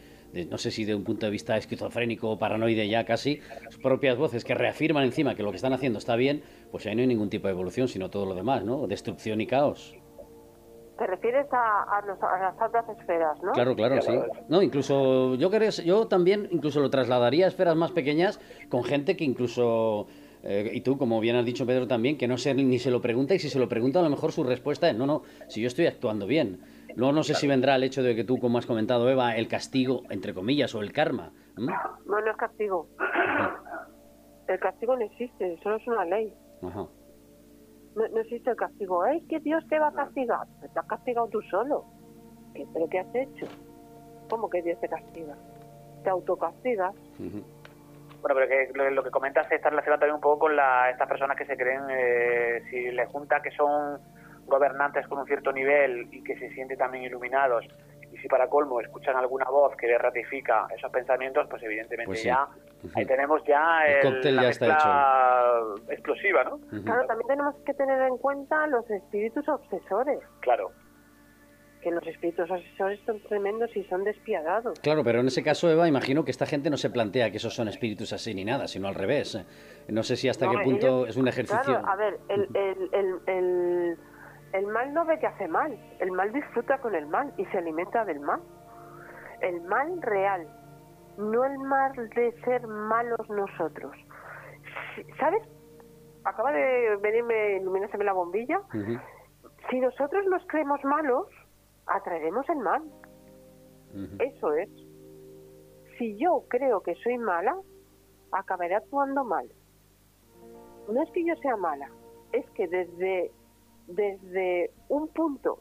no 0.49 0.59
sé 0.59 0.71
si 0.71 0.85
de 0.85 0.95
un 0.95 1.05
punto 1.05 1.27
de 1.27 1.33
vista 1.33 1.57
esquizofrénico 1.57 2.31
o 2.31 2.39
paranoide 2.39 2.89
ya 2.89 3.05
casi, 3.05 3.41
sus 3.69 3.83
propias 3.83 4.17
voces 4.17 4.45
que 4.45 4.55
reafirman 4.55 5.05
encima 5.05 5.35
que 5.35 5.43
lo 5.43 5.51
que 5.51 5.57
están 5.57 5.73
haciendo 5.73 5.99
está 5.99 6.17
bien, 6.17 6.43
pues 6.71 6.87
ahí 6.87 6.95
no 6.95 7.01
hay 7.01 7.09
ningún 7.09 7.31
tipo 7.31 7.49
de 7.49 7.53
evolución, 7.53 7.89
sino 7.89 8.11
todo 8.11 8.27
lo 8.27 8.35
demás, 8.35 8.65
¿no? 8.65 8.87
Destrucción 8.87 9.41
y 9.41 9.47
caos. 9.47 9.97
Te 11.01 11.07
refieres 11.07 11.47
a, 11.51 12.03
las 12.07 12.61
altas 12.61 12.85
esferas, 12.91 13.43
¿no? 13.43 13.53
Claro, 13.53 13.75
claro, 13.75 14.03
sí. 14.03 14.13
No, 14.51 14.61
incluso 14.61 15.35
yo, 15.37 15.51
yo 15.83 16.07
también 16.09 16.47
incluso 16.51 16.79
lo 16.81 16.91
trasladaría 16.91 17.47
a 17.47 17.49
esferas 17.49 17.75
más 17.75 17.91
pequeñas 17.93 18.39
con 18.69 18.85
gente 18.85 19.17
que 19.17 19.25
incluso... 19.25 20.09
Eh, 20.43 20.73
y 20.75 20.83
tú, 20.83 20.99
como 20.99 21.19
bien 21.21 21.37
has 21.37 21.47
dicho 21.47 21.65
Pedro 21.65 21.89
también, 21.89 22.19
que 22.19 22.29
no 22.29 22.37
se, 22.37 22.53
ni 22.53 22.79
se 22.79 22.91
lo 22.91 23.01
pregunta 23.01 23.35
y 23.35 23.39
si 23.39 23.49
se 23.49 23.59
lo 23.59 23.67
pregunta 23.67 24.01
a 24.01 24.03
lo 24.03 24.11
mejor 24.11 24.31
su 24.31 24.45
respuesta 24.45 24.91
es 24.91 24.95
no, 24.95 25.07
no, 25.07 25.23
si 25.49 25.63
yo 25.63 25.69
estoy 25.69 25.87
actuando 25.87 26.27
bien. 26.27 26.61
Luego 26.95 27.15
no 27.15 27.23
sé 27.23 27.33
si 27.33 27.49
vendrá 27.49 27.77
el 27.77 27.85
hecho 27.85 28.03
de 28.03 28.15
que 28.15 28.25
tú, 28.25 28.39
como 28.39 28.59
has 28.59 28.67
comentado 28.67 29.09
Eva, 29.09 29.37
el 29.37 29.49
castigo, 29.49 30.03
entre 30.11 30.35
comillas, 30.35 30.75
o 30.75 30.83
el 30.83 30.93
karma. 30.93 31.33
No, 31.57 32.21
no 32.21 32.31
es 32.31 32.37
castigo. 32.37 32.89
El 34.49 34.61
castigo 34.61 34.97
no 34.97 35.05
existe, 35.07 35.59
solo 35.63 35.77
es 35.77 35.87
una 35.87 36.05
ley. 36.05 36.35
Ajá. 36.63 36.87
No, 37.95 38.05
existe 38.21 38.51
el 38.51 38.57
castigo. 38.57 39.05
Es 39.07 39.23
que 39.29 39.41
Dios 39.41 39.67
te 39.69 39.79
va 39.79 39.89
a 39.89 39.93
castigar. 39.93 40.47
Te 40.61 40.79
has 40.79 40.87
castigado 40.87 41.29
tú 41.29 41.43
solo. 41.43 41.85
¿Qué, 42.55 42.67
¿Pero 42.73 42.89
qué 42.89 43.01
has 43.01 43.15
hecho? 43.15 43.47
¿Cómo 44.29 44.49
que 44.49 44.63
Dios 44.63 44.81
te 44.81 44.89
castiga? 44.89 45.37
Te 46.05 46.11
autocastigas. 46.11 46.95
Bueno, 47.19 47.43
pero 48.23 48.49
que 48.49 48.91
lo, 48.91 49.03
que 49.03 49.11
comentas 49.11 49.51
está 49.51 49.71
relacionado 49.71 50.01
también 50.01 50.15
un 50.15 50.21
poco 50.21 50.41
con 50.41 50.57
la, 50.57 50.91
estas 50.91 51.09
personas 51.09 51.37
que 51.37 51.47
se 51.47 51.57
creen, 51.57 51.83
eh, 51.91 52.63
si 52.71 52.91
les 52.91 53.09
junta 53.09 53.41
que 53.43 53.51
son 53.51 53.99
gobernantes 54.47 55.07
con 55.09 55.19
un 55.19 55.27
cierto 55.27 55.53
nivel 55.53 56.09
y 56.13 56.23
que 56.23 56.39
se 56.39 56.51
sienten 56.51 56.77
también 56.77 57.05
iluminados 57.05 57.67
y 58.13 58.17
si 58.19 58.29
para 58.29 58.49
colmo 58.49 58.81
escuchan 58.81 59.17
alguna 59.17 59.47
voz 59.47 59.77
que 59.77 59.87
les 59.87 60.01
ratifica 60.01 60.67
esos 60.77 60.91
pensamientos, 60.91 61.47
pues 61.49 61.63
evidentemente 61.63 62.07
pues 62.07 62.25
ya 62.25 62.49
ahí 62.95 63.07
tenemos 63.07 63.43
ya 63.45 63.87
el, 63.87 64.37
la 64.37 64.49
explosiva, 65.89 66.45
¿no? 66.45 66.61
Claro, 66.83 67.07
también 67.07 67.29
tenemos 67.29 67.55
que 67.65 67.75
tener 67.75 68.01
en 68.03 68.17
cuenta 68.19 68.67
los 68.67 68.89
espíritus 68.91 69.49
obsesores. 69.49 70.21
Claro 70.41 70.71
que 71.81 71.91
los 71.91 72.07
espíritus 72.07 72.51
obsesores 72.51 73.01
son 73.07 73.21
tremendos 73.21 73.75
y 73.75 73.85
son 73.85 74.05
despiadados. 74.05 74.79
Claro, 74.81 75.03
pero 75.03 75.21
en 75.21 75.27
ese 75.27 75.43
caso, 75.43 75.71
Eva, 75.71 75.89
imagino 75.89 76.25
que 76.25 76.31
esta 76.31 76.47
gente 76.47 76.71
no 76.71 76.77
se 76.77 76.91
plantea 76.91 77.31
que 77.31 77.39
esos 77.39 77.55
son 77.55 77.69
espíritus 77.69 78.13
así 78.13 78.35
ni 78.35 78.45
nada, 78.45 78.69
sino 78.69 78.89
al 78.89 78.95
revés. 78.95 79.39
No 79.89 80.03
sé 80.03 80.17
si 80.17 80.29
hasta 80.29 80.49
qué 80.51 80.59
punto 80.63 81.07
es 81.07 81.17
un 81.17 81.29
ejercicio... 81.29 81.63
Claro, 81.65 81.87
a 81.87 81.97
ver, 81.97 82.19
el, 82.29 82.49
el, 82.55 83.21
el, 83.27 83.99
el, 84.53 84.67
mal 84.67 84.93
no 84.93 85.05
ve 85.05 85.19
que 85.19 85.27
hace 85.27 85.49
mal, 85.49 85.79
el 85.99 86.13
mal 86.13 86.33
disfruta 86.33 86.79
con 86.79 86.95
el 86.95 87.07
mal 87.07 87.33
y 87.37 87.45
se 87.47 87.59
alimenta 87.59 88.05
del 88.05 88.21
mal. 88.21 88.41
El 89.41 89.63
mal 89.63 90.03
real, 90.03 90.47
no 91.17 91.45
el 91.45 91.59
mal 91.59 91.93
de 92.11 92.33
ser 92.45 92.67
malos 92.67 93.29
nosotros. 93.31 93.93
¿Sabes? 95.19 95.43
Acaba 96.25 96.53
de 96.53 96.97
venirme, 96.97 97.57
iluminarse 97.57 97.97
la 97.99 98.13
bombilla. 98.13 98.61
Si 99.71 99.81
nosotros 99.81 100.27
nos 100.27 100.47
creemos 100.47 100.83
malos, 100.85 101.27
atraeremos 101.87 102.49
el 102.51 102.59
mal. 102.59 102.83
Eso 104.19 104.53
es. 104.55 104.69
Si 105.99 106.17
yo 106.17 106.45
creo 106.49 106.83
que 106.83 106.95
soy 106.97 107.19
mala, 107.19 107.57
acabaré 108.33 108.75
actuando 108.75 109.25
mal. 109.25 109.49
No 110.89 111.03
es 111.03 111.11
que 111.11 111.25
yo 111.25 111.35
sea 111.37 111.57
mala, 111.57 111.91
es 112.33 112.49
que 112.51 112.67
desde, 112.69 113.31
desde 113.91 114.71
un 114.89 115.09
punto, 115.09 115.61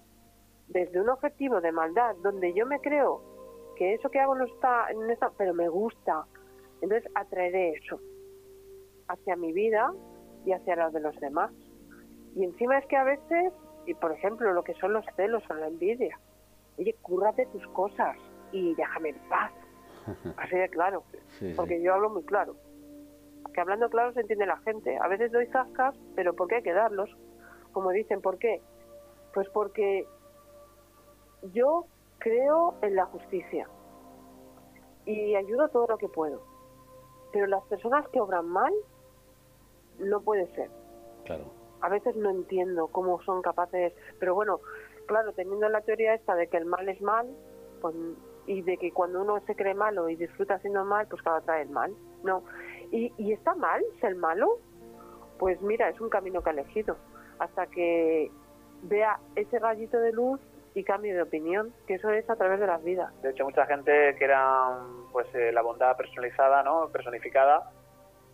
desde 0.68 1.02
un 1.02 1.10
objetivo 1.10 1.62
de 1.62 1.72
maldad, 1.72 2.16
donde 2.22 2.54
yo 2.54 2.66
me 2.66 2.80
creo 2.80 3.22
que 3.76 3.94
eso 3.94 4.10
que 4.10 4.20
hago 4.20 4.36
no 4.36 4.46
está, 4.46 4.92
no 4.94 5.10
está 5.10 5.32
pero 5.38 5.54
me 5.54 5.70
gusta, 5.70 6.26
entonces 6.82 7.10
atraeré 7.16 7.72
eso 7.72 8.00
hacia 9.08 9.36
mi 9.36 9.52
vida 9.54 9.92
y 10.46 10.52
hacia 10.52 10.76
la 10.76 10.90
de 10.90 11.00
los 11.00 11.16
demás. 11.20 11.52
Y 12.36 12.44
encima 12.44 12.78
es 12.78 12.86
que 12.86 12.96
a 12.96 13.04
veces 13.04 13.54
y 13.90 13.96
por 13.96 14.12
ejemplo, 14.12 14.54
lo 14.54 14.64
que 14.64 14.76
son 14.76 14.94
los 14.94 15.04
celos 15.16 15.44
o 15.50 15.54
la 15.56 15.68
envidia. 15.68 16.20
Oye, 16.78 16.96
cúrrate 17.02 17.48
tus 17.48 17.66
cosas 17.70 18.16
y 18.52 18.76
déjame 18.76 19.10
en 19.10 19.20
paz. 19.30 19.52
Así 20.38 20.56
de 20.56 20.70
claro. 20.70 21.04
porque 21.56 21.82
yo 21.82 21.96
hablo 21.96 22.12
muy 22.12 22.24
claro. 22.24 22.56
Que 23.52 23.62
hablando 23.62 23.90
claro 23.90 24.14
se 24.14 24.22
entiende 24.22 24.46
la 24.46 24.58
gente. 24.58 24.96
A 25.02 25.08
veces 25.08 25.32
doy 25.32 25.48
zascas, 25.48 25.96
pero 26.16 26.36
¿por 26.36 26.48
qué 26.48 26.56
hay 26.58 26.64
que 26.64 26.74
darlos? 26.74 27.10
Como 27.72 27.92
dicen, 27.92 28.22
¿por 28.22 28.38
qué? 28.38 28.62
Pues 29.34 29.48
porque 29.50 30.08
yo 31.54 31.86
creo 32.18 32.76
en 32.82 32.96
la 32.96 33.06
justicia 33.06 33.68
y 35.06 35.36
ayudo 35.36 35.70
todo 35.70 35.88
lo 35.88 35.98
que 35.98 36.10
puedo. 36.10 36.42
Pero 37.32 37.48
las 37.48 37.64
personas 37.66 38.08
que 38.10 38.20
obran 38.20 38.48
mal, 38.48 38.74
no 40.00 40.22
puede 40.22 40.48
ser. 40.56 40.70
Claro 41.26 41.60
a 41.82 41.90
veces 41.90 42.16
no 42.16 42.30
entiendo 42.30 42.88
cómo 42.88 43.22
son 43.24 43.42
capaces, 43.42 43.94
pero 44.20 44.36
bueno, 44.36 44.60
claro, 45.06 45.34
teniendo 45.34 45.70
la 45.70 45.82
teoría 45.82 46.14
esta 46.14 46.36
de 46.36 46.48
que 46.48 46.58
el 46.58 46.66
mal 46.66 46.88
es 46.90 47.02
mal, 47.02 47.28
pues, 47.82 47.96
y 48.46 48.62
de 48.62 48.78
que 48.78 48.92
cuando 48.92 49.22
uno 49.22 49.40
se 49.46 49.56
cree 49.56 49.74
malo 49.74 50.10
y 50.10 50.16
disfruta 50.16 50.56
haciendo 50.56 50.84
mal, 50.84 51.08
pues 51.08 51.22
cada 51.22 51.42
trae 51.42 51.64
el 51.64 51.70
mal, 51.70 51.94
¿no? 52.24 52.44
¿Y, 52.92 53.14
y 53.18 53.32
está 53.32 53.54
mal 53.56 53.84
ser 54.02 54.16
malo? 54.16 54.58
Pues 55.38 55.62
mira, 55.62 55.90
es 55.90 56.02
un 56.02 56.10
camino 56.10 56.42
que 56.42 56.50
ha 56.50 56.54
elegido, 56.54 56.98
hasta 57.40 57.68
que 57.68 58.32
vea 58.84 59.20
ese 59.36 59.60
rayito 59.60 60.00
de 60.00 60.12
luz 60.12 60.40
y 60.76 60.84
cambie 60.84 61.14
de 61.14 61.22
opinión, 61.22 61.74
que 61.88 61.96
eso 61.96 62.10
es 62.12 62.30
a 62.30 62.36
través 62.36 62.60
de 62.60 62.68
las 62.68 62.84
vidas. 62.84 63.12
De 63.22 63.32
hecho, 63.32 63.44
mucha 63.44 63.66
gente 63.66 64.16
que 64.18 64.26
era 64.26 64.78
pues 65.12 65.28
eh, 65.34 65.52
la 65.52 65.62
bondad 65.62 65.98
personalizada, 65.98 66.64
¿no? 66.64 66.90
Personificada, 66.90 67.72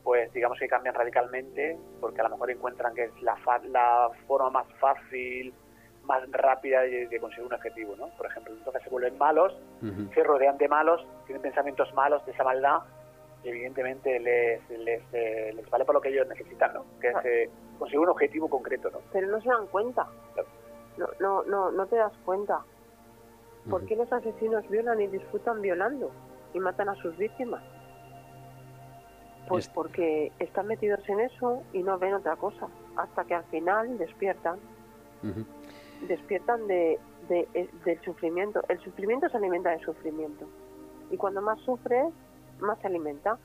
pues 0.03 0.31
digamos 0.33 0.59
que 0.59 0.67
cambian 0.67 0.95
radicalmente 0.95 1.77
porque 2.01 2.21
a 2.21 2.25
lo 2.25 2.31
mejor 2.31 2.51
encuentran 2.51 2.93
que 2.93 3.05
es 3.05 3.21
la, 3.21 3.37
la 3.69 4.09
forma 4.27 4.49
más 4.49 4.67
fácil, 4.79 5.53
más 6.03 6.21
rápida 6.31 6.81
de, 6.81 7.17
conseguir 7.19 7.47
un 7.47 7.53
objetivo, 7.53 7.95
¿no? 7.95 8.09
Por 8.17 8.27
ejemplo, 8.27 8.53
entonces 8.53 8.83
se 8.83 8.89
vuelven 8.89 9.17
malos, 9.17 9.57
se 10.13 10.23
rodean 10.23 10.57
de 10.57 10.67
malos, 10.67 11.05
tienen 11.25 11.41
pensamientos 11.41 11.91
malos 11.93 12.23
de 12.25 12.33
esa 12.33 12.43
maldad 12.43 12.79
evidentemente 13.45 14.19
les, 14.19 14.69
les, 14.69 15.01
eh, 15.13 15.53
les 15.55 15.69
vale 15.69 15.85
por 15.85 15.95
lo 15.95 16.01
que 16.01 16.09
ellos 16.09 16.27
necesitan, 16.27 16.73
¿no? 16.73 16.85
Que 16.99 17.09
es 17.09 17.15
eh, 17.23 17.49
conseguir 17.77 17.99
un 17.99 18.09
objetivo 18.09 18.49
concreto, 18.49 18.89
¿no? 18.89 18.99
Pero 19.11 19.27
no 19.27 19.41
se 19.41 19.49
dan 19.49 19.67
cuenta. 19.67 20.07
No, 20.97 21.07
no, 21.19 21.43
no, 21.43 21.71
no 21.71 21.85
te 21.87 21.97
das 21.97 22.13
cuenta. 22.23 22.63
¿Por 23.69 23.85
qué 23.85 23.95
los 23.95 24.11
asesinos 24.11 24.67
violan 24.69 25.01
y 25.01 25.07
disfrutan 25.07 25.61
violando 25.61 26.11
y 26.53 26.59
matan 26.59 26.89
a 26.89 26.95
sus 26.95 27.17
víctimas? 27.17 27.63
Pues 29.47 29.67
porque 29.69 30.31
están 30.39 30.67
metidos 30.67 31.07
en 31.09 31.19
eso 31.19 31.63
y 31.73 31.83
no 31.83 31.97
ven 31.97 32.13
otra 32.13 32.35
cosa, 32.35 32.67
hasta 32.95 33.25
que 33.25 33.35
al 33.35 33.43
final 33.45 33.97
despiertan. 33.97 34.59
Despiertan 36.07 36.67
de, 36.67 36.99
eh, 37.29 37.69
del 37.83 38.01
sufrimiento. 38.01 38.61
El 38.67 38.79
sufrimiento 38.79 39.29
se 39.29 39.37
alimenta 39.37 39.71
del 39.71 39.81
sufrimiento. 39.81 40.45
Y 41.09 41.17
cuando 41.17 41.41
más 41.41 41.59
sufres, 41.61 42.13
más 42.59 42.79
se 42.79 42.87
alimenta. 42.87 43.37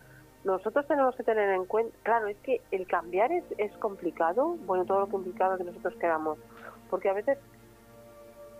Nosotros 0.45 0.87
tenemos 0.87 1.15
que 1.17 1.23
tener 1.23 1.51
en 1.51 1.67
cuenta, 1.67 1.95
claro, 2.03 2.29
es 2.29 2.37
que 2.39 2.63
el 2.71 2.87
cambiar 2.87 3.31
es, 3.31 3.45
es 3.59 3.73
complicado, 3.77 4.57
bueno, 4.67 4.85
todo 4.87 5.01
lo 5.01 5.07
complicado 5.09 5.59
que 5.59 5.65
nosotros 5.65 5.95
queramos, 5.97 6.39
porque 6.89 7.11
a 7.11 7.13
veces 7.13 7.39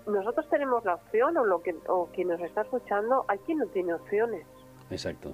nosotros 0.07 0.49
tenemos 0.51 0.85
la 0.85 0.95
opción 0.95 1.37
o, 1.37 1.45
lo 1.45 1.63
que, 1.63 1.75
o 1.89 2.07
quien 2.07 2.29
nos 2.29 2.41
está 2.41 2.63
escuchando, 2.63 3.25
hay 3.29 3.39
quien 3.39 3.59
no 3.59 3.67
tiene 3.67 3.95
opciones. 3.95 4.45
Exacto. 4.91 5.33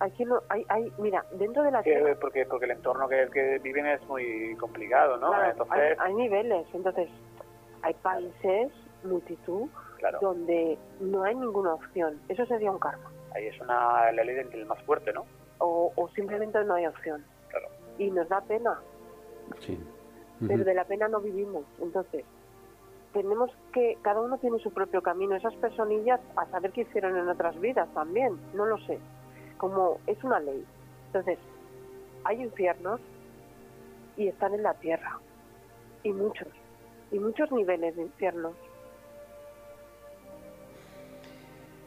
Aquí 0.00 0.24
no, 0.24 0.40
hay, 0.48 0.64
hay, 0.68 0.90
mira, 0.98 1.24
dentro 1.32 1.62
de 1.62 1.70
la 1.70 1.82
porque 2.20 2.46
porque 2.46 2.64
el 2.64 2.70
entorno 2.70 3.06
que, 3.06 3.28
que 3.32 3.58
viven 3.58 3.86
es 3.86 4.02
muy 4.08 4.56
complicado, 4.56 5.18
¿no? 5.18 5.30
entonces... 5.44 5.98
hay, 5.98 6.14
niveles, 6.14 6.66
entonces 6.72 7.08
hay 7.82 7.94
países, 7.94 8.72
multitud, 9.04 9.68
donde 10.20 10.78
no 11.00 11.22
hay 11.22 11.34
ninguna 11.34 11.74
opción. 11.74 12.18
Eso 12.28 12.46
sería 12.46 12.70
un 12.70 12.78
karma. 12.78 13.10
Ahí 13.34 13.46
es 13.46 13.60
una 13.60 14.10
la 14.12 14.24
ley 14.24 14.34
del 14.34 14.66
más 14.66 14.82
fuerte, 14.82 15.12
¿no? 15.12 15.24
O, 15.58 15.92
o 15.94 16.08
simplemente 16.10 16.62
no 16.64 16.74
hay 16.74 16.86
opción. 16.86 17.24
Y 17.98 18.10
nos 18.10 18.28
da 18.28 18.40
pena. 18.40 18.80
Sí. 19.60 19.78
Pero 20.46 20.64
de 20.64 20.74
la 20.74 20.84
pena 20.84 21.08
no 21.08 21.20
vivimos. 21.20 21.64
Entonces, 21.80 22.24
tenemos 23.12 23.50
que, 23.72 23.98
cada 24.02 24.20
uno 24.20 24.38
tiene 24.38 24.58
su 24.58 24.72
propio 24.72 25.02
camino. 25.02 25.36
Esas 25.36 25.54
personillas, 25.56 26.20
a 26.36 26.46
saber 26.46 26.72
qué 26.72 26.82
hicieron 26.82 27.16
en 27.16 27.28
otras 27.28 27.58
vidas 27.60 27.88
también, 27.94 28.38
no 28.54 28.66
lo 28.66 28.78
sé. 28.78 28.98
Como 29.58 29.98
es 30.06 30.22
una 30.24 30.40
ley. 30.40 30.64
Entonces, 31.06 31.38
hay 32.24 32.42
infiernos 32.42 33.00
y 34.16 34.28
están 34.28 34.54
en 34.54 34.62
la 34.62 34.74
tierra. 34.74 35.18
Y 36.02 36.12
muchos. 36.12 36.48
Y 37.10 37.18
muchos 37.18 37.50
niveles 37.52 37.96
de 37.96 38.02
infiernos. 38.02 38.54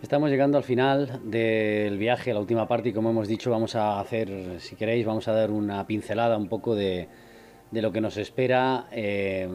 Estamos 0.04 0.30
llegando 0.30 0.58
al 0.58 0.66
final 0.66 1.22
del 1.24 1.98
viaje, 1.98 2.34
la 2.34 2.42
última 2.42 2.68
parte, 2.68 2.90
y 2.90 2.92
como 2.94 3.10
hemos 3.12 3.26
dicho, 3.26 3.50
vamos 3.50 3.74
a 3.78 4.02
hacer, 4.02 4.60
si 4.60 4.76
queréis, 4.76 5.06
vamos 5.06 5.30
a 5.30 5.32
dar 5.32 5.50
una 5.50 5.88
pincelada 5.88 6.36
un 6.36 6.50
poco 6.50 6.76
de, 6.76 7.08
lo 7.72 7.90
que 7.94 8.02
nos 8.02 8.18
espera. 8.18 8.88
Eh, 8.92 9.48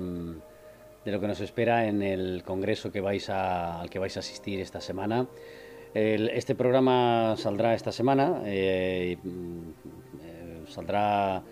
de 1.04 1.12
lo 1.12 1.20
que 1.20 1.26
nos 1.26 1.42
espera 1.42 1.86
en 1.86 2.02
el 2.02 2.42
congreso 2.44 2.88
al 2.88 2.92
que 3.90 3.98
vais 3.98 4.16
a 4.16 4.20
asistir 4.20 4.60
esta 4.60 4.80
semana. 4.80 5.26
este 5.92 6.54
programa 6.54 7.34
saldrá 7.36 7.74
esta 7.74 7.92
semana, 7.92 8.40
eh, 8.46 9.18
eh, 9.22 10.62
saldrá 10.66 11.42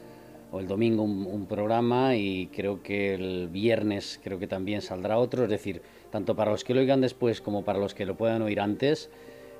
o 0.50 0.58
el 0.58 0.66
domingo 0.66 1.02
un, 1.02 1.46
programa 1.46 2.16
y 2.16 2.46
creo 2.46 2.82
que 2.82 3.14
el 3.14 3.48
viernes 3.48 4.18
creo 4.24 4.38
que 4.38 4.46
también 4.46 4.80
saldrá 4.80 5.18
otro, 5.18 5.44
es 5.44 5.50
decir, 5.50 5.82
tanto 6.16 6.34
para 6.34 6.50
los 6.50 6.64
que 6.64 6.72
lo 6.72 6.80
oigan 6.80 7.02
después 7.02 7.42
como 7.42 7.62
para 7.62 7.78
los 7.78 7.92
que 7.92 8.06
lo 8.06 8.14
puedan 8.14 8.40
oír 8.40 8.58
antes, 8.58 9.10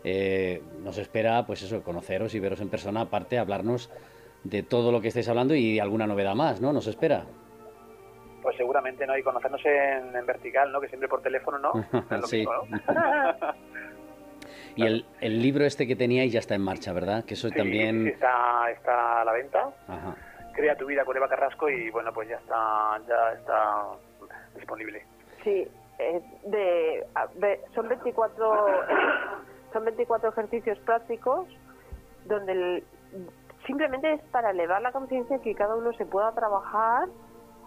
eh, 0.05 0.63
nos 0.83 0.97
espera 0.97 1.45
pues 1.45 1.61
eso, 1.61 1.83
conoceros 1.83 2.35
y 2.35 2.41
veros 2.41 2.63
en 2.63 2.71
persona, 2.71 3.03
aparte 3.03 3.39
hablarnos 3.39 3.91
de 4.43 4.63
todo 4.63 4.91
lo 4.91 5.03
que 5.03 5.09
estáis 5.09 5.29
hablando 5.29 5.55
y 5.55 5.81
alguna 5.81 6.07
novedad 6.07 6.35
más, 6.35 6.63
¿no? 6.63 6.73
Nos 6.73 6.87
espera 6.87 7.27
pues 8.41 8.57
seguramente 8.57 9.07
no 9.07 9.19
y 9.19 9.23
conocernos 9.23 9.61
en, 9.67 10.25
vertical 10.25 10.71
no 10.73 10.81
que 10.81 10.87
siempre 10.87 11.09
por 11.09 11.21
teléfono 11.21 11.59
no 11.59 11.73
sí. 12.27 12.47
y 14.77 14.87
el, 14.87 15.05
el, 15.21 15.43
libro 15.43 15.67
este 15.67 15.87
que 15.87 15.97
teníais 15.97 16.33
ya 16.33 16.39
está 16.39 16.55
en 16.55 16.63
marcha 16.63 16.93
verdad 16.93 17.25
que 17.25 17.35
eso 17.35 17.51
también 17.51 18.05
sí, 18.05 18.11
está 18.11 18.71
está 18.71 19.23
a 19.23 19.25
la 19.25 19.33
venta. 19.33 19.69
Crea 20.55 20.77
tu 20.77 20.87
vida 20.87 21.05
con 21.05 21.17
Eva 21.17 21.29
Carrasco 21.29 21.69
y 21.69 21.91
bueno 21.91 22.13
pues 22.15 22.29
ya 22.29 22.37
está 22.37 23.01
ya 23.09 23.33
está 23.33 23.83
disponible. 24.55 25.05
Sí 25.43 25.67
de, 25.99 27.07
son 27.75 27.89
24 27.89 28.55
son 29.73 29.85
24 29.85 30.29
ejercicios 30.31 30.79
prácticos 30.81 31.47
donde 32.27 32.83
simplemente 33.67 34.13
es 34.13 34.21
para 34.31 34.51
elevar 34.51 34.83
la 34.83 34.93
conciencia 34.93 35.39
que 35.39 35.55
cada 35.55 35.75
uno 35.75 35.93
se 35.95 36.07
pueda 36.07 36.33
trabajar 36.33 37.09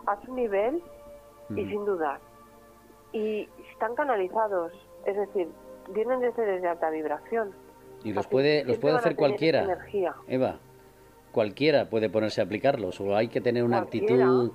a 0.05 0.25
su 0.25 0.33
nivel 0.33 0.81
y 1.49 1.65
sin 1.65 1.85
dudar. 1.85 2.19
Y 3.11 3.49
están 3.71 3.95
canalizados, 3.95 4.71
es 5.05 5.15
decir, 5.15 5.47
vienen 5.89 6.19
de 6.19 6.31
seres 6.33 6.61
de 6.61 6.67
alta 6.67 6.89
vibración. 6.89 7.51
Y 8.03 8.13
los 8.13 8.27
puede, 8.27 8.63
los 8.63 8.77
puede 8.77 8.95
hacer 8.95 9.15
cualquiera. 9.15 9.65
Eva, 10.27 10.59
cualquiera 11.31 11.89
puede 11.89 12.09
ponerse 12.09 12.41
a 12.41 12.45
aplicarlos, 12.45 12.99
o 13.01 13.15
hay 13.15 13.27
que 13.27 13.41
tener 13.41 13.63
una 13.63 13.79
actitud, 13.79 14.51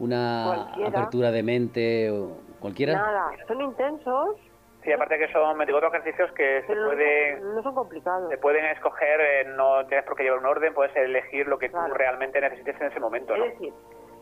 una 0.00 0.72
apertura 0.86 1.30
de 1.30 1.42
mente, 1.42 2.10
o 2.10 2.38
cualquiera. 2.58 2.94
Nada, 2.94 3.30
son 3.46 3.60
intensos. 3.60 4.36
Sí, 4.82 4.90
aparte 4.92 5.18
que 5.18 5.30
son, 5.30 5.58
me 5.58 5.66
digo, 5.66 5.78
ejercicios 5.78 6.32
que 6.32 6.62
se 6.66 6.74
pueden... 6.74 7.54
No 7.54 7.62
son 7.62 7.74
complicados. 7.74 8.30
Se 8.30 8.38
pueden 8.38 8.64
escoger, 8.64 9.20
eh, 9.20 9.44
no 9.54 9.84
tienes 9.86 10.06
por 10.06 10.16
qué 10.16 10.22
llevar 10.22 10.38
un 10.38 10.46
orden, 10.46 10.72
puedes 10.72 10.96
elegir 10.96 11.46
lo 11.46 11.58
que 11.58 11.68
tú 11.68 11.76
realmente 11.94 12.40
necesites 12.40 12.80
en 12.80 12.86
ese 12.86 12.98
momento, 12.98 13.34
Es 13.34 13.52
decir, 13.52 13.74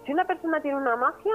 si 0.05 0.13
una 0.13 0.25
persona 0.25 0.61
tiene 0.61 0.77
una 0.77 0.97
magia, 0.97 1.33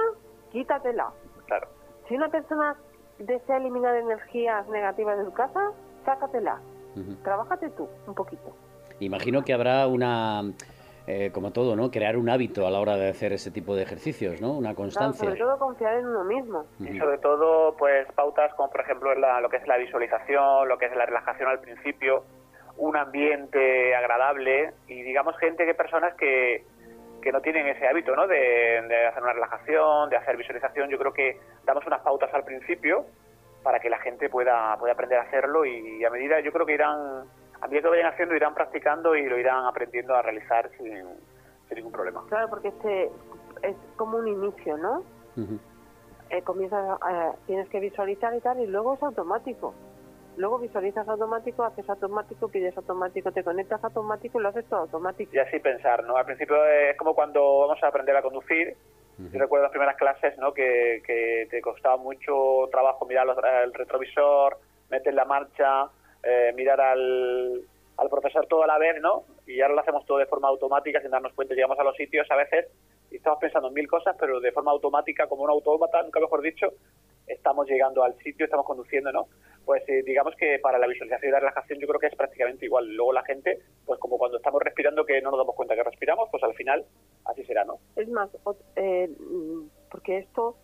quítatela. 0.52 1.10
Claro. 1.46 1.68
Si 2.06 2.14
una 2.14 2.28
persona 2.28 2.76
desea 3.18 3.56
eliminar 3.56 3.96
energías 3.96 4.68
negativas 4.68 5.16
de 5.16 5.24
tu 5.24 5.32
casa, 5.32 5.70
sácatela. 6.04 6.60
Trabájate 7.22 7.70
tú 7.70 7.88
un 8.06 8.14
poquito. 8.14 8.54
Imagino 9.00 9.42
que 9.42 9.54
habrá 9.54 9.86
una, 9.86 10.42
eh, 11.06 11.30
como 11.32 11.52
todo, 11.52 11.76
¿no? 11.76 11.90
Crear 11.90 12.16
un 12.16 12.30
hábito 12.30 12.66
a 12.66 12.70
la 12.70 12.80
hora 12.80 12.96
de 12.96 13.10
hacer 13.10 13.32
ese 13.34 13.50
tipo 13.50 13.76
de 13.76 13.82
ejercicios, 13.82 14.40
¿no? 14.40 14.52
Una 14.52 14.74
constancia. 14.74 15.28
sobre 15.28 15.38
todo 15.38 15.58
confiar 15.58 15.98
en 15.98 16.06
uno 16.06 16.24
mismo. 16.24 16.64
Y 16.80 16.98
sobre 16.98 17.18
todo, 17.18 17.76
pues 17.76 18.06
pautas 18.14 18.54
como 18.54 18.70
por 18.70 18.80
ejemplo 18.80 19.14
lo 19.14 19.48
que 19.50 19.58
es 19.58 19.66
la 19.66 19.76
visualización, 19.76 20.66
lo 20.66 20.78
que 20.78 20.86
es 20.86 20.96
la 20.96 21.04
relajación 21.04 21.48
al 21.50 21.60
principio, 21.60 22.24
un 22.78 22.96
ambiente 22.96 23.94
agradable 23.94 24.72
y 24.88 25.02
digamos 25.02 25.36
gente 25.38 25.66
que 25.66 25.74
personas 25.74 26.14
que 26.14 26.64
que 27.22 27.32
no 27.32 27.40
tienen 27.40 27.66
ese 27.66 27.88
hábito 27.88 28.14
¿no? 28.14 28.26
De, 28.26 29.06
hacer 29.08 29.22
una 29.22 29.32
relajación, 29.32 30.10
de 30.10 30.16
hacer 30.16 30.36
visualización. 30.36 30.90
Yo 30.90 30.98
creo 30.98 31.12
que 31.12 31.40
damos 31.64 31.86
unas 31.86 32.02
pautas 32.02 32.32
al 32.34 32.44
principio 32.44 33.06
para 33.62 33.78
que 33.78 33.88
la 33.88 33.98
gente 33.98 34.28
pueda, 34.28 34.76
pueda 34.78 34.92
aprender 34.92 35.18
a 35.18 35.22
hacerlo 35.22 35.64
y 35.64 36.04
a 36.04 36.10
medida 36.10 36.40
yo 36.40 36.52
creo 36.52 36.66
que 36.66 36.74
irán, 36.74 37.24
a 37.64 37.66
medida 37.66 37.82
que 37.82 37.88
vayan 37.88 38.12
haciendo, 38.12 38.36
irán 38.36 38.54
practicando 38.54 39.16
y 39.16 39.26
lo 39.26 39.38
irán 39.38 39.64
aprendiendo 39.64 40.14
a 40.14 40.20
realizar 40.20 40.70
sin, 40.76 41.02
ningún 41.74 41.92
problema. 41.92 42.22
Claro, 42.28 42.50
porque 42.50 42.68
este 42.68 43.10
es 43.62 43.74
como 43.96 44.18
un 44.18 44.28
inicio, 44.28 44.76
¿no? 44.76 45.02
Eh, 46.28 46.42
comienzas, 46.42 46.98
eh, 47.10 47.30
tienes 47.46 47.68
que 47.70 47.80
visualizar 47.80 48.34
y 48.34 48.40
tal, 48.40 48.60
y 48.60 48.66
luego 48.66 48.94
es 48.94 49.02
automático. 49.02 49.74
Luego 50.36 50.58
visualizas 50.58 51.08
automático, 51.08 51.64
haces 51.64 51.88
automático, 51.88 52.48
pides 52.48 52.76
automático, 52.76 53.32
te 53.32 53.42
conectas 53.42 53.82
automático 53.82 54.38
y 54.38 54.42
lo 54.42 54.50
haces 54.50 54.66
todo 54.66 54.80
automático. 54.80 55.34
Y 55.34 55.38
así 55.38 55.58
pensar, 55.58 56.04
¿no? 56.04 56.16
Al 56.16 56.26
principio 56.26 56.62
es 56.66 56.96
como 56.98 57.14
cuando 57.14 57.60
vamos 57.60 57.82
a 57.82 57.88
aprender 57.88 58.14
a 58.14 58.22
conducir. 58.22 58.76
Yo 59.16 59.38
recuerdo 59.38 59.62
las 59.62 59.70
primeras 59.70 59.96
clases, 59.96 60.36
¿no? 60.38 60.52
Que, 60.52 61.00
que 61.06 61.46
te 61.50 61.62
costaba 61.62 61.96
mucho 61.96 62.68
trabajo 62.70 63.06
mirar 63.06 63.28
el 63.64 63.72
retrovisor, 63.72 64.58
meter 64.90 65.14
la 65.14 65.24
marcha, 65.24 65.88
eh, 66.24 66.52
mirar 66.54 66.80
al, 66.80 67.62
al 67.96 68.08
profesor 68.08 68.46
todo 68.46 68.62
a 68.62 68.66
la 68.66 68.78
vez, 68.78 69.00
¿no? 69.00 69.24
Y 69.46 69.60
ahora 69.60 69.74
lo 69.74 69.80
hacemos 69.80 70.04
todo 70.06 70.18
de 70.18 70.26
forma 70.26 70.48
automática 70.48 71.00
sin 71.00 71.10
darnos 71.10 71.32
cuenta. 71.34 71.54
Llegamos 71.54 71.78
a 71.78 71.84
los 71.84 71.96
sitios 71.96 72.30
a 72.30 72.36
veces 72.36 72.66
y 73.10 73.16
estamos 73.16 73.38
pensando 73.38 73.68
en 73.68 73.74
mil 73.74 73.88
cosas, 73.88 74.16
pero 74.18 74.40
de 74.40 74.52
forma 74.52 74.72
automática, 74.72 75.26
como 75.26 75.44
un 75.44 75.50
autómata, 75.50 76.02
nunca 76.02 76.20
mejor 76.20 76.42
dicho, 76.42 76.72
estamos 77.26 77.66
llegando 77.68 78.02
al 78.02 78.16
sitio, 78.18 78.44
estamos 78.44 78.66
conduciendo, 78.66 79.12
¿no? 79.12 79.28
Pues 79.64 79.82
eh, 79.88 80.02
digamos 80.04 80.34
que 80.36 80.58
para 80.58 80.78
la 80.78 80.86
visualización 80.86 81.28
y 81.28 81.32
la 81.32 81.40
relajación 81.40 81.78
yo 81.78 81.86
creo 81.86 82.00
que 82.00 82.08
es 82.08 82.16
prácticamente 82.16 82.66
igual. 82.66 82.88
Luego 82.94 83.12
la 83.12 83.24
gente, 83.24 83.60
pues 83.86 84.00
como 84.00 84.18
cuando 84.18 84.38
estamos 84.38 84.62
respirando 84.62 85.04
que 85.04 85.20
no 85.22 85.30
nos 85.30 85.38
damos 85.38 85.54
cuenta 85.54 85.74
que 85.74 85.84
respiramos, 85.84 86.28
pues 86.30 86.42
al 86.42 86.54
final 86.54 86.84
así 87.24 87.44
será, 87.44 87.64
¿no? 87.64 87.78
Es 87.96 88.08
más, 88.08 88.30
eh, 88.76 89.08
porque 89.90 90.18
esto, 90.18 90.56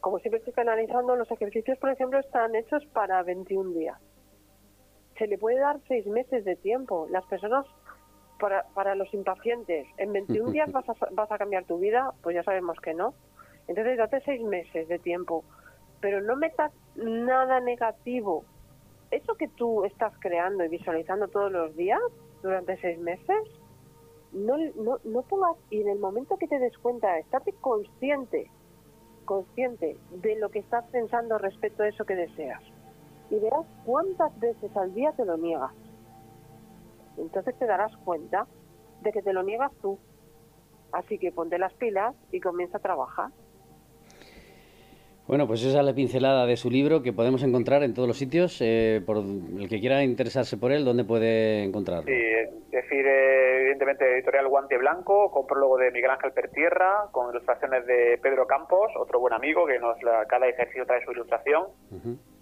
como 0.00 0.18
siempre 0.18 0.38
estoy 0.38 0.54
canalizando, 0.54 1.14
los 1.14 1.30
ejercicios, 1.30 1.78
por 1.78 1.90
ejemplo, 1.90 2.18
están 2.18 2.54
hechos 2.56 2.84
para 2.86 3.22
21 3.22 3.78
días. 3.78 4.00
Se 5.18 5.26
le 5.26 5.38
puede 5.38 5.58
dar 5.58 5.80
seis 5.88 6.06
meses 6.06 6.44
de 6.44 6.56
tiempo. 6.56 7.06
Las 7.10 7.24
personas, 7.26 7.66
para, 8.38 8.64
para 8.74 8.94
los 8.94 9.12
impacientes, 9.14 9.86
en 9.96 10.12
21 10.12 10.50
días 10.50 10.70
vas 10.72 10.88
a, 10.88 10.94
vas 11.12 11.30
a 11.30 11.38
cambiar 11.38 11.64
tu 11.64 11.78
vida, 11.78 12.12
pues 12.22 12.34
ya 12.34 12.42
sabemos 12.42 12.78
que 12.80 12.94
no. 12.94 13.14
Entonces 13.68 13.98
date 13.98 14.20
seis 14.24 14.42
meses 14.42 14.88
de 14.88 14.98
tiempo 14.98 15.44
pero 16.00 16.20
no 16.20 16.36
metas 16.36 16.72
nada 16.94 17.60
negativo. 17.60 18.44
Eso 19.10 19.34
que 19.34 19.48
tú 19.48 19.84
estás 19.84 20.12
creando 20.20 20.64
y 20.64 20.68
visualizando 20.68 21.28
todos 21.28 21.50
los 21.50 21.76
días 21.76 22.00
durante 22.42 22.76
seis 22.80 22.98
meses, 22.98 23.36
no, 24.32 24.56
no, 24.76 24.98
no 25.04 25.22
pongas, 25.22 25.56
y 25.70 25.80
en 25.80 25.88
el 25.88 25.98
momento 25.98 26.36
que 26.36 26.48
te 26.48 26.58
des 26.58 26.76
cuenta, 26.78 27.18
estate 27.18 27.52
consciente, 27.60 28.50
consciente 29.24 29.96
de 30.10 30.36
lo 30.36 30.50
que 30.50 30.58
estás 30.58 30.84
pensando 30.90 31.38
respecto 31.38 31.82
a 31.82 31.88
eso 31.88 32.04
que 32.04 32.14
deseas. 32.14 32.62
Y 33.30 33.38
verás 33.38 33.66
cuántas 33.84 34.38
veces 34.38 34.74
al 34.76 34.94
día 34.94 35.12
te 35.12 35.24
lo 35.24 35.36
niegas. 35.36 35.72
Entonces 37.18 37.58
te 37.58 37.66
darás 37.66 37.96
cuenta 37.98 38.46
de 39.02 39.12
que 39.12 39.22
te 39.22 39.32
lo 39.32 39.42
niegas 39.42 39.72
tú. 39.82 39.98
Así 40.92 41.18
que 41.18 41.32
ponte 41.32 41.58
las 41.58 41.72
pilas 41.74 42.14
y 42.30 42.40
comienza 42.40 42.78
a 42.78 42.80
trabajar. 42.80 43.30
Bueno, 45.26 45.48
pues 45.48 45.64
esa 45.64 45.80
es 45.80 45.84
la 45.84 45.92
pincelada 45.92 46.46
de 46.46 46.56
su 46.56 46.70
libro 46.70 47.02
que 47.02 47.12
podemos 47.12 47.42
encontrar 47.42 47.82
en 47.82 47.94
todos 47.94 48.06
los 48.06 48.16
sitios. 48.16 48.58
Eh, 48.60 49.02
por 49.04 49.16
el 49.16 49.68
que 49.68 49.80
quiera 49.80 50.04
interesarse 50.04 50.56
por 50.56 50.70
él, 50.70 50.84
¿dónde 50.84 51.02
puede 51.02 51.64
encontrarlo? 51.64 52.04
Sí, 52.04 52.12
decir, 52.70 53.04
eh, 53.04 53.62
evidentemente, 53.62 54.04
editorial 54.14 54.46
Guante 54.46 54.78
Blanco, 54.78 55.32
con 55.32 55.44
prólogo 55.48 55.78
de 55.78 55.90
Miguel 55.90 56.10
Ángel 56.10 56.30
Pertierra, 56.30 57.08
con 57.10 57.30
ilustraciones 57.30 57.84
de 57.86 58.20
Pedro 58.22 58.46
Campos, 58.46 58.92
otro 58.96 59.18
buen 59.18 59.34
amigo 59.34 59.66
que 59.66 59.80
nos 59.80 59.96
cada 60.28 60.46
ejercicio 60.46 60.86
trae 60.86 61.04
su 61.04 61.10
ilustración. 61.10 61.64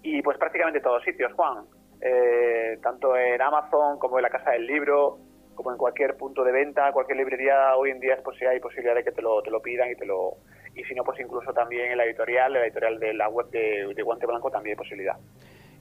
Y 0.05 0.21
pues 0.21 0.37
prácticamente 0.37 0.81
todos 0.81 1.03
sitios, 1.03 1.33
Juan. 1.33 1.65
Eh, 1.99 2.77
tanto 2.83 3.17
en 3.17 3.41
Amazon 3.41 3.97
como 3.97 4.19
en 4.19 4.23
la 4.23 4.29
Casa 4.29 4.51
del 4.51 4.67
Libro, 4.67 5.17
como 5.55 5.71
en 5.71 5.77
cualquier 5.77 6.15
punto 6.15 6.43
de 6.43 6.51
venta, 6.51 6.91
cualquier 6.91 7.17
librería, 7.17 7.75
hoy 7.75 7.89
en 7.89 7.99
día 7.99 8.13
es 8.13 8.21
pues, 8.21 8.39
hay 8.43 8.59
posibilidad 8.59 8.93
de 8.93 9.03
que 9.03 9.11
te 9.11 9.23
lo, 9.23 9.41
te 9.41 9.49
lo 9.49 9.61
pidan 9.63 9.89
y 9.89 9.95
te 9.95 10.05
lo 10.05 10.37
y 10.75 10.83
si 10.83 10.93
no, 10.93 11.03
pues 11.03 11.19
incluso 11.19 11.53
también 11.53 11.91
en 11.91 11.97
la 11.97 12.05
editorial, 12.05 12.53
en 12.53 12.59
la 12.59 12.65
editorial 12.65 12.99
de 12.99 13.13
la 13.13 13.29
web 13.29 13.49
de, 13.49 13.95
Guante 14.03 14.27
Blanco 14.27 14.51
también 14.51 14.73
hay 14.73 14.77
posibilidad. 14.77 15.15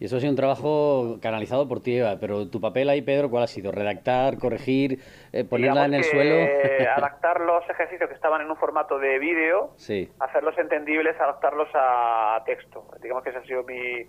Y 0.04 0.06
eso 0.06 0.18
ha 0.18 0.20
sido 0.20 0.32
un 0.32 0.36
trabajo 0.36 1.16
canalizado 1.22 1.66
por 1.66 1.80
ti, 1.80 1.96
Eva, 1.96 2.18
pero 2.20 2.46
tu 2.50 2.60
papel 2.60 2.90
ahí, 2.90 3.00
Pedro, 3.00 3.30
¿cuál 3.30 3.44
ha 3.44 3.46
sido? 3.46 3.72
¿Redactar, 3.72 4.36
corregir, 4.36 4.98
eh, 5.32 5.44
ponerla 5.44 5.86
en 5.86 5.94
el 5.94 6.04
suelo? 6.04 6.34
adaptar 6.94 7.40
los 7.40 7.64
ejercicios 7.70 8.10
que 8.10 8.14
estaban 8.14 8.42
en 8.42 8.50
un 8.50 8.56
formato 8.58 8.98
de 8.98 9.18
vídeo, 9.18 9.70
sí. 9.76 10.12
hacerlos 10.20 10.58
entendibles, 10.58 11.18
adaptarlos 11.18 11.68
a 11.72 12.42
texto. 12.44 12.86
Digamos 13.02 13.24
que 13.24 13.30
ese 13.30 13.38
ha 13.38 13.44
sido 13.44 13.62
mi 13.62 13.76
eh, 13.76 14.06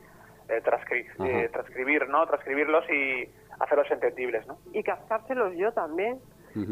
eh, 0.50 1.50
transcribir, 1.54 2.10
¿no? 2.10 2.28
Transcribirlos 2.28 2.84
y 2.90 3.30
hacerlos 3.62 3.90
entendibles, 3.90 4.46
¿no? 4.48 4.58
Y 4.74 4.84
captárselos 4.84 5.56
yo 5.56 5.72
también, 5.72 6.20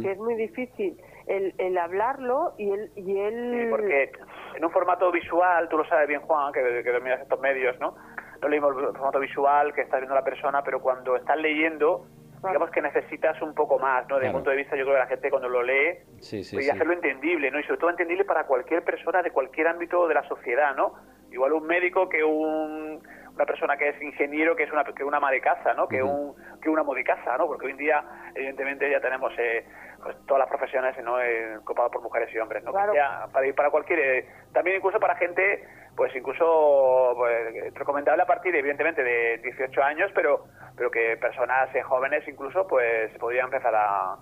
que 0.01 0.11
es 0.11 0.17
muy 0.17 0.36
difícil 0.36 0.97
el, 1.28 1.55
el 1.59 1.78
hablarlo 1.78 2.55
y 2.57 2.69
el... 2.71 2.91
Y 2.97 3.19
el... 3.19 3.69
porque 3.69 4.11
en 4.55 4.65
un 4.65 4.71
formato 4.71 5.09
visual, 5.13 5.69
tú 5.69 5.78
lo 5.78 5.88
sabes 5.88 6.09
bien, 6.09 6.19
Juan, 6.21 6.51
que, 6.51 6.84
que 6.84 6.91
dominas 6.91 7.21
estos 7.21 7.39
medios, 7.39 7.80
¿no? 7.80 7.95
No 8.44 8.50
leímos 8.50 8.76
el 8.78 8.94
formato 8.94 9.20
visual 9.20 9.74
que 9.74 9.82
está 9.82 9.98
viendo 9.98 10.14
la 10.14 10.24
persona, 10.24 10.62
pero 10.64 10.82
cuando 10.82 11.16
estás 11.16 11.38
leyendo, 11.38 12.06
digamos 12.46 12.70
que 12.72 12.82
necesitas 12.82 13.41
un 13.41 13.54
poco 13.54 13.80
más, 13.80 14.08
¿no? 14.10 14.16
Desde 14.16 14.28
el 14.28 14.34
punto 14.34 14.50
de 14.50 14.58
vista, 14.58 14.76
yo 14.76 14.84
creo 14.84 14.96
que 14.96 15.00
la 15.00 15.08
gente 15.08 15.30
cuando 15.30 15.48
lo 15.48 15.64
lee, 15.64 16.00
sí, 16.20 16.44
sí, 16.44 16.58
pues, 16.58 16.68
y 16.68 16.70
hacerlo 16.70 16.91
entendible, 16.91 17.50
¿no? 17.52 17.60
Y 17.60 17.64
sobre 17.64 17.80
todo 17.80 17.89
entendible 17.89 18.26
para 18.26 18.46
cualquier 18.46 18.84
persona 18.84 19.22
de 19.22 19.32
cualquier 19.32 19.68
ámbito 19.68 20.08
de 20.10 20.14
la 20.16 20.28
sociedad, 20.28 20.76
¿no? 20.76 20.94
Igual 21.32 21.54
un 21.54 21.66
médico 21.66 22.10
que 22.10 22.24
un 22.24 23.02
una 23.34 23.46
persona 23.46 23.78
que 23.78 23.89
es 23.89 24.02
ingeniero 24.02 24.56
que 24.56 24.64
es 24.64 24.72
una 24.72 24.84
que 24.84 25.04
una 25.04 25.18
ama 25.18 25.32
de 25.32 25.41
casa, 25.41 25.74
¿no? 25.74 25.88
Que 25.88 26.04
un 26.04 26.36
que 26.62 26.70
una 26.70 26.82
amo 26.82 26.94
de 26.94 27.04
casa, 27.04 27.38
¿no? 27.38 27.48
Porque 27.48 27.66
hoy 27.66 27.72
en 27.72 27.78
día 27.78 28.04
evidentemente 28.36 28.91
ya 28.91 29.00
tenemos 29.00 29.34
eh, 29.39 29.66
pues, 30.04 30.18
todas 30.26 30.39
las 30.39 30.49
profesiones 30.49 30.95
no 31.04 31.16
ocupadas 31.60 31.91
por 31.91 32.01
mujeres 32.01 32.34
y 32.34 32.39
hombres, 32.39 32.64
¿no? 32.64 32.72
para 32.72 33.28
para 33.56 33.70
cualquier 33.70 33.99
eh, 33.99 34.28
también 34.54 34.78
incluso 34.78 34.99
para 34.99 35.16
gente 35.16 35.68
pues 35.95 36.16
incluso 36.16 37.14
pues, 37.16 37.74
recomendable 37.74 38.24
a 38.24 38.26
partir 38.26 38.56
evidentemente 38.56 39.04
de 39.04 39.38
18 39.39 39.84
años, 39.84 40.12
pero 40.14 40.45
pero 40.76 40.89
que 40.89 41.18
personas 41.18 41.74
eh, 41.76 41.82
jóvenes 41.82 42.28
incluso 42.28 42.68
pues 42.68 43.12
podrían 43.20 43.45
empezar 43.45 43.74
a 43.76 44.18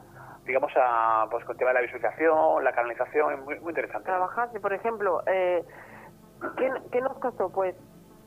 digamos 0.45 0.71
a 0.75 1.27
pues 1.29 1.45
con 1.45 1.57
tema 1.57 1.69
de 1.69 1.75
la 1.75 1.81
visualización, 1.81 2.63
la 2.63 2.73
canalización, 2.73 3.33
es 3.33 3.39
muy, 3.39 3.59
muy 3.59 3.71
interesante. 3.71 4.05
Trabajarse, 4.05 4.59
por 4.59 4.73
ejemplo, 4.73 5.21
eh, 5.27 5.63
¿qué, 6.57 6.71
¿qué 6.91 7.01
nos 7.01 7.17
costó? 7.19 7.49
Pues 7.49 7.75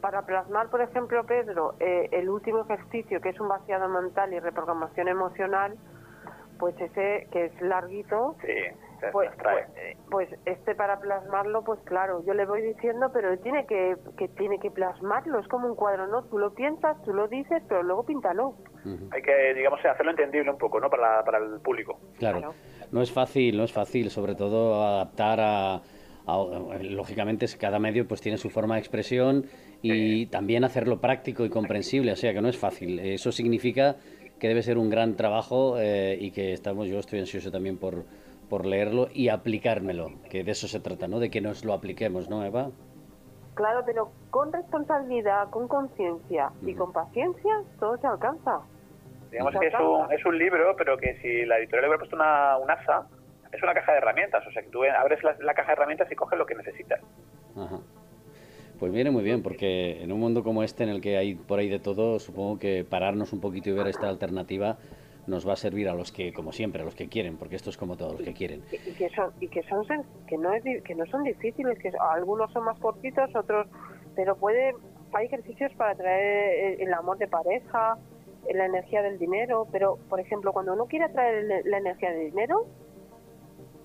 para 0.04 0.20
plasmar, 0.20 0.68
por 0.68 0.82
ejemplo, 0.82 1.24
Pedro, 1.24 1.76
eh, 1.80 2.10
el 2.12 2.28
último 2.28 2.60
ejercicio, 2.60 3.22
que 3.22 3.30
es 3.30 3.40
un 3.40 3.48
vaciado 3.48 3.88
mental 3.88 4.34
y 4.34 4.38
reprogramación 4.38 5.08
emocional, 5.08 5.78
pues 6.58 6.74
ese 6.80 7.26
que 7.30 7.46
es 7.46 7.60
larguito, 7.60 8.36
pues, 9.12 9.30
pues, 9.42 9.66
pues, 10.10 10.28
este 10.46 10.74
para 10.74 10.98
plasmarlo, 10.98 11.62
pues 11.62 11.80
claro, 11.84 12.24
yo 12.26 12.32
le 12.34 12.46
voy 12.46 12.62
diciendo, 12.62 13.10
pero 13.12 13.36
tiene 13.38 13.66
que, 13.66 13.96
que 14.16 14.28
tiene 14.28 14.58
que 14.58 14.70
plasmarlo, 14.70 15.40
es 15.40 15.48
como 15.48 15.66
un 15.66 15.74
cuadro, 15.74 16.06
¿no? 16.06 16.24
Tú 16.24 16.38
lo 16.38 16.54
piensas, 16.54 17.00
tú 17.02 17.12
lo 17.12 17.28
dices, 17.28 17.62
pero 17.68 17.82
luego 17.82 18.04
píntalo. 18.04 18.54
Hay 19.10 19.22
que, 19.22 19.54
digamos, 19.54 19.84
hacerlo 19.84 20.10
entendible 20.10 20.50
un 20.50 20.58
poco, 20.58 20.80
¿no? 20.80 20.88
Para, 20.88 21.22
para 21.24 21.38
el 21.38 21.60
público. 21.60 21.98
claro, 22.18 22.54
no 22.92 23.02
es 23.02 23.12
fácil, 23.12 23.56
no 23.56 23.64
es 23.64 23.72
fácil, 23.72 24.10
sobre 24.10 24.34
todo 24.34 24.82
adaptar 24.82 25.40
a 25.40 25.82
lógicamente 26.80 27.46
cada 27.58 27.78
medio 27.78 28.06
pues 28.06 28.20
tiene 28.20 28.38
su 28.38 28.48
forma 28.48 28.76
de 28.76 28.80
expresión 28.80 29.44
y 29.82 30.26
también 30.26 30.64
hacerlo 30.64 30.98
práctico 30.98 31.44
y 31.44 31.50
comprensible, 31.50 32.12
o 32.12 32.16
sea 32.16 32.32
que 32.32 32.40
no 32.40 32.48
es 32.48 32.56
fácil. 32.56 32.98
Eso 32.98 33.30
significa 33.30 33.96
que 34.38 34.48
debe 34.48 34.62
ser 34.62 34.78
un 34.78 34.90
gran 34.90 35.16
trabajo 35.16 35.76
eh, 35.78 36.16
y 36.20 36.30
que 36.30 36.52
estamos, 36.52 36.88
yo 36.88 36.98
estoy 36.98 37.20
ansioso 37.20 37.50
también 37.50 37.78
por, 37.78 38.04
por 38.48 38.66
leerlo 38.66 39.08
y 39.12 39.28
aplicármelo, 39.28 40.12
que 40.30 40.44
de 40.44 40.52
eso 40.52 40.68
se 40.68 40.80
trata, 40.80 41.08
¿no? 41.08 41.20
De 41.20 41.30
que 41.30 41.40
nos 41.40 41.64
lo 41.64 41.72
apliquemos, 41.72 42.28
¿no, 42.28 42.44
Eva? 42.44 42.70
Claro, 43.54 43.82
pero 43.86 44.10
con 44.30 44.52
responsabilidad, 44.52 45.48
con 45.50 45.68
conciencia 45.68 46.50
y 46.62 46.74
con 46.74 46.92
paciencia, 46.92 47.62
todo 47.78 47.96
se 47.98 48.06
alcanza. 48.06 48.60
Digamos 49.30 49.54
que 49.58 49.66
es 49.68 49.74
un, 49.74 50.12
es 50.12 50.24
un 50.24 50.38
libro, 50.38 50.74
pero 50.76 50.96
que 50.96 51.16
si 51.20 51.44
la 51.44 51.58
editorial 51.58 51.82
le 51.82 51.88
hubiera 51.88 51.98
puesto 51.98 52.16
una, 52.16 52.56
un 52.58 52.70
asa, 52.70 53.06
es 53.52 53.62
una 53.62 53.74
caja 53.74 53.92
de 53.92 53.98
herramientas. 53.98 54.46
O 54.46 54.50
sea, 54.50 54.62
que 54.62 54.70
tú 54.70 54.82
abres 54.84 55.20
la, 55.22 55.54
caja 55.54 55.68
de 55.68 55.72
herramientas 55.72 56.10
y 56.10 56.14
coges 56.14 56.38
lo 56.38 56.46
que 56.46 56.54
necesitas. 56.54 57.00
Pues 58.84 58.92
viene 58.92 59.10
muy 59.10 59.24
bien, 59.24 59.42
porque 59.42 60.02
en 60.02 60.12
un 60.12 60.20
mundo 60.20 60.44
como 60.44 60.62
este, 60.62 60.82
en 60.84 60.90
el 60.90 61.00
que 61.00 61.16
hay 61.16 61.36
por 61.36 61.58
ahí 61.58 61.70
de 61.70 61.78
todo, 61.78 62.18
supongo 62.18 62.58
que 62.58 62.84
pararnos 62.84 63.32
un 63.32 63.40
poquito 63.40 63.70
y 63.70 63.72
ver 63.72 63.86
esta 63.86 64.10
alternativa 64.10 64.76
nos 65.26 65.48
va 65.48 65.54
a 65.54 65.56
servir 65.56 65.88
a 65.88 65.94
los 65.94 66.12
que, 66.12 66.34
como 66.34 66.52
siempre, 66.52 66.82
a 66.82 66.84
los 66.84 66.94
que 66.94 67.08
quieren, 67.08 67.38
porque 67.38 67.56
esto 67.56 67.70
es 67.70 67.78
como 67.78 67.96
todos 67.96 68.12
los 68.12 68.20
que 68.20 68.34
quieren. 68.34 68.62
Y, 68.70 68.92
que 68.92 69.08
son, 69.08 69.32
y 69.40 69.48
que 69.48 69.62
son 69.62 69.86
que 70.26 70.36
no, 70.36 70.52
es, 70.52 70.62
que 70.82 70.94
no 70.94 71.06
son 71.06 71.24
difíciles, 71.24 71.78
que 71.78 71.92
algunos 71.98 72.52
son 72.52 72.64
más 72.66 72.78
cortitos, 72.78 73.34
otros, 73.34 73.68
pero 74.14 74.36
puede, 74.36 74.74
hay 75.14 75.28
ejercicios 75.28 75.72
para 75.78 75.94
traer 75.94 76.78
el 76.78 76.92
amor 76.92 77.16
de 77.16 77.26
pareja, 77.26 77.96
la 78.52 78.66
energía 78.66 79.00
del 79.00 79.18
dinero, 79.18 79.66
pero 79.72 79.98
por 80.10 80.20
ejemplo, 80.20 80.52
cuando 80.52 80.74
uno 80.74 80.84
quiere 80.84 81.06
atraer 81.06 81.64
la 81.64 81.78
energía 81.78 82.10
del 82.12 82.32
dinero, 82.32 82.66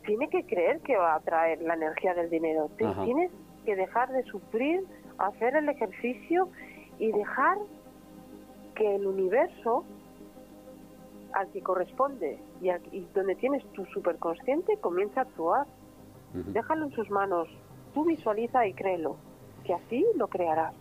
tiene 0.06 0.28
que 0.28 0.44
creer 0.44 0.82
que 0.82 0.98
va 0.98 1.14
a 1.14 1.16
atraer 1.20 1.62
la 1.62 1.76
energía 1.76 2.14
del 2.16 2.30
dinero. 2.30 2.70
Tienes 2.78 3.32
que 3.70 3.76
dejar 3.76 4.12
de 4.12 4.24
sufrir, 4.24 4.82
hacer 5.20 5.56
el 5.56 5.70
ejercicio 5.70 6.50
y 6.98 7.12
dejar 7.12 7.56
que 8.74 8.96
el 8.96 9.06
universo 9.06 9.86
al 11.34 11.52
que 11.52 11.62
corresponde 11.62 12.40
y, 12.62 13.06
donde 13.14 13.36
tienes 13.36 13.64
tu 13.74 13.86
superconsciente 13.94 14.78
comience 14.78 15.20
a 15.20 15.22
actuar. 15.22 15.68
Déjalo 16.34 16.86
en 16.86 16.92
sus 16.94 17.12
manos. 17.12 17.48
Tú 17.94 18.06
visualiza 18.06 18.66
y 18.66 18.74
créelo, 18.74 19.18
que 19.64 19.76
así 19.76 20.04
lo 20.16 20.28
crearás. 20.28 20.74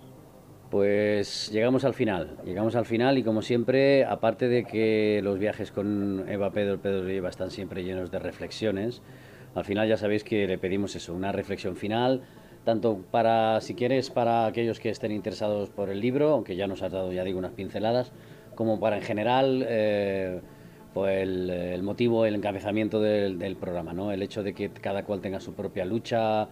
Pues 0.71 1.51
llegamos 1.53 1.85
al 1.85 1.93
final, 1.93 2.39
llegamos 2.45 2.75
al 2.75 2.87
final 2.87 3.19
y 3.19 3.23
como 3.23 3.43
siempre, 3.43 4.07
aparte 4.07 4.49
de 4.49 4.65
que 4.65 5.21
los 5.23 5.39
viajes 5.39 5.73
con 5.73 6.27
Eva 6.27 6.53
Pedro, 6.53 6.79
Pedro 6.79 7.07
Eva 7.07 7.29
están 7.29 7.51
siempre 7.51 7.85
llenos 7.85 8.11
de 8.11 8.19
reflexiones, 8.19 9.03
al 9.55 9.65
final 9.65 9.89
ya 9.89 9.99
sabéis 9.99 10.25
que 10.25 10.47
le 10.47 10.57
pedimos 10.57 10.95
eso, 10.97 11.15
una 11.15 11.33
reflexión 11.33 11.77
final, 11.77 12.23
tanto 12.65 13.05
para, 13.11 13.61
si 13.61 13.75
quieres, 13.75 14.11
para 14.11 14.47
aquellos 14.47 14.81
que 14.81 14.91
estén 14.91 15.13
interesados 15.13 15.71
por 15.71 15.91
el 15.91 16.01
libro, 16.01 16.31
aunque 16.31 16.57
ya 16.57 16.67
nos 16.67 16.83
has 16.83 16.93
dado, 16.93 17.13
ya 17.13 17.25
digo, 17.25 17.39
unas 17.39 17.53
pinceladas, 17.53 18.13
como 18.55 18.81
para 18.81 18.97
en 18.97 19.03
general, 19.03 19.65
eh, 19.69 20.41
pues 20.93 21.23
el, 21.23 21.83
motivo, 21.83 22.27
el 22.27 22.35
encabezamiento 22.35 23.01
del, 23.01 23.39
del 23.39 23.57
programa, 23.57 23.93
¿no? 23.93 24.13
El 24.13 24.23
hecho 24.23 24.43
de 24.43 24.55
que 24.55 24.71
cada 24.71 25.05
cual 25.05 25.21
tenga 25.21 25.41
su 25.41 25.55
propia 25.55 25.85
lucha, 25.85 26.49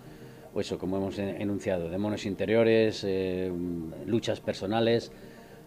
pues 0.57 0.68
eso, 0.68 0.78
como 0.78 0.96
hemos 0.96 1.18
enunciado, 1.18 1.90
demonios 1.90 2.24
interiores, 2.24 3.04
eh, 3.07 3.52
luchas 4.07 4.40
personales, 4.40 5.12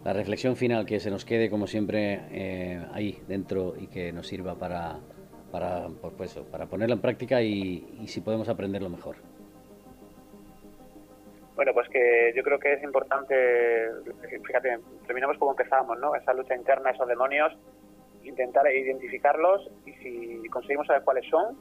la 0.03 0.13
reflexión 0.13 0.55
final 0.55 0.87
que 0.87 0.99
se 0.99 1.11
nos 1.11 1.25
quede 1.25 1.51
como 1.51 1.67
siempre 1.67 2.21
eh, 2.31 2.83
ahí 2.91 3.21
dentro 3.27 3.75
y 3.79 3.85
que 3.85 4.11
nos 4.11 4.25
sirva 4.25 4.55
para, 4.55 4.97
para, 5.51 5.89
pues 6.17 6.33
para 6.51 6.65
ponerlo 6.65 6.95
en 6.95 7.01
práctica 7.01 7.43
y, 7.43 7.85
si 8.07 8.21
podemos 8.21 8.49
aprenderlo 8.49 8.89
mejor. 8.89 9.17
Bueno, 11.59 11.73
pues 11.73 11.89
que 11.89 12.31
yo 12.33 12.41
creo 12.41 12.57
que 12.57 12.71
es 12.71 12.83
importante, 12.83 13.35
fíjate, 14.45 14.79
terminamos 15.05 15.37
como 15.37 15.51
empezamos, 15.51 15.99
¿no? 15.99 16.15
Esa 16.15 16.33
lucha 16.33 16.55
interna, 16.55 16.91
esos 16.91 17.05
demonios, 17.05 17.51
intentar 18.23 18.65
identificarlos 18.73 19.69
y 19.85 19.91
si 19.95 20.47
conseguimos 20.47 20.87
saber 20.87 21.03
cuáles 21.03 21.29
son, 21.29 21.57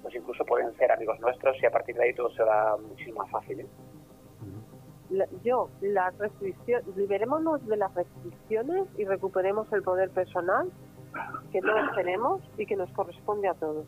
pues 0.00 0.14
incluso 0.14 0.44
pueden 0.44 0.72
ser 0.76 0.92
amigos 0.92 1.18
nuestros 1.18 1.60
y 1.60 1.66
a 1.66 1.72
partir 1.72 1.96
de 1.96 2.04
ahí 2.04 2.14
todo 2.14 2.30
será 2.30 2.76
muchísimo 2.76 3.24
más 3.24 3.32
fácil. 3.32 3.66
¿eh? 5.10 5.26
yo, 5.42 5.70
las 5.80 6.16
restricciones, 6.18 6.86
liberémonos 6.96 7.66
de 7.66 7.78
las 7.78 7.92
restricciones 7.96 8.84
y 8.96 9.04
recuperemos 9.06 9.66
el 9.72 9.82
poder 9.82 10.10
personal 10.10 10.70
que 11.50 11.60
todos 11.60 11.90
tenemos 11.96 12.42
y 12.58 12.64
que 12.64 12.76
nos 12.76 12.90
corresponde 12.92 13.48
a 13.48 13.54
todos. 13.54 13.86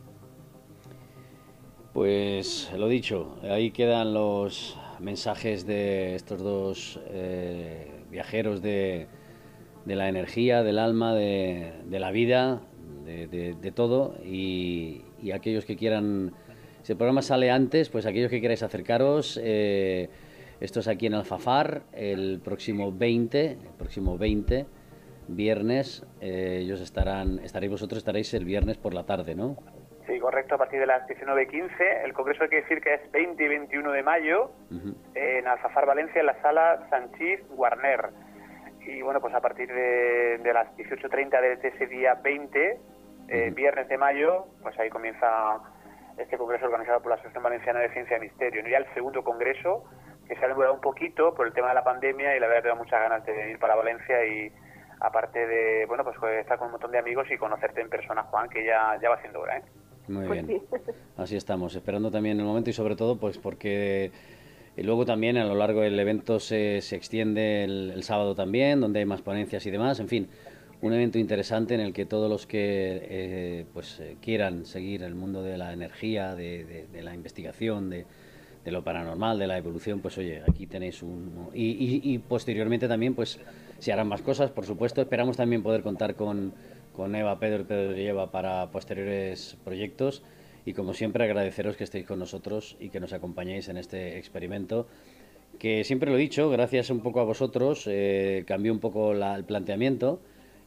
Pues 1.93 2.73
lo 2.77 2.89
dicho, 2.89 3.37
ahí 3.41 3.71
quedan 3.71 4.13
los 4.13 4.77
mensajes 4.99 5.65
de 5.65 6.15
estos 6.15 6.41
dos 6.41 6.99
eh, 7.09 7.87
viajeros 8.09 8.61
de, 8.61 9.07
de, 9.85 9.95
la 9.95 10.09
energía, 10.09 10.63
del 10.63 10.79
alma, 10.79 11.13
de, 11.13 11.73
la 11.89 12.11
vida, 12.11 12.61
de, 13.05 13.71
todo 13.73 14.15
y, 14.23 15.03
aquellos 15.33 15.65
que 15.65 15.75
quieran, 15.75 16.33
si 16.83 16.91
el 16.91 16.97
programa 16.97 17.21
sale 17.21 17.51
antes, 17.51 17.89
pues 17.89 18.05
aquellos 18.05 18.29
que 18.29 18.41
queráis 18.41 18.63
acercaros, 18.63 19.39
eh, 19.43 20.09
esto 20.61 20.79
es 20.79 20.87
aquí 20.87 21.07
en 21.07 21.15
Alfafar, 21.15 21.83
el 21.93 22.39
próximo 22.43 22.91
20, 22.91 23.51
el 23.51 23.57
próximo 23.77 24.17
20, 24.17 24.65
viernes, 25.27 26.03
eh, 26.21 26.59
ellos 26.61 26.81
estarán, 26.81 27.39
estaréis 27.39 27.71
vosotros 27.71 27.97
estaréis 27.97 28.33
el 28.33 28.45
viernes 28.45 28.77
por 28.77 28.93
la 28.93 29.03
tarde, 29.03 29.35
¿no? 29.35 29.57
Sí, 30.07 30.19
correcto, 30.19 30.55
a 30.55 30.57
partir 30.59 30.79
de 30.79 30.85
las 30.85 31.07
19.15. 31.07 32.03
El 32.03 32.13
congreso 32.13 32.43
hay 32.43 32.49
que 32.49 32.61
decir 32.61 32.79
que 32.81 32.93
es 32.93 33.11
20 33.11 33.43
y 33.43 33.47
21 33.47 33.91
de 33.91 34.03
mayo 34.03 34.51
en 35.15 35.47
Alfafar, 35.47 35.85
Valencia, 35.85 36.19
en 36.19 36.27
la 36.27 36.39
sala 36.41 36.87
Sanchís 36.89 37.39
Guarner. 37.49 38.09
Y 38.81 39.01
bueno, 39.01 39.19
pues 39.19 39.33
a 39.33 39.41
partir 39.41 39.67
de, 39.67 40.37
de 40.37 40.53
las 40.53 40.67
18.30 40.77 41.41
de 41.41 41.67
ese 41.67 41.87
día 41.87 42.13
20 42.15 42.79
eh, 43.29 43.51
viernes 43.55 43.87
de 43.87 43.97
mayo, 43.97 44.45
pues 44.61 44.77
ahí 44.77 44.89
comienza 44.89 45.59
este 46.17 46.37
congreso 46.37 46.65
organizado 46.65 47.01
por 47.01 47.09
la 47.09 47.15
Asociación 47.15 47.43
Valenciana 47.43 47.79
de 47.79 47.89
Ciencia 47.89 48.17
y 48.17 48.19
Misterio. 48.19 48.61
¿no? 48.61 48.69
Ya 48.69 48.77
el 48.77 48.93
segundo 48.93 49.23
congreso, 49.23 49.85
que 50.27 50.35
se 50.35 50.45
ha 50.45 50.47
demorado 50.47 50.75
un 50.75 50.81
poquito 50.81 51.33
por 51.33 51.47
el 51.47 51.53
tema 51.53 51.69
de 51.69 51.73
la 51.73 51.83
pandemia 51.83 52.35
y 52.35 52.39
la 52.39 52.47
verdad 52.47 52.63
tengo 52.63 52.75
muchas 52.77 53.01
ganas 53.01 53.25
de 53.25 53.51
ir 53.51 53.57
para 53.57 53.73
Valencia 53.73 54.23
y 54.25 54.51
aparte 54.99 55.47
de, 55.47 55.85
bueno, 55.87 56.03
pues 56.03 56.15
estar 56.39 56.57
con 56.57 56.67
un 56.67 56.73
montón 56.73 56.91
de 56.91 56.99
amigos 56.99 57.27
y 57.31 57.37
conocerte 57.37 57.81
en 57.81 57.89
persona, 57.89 58.23
Juan, 58.23 58.49
que 58.49 58.63
ya, 58.63 58.97
ya 59.01 59.09
va 59.09 59.19
siendo 59.21 59.41
hora, 59.41 59.57
¿eh? 59.57 59.63
Muy 60.07 60.27
pues 60.27 60.45
bien. 60.45 60.61
Así 61.17 61.35
estamos, 61.35 61.75
esperando 61.75 62.11
también 62.11 62.39
el 62.39 62.45
momento 62.45 62.69
y 62.69 62.73
sobre 62.73 62.95
todo 62.95 63.17
pues 63.17 63.37
porque 63.37 64.11
y 64.77 64.83
luego 64.83 65.05
también 65.05 65.37
a 65.37 65.45
lo 65.45 65.55
largo 65.55 65.81
del 65.81 65.97
evento 65.99 66.39
se, 66.39 66.81
se 66.81 66.95
extiende 66.95 67.63
el, 67.63 68.03
sábado 68.03 68.35
también, 68.35 68.81
donde 68.81 68.99
hay 68.99 69.05
más 69.05 69.21
ponencias 69.21 69.65
y 69.65 69.71
demás, 69.71 69.99
en 70.01 70.09
fin, 70.09 70.27
un 70.81 70.91
evento 70.91 71.17
interesante 71.17 71.73
en 71.75 71.79
el 71.79 71.93
que 71.93 72.05
todos 72.05 72.29
los 72.29 72.45
que 72.45 72.99
eh, 73.03 73.65
pues 73.73 73.99
eh, 74.01 74.17
quieran 74.21 74.65
seguir 74.65 75.03
el 75.03 75.15
mundo 75.15 75.41
de 75.41 75.57
la 75.57 75.71
energía, 75.71 76.35
de, 76.35 76.87
la 77.01 77.15
investigación, 77.15 77.89
de, 77.89 78.05
lo 78.65 78.83
paranormal, 78.83 79.39
de 79.39 79.47
la 79.47 79.57
evolución, 79.57 80.01
pues 80.01 80.17
oye, 80.17 80.41
aquí 80.47 80.67
tenéis 80.67 81.01
un... 81.01 81.49
Y, 81.53 82.17
posteriormente 82.27 82.87
también 82.87 83.13
pues 83.13 83.39
se 83.79 83.93
harán 83.93 84.07
más 84.07 84.21
cosas, 84.21 84.51
por 84.51 84.65
supuesto. 84.65 85.01
Esperamos 85.01 85.37
también 85.37 85.63
poder 85.63 85.83
contar 85.83 86.15
con, 86.15 86.51
con 86.95 87.15
Eva, 87.15 87.39
Pedro 87.39 87.61
y 87.61 87.65
Pedro 87.65 87.97
y 87.97 88.05
Eva 88.07 88.31
para 88.31 88.71
posteriores 88.71 89.57
proyectos. 89.63 90.23
Y 90.65 90.73
como 90.73 90.93
siempre 90.93 91.23
agradeceros 91.23 91.77
que 91.77 91.83
estéis 91.83 92.07
con 92.07 92.17
nosotros 92.17 92.75
y 92.79 92.89
que 92.89 92.99
nos 92.99 93.13
acompañéis 93.13 93.67
en 93.69 93.77
este 93.77 94.17
experimento 94.17 94.87
que 95.57 95.83
siempre 95.83 96.11
lo 96.11 96.17
he 96.17 96.19
dicho, 96.19 96.49
gracias 96.49 96.89
un 96.89 97.01
poco 97.01 97.19
a 97.19 97.23
vosotros, 97.23 97.85
eh, 97.87 98.43
cambió 98.47 98.73
un 98.73 98.79
poco 98.79 99.13
el 99.13 99.43
planteamiento 99.45 100.19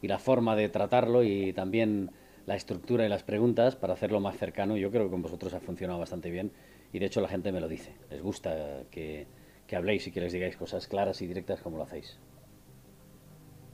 y 0.02 0.08
la 0.08 0.18
forma 0.18 0.56
de 0.56 0.68
tratarlo 0.68 1.22
y 1.22 1.52
también 1.52 2.10
la 2.46 2.56
estructura 2.56 3.04
y 3.04 3.08
las 3.08 3.22
preguntas 3.22 3.76
para 3.76 3.92
hacerlo 3.92 4.20
más 4.20 4.38
cercano. 4.38 4.76
Yo 4.76 4.90
creo 4.90 5.04
que 5.04 5.10
con 5.10 5.22
vosotros 5.22 5.52
ha 5.54 5.60
funcionado 5.60 5.98
bastante 5.98 6.30
bien 6.30 6.52
y 6.92 6.98
de 6.98 7.06
hecho 7.06 7.20
la 7.20 7.28
gente 7.28 7.52
me 7.52 7.60
lo 7.60 7.68
dice. 7.68 7.92
Les 8.10 8.22
gusta 8.22 8.84
que, 8.90 9.26
que 9.66 9.76
habléis 9.76 10.06
y 10.06 10.10
que 10.10 10.20
les 10.20 10.32
digáis 10.32 10.56
cosas 10.56 10.88
claras 10.88 11.20
y 11.22 11.26
directas 11.26 11.60
como 11.60 11.76
lo 11.76 11.82
hacéis. 11.82 12.18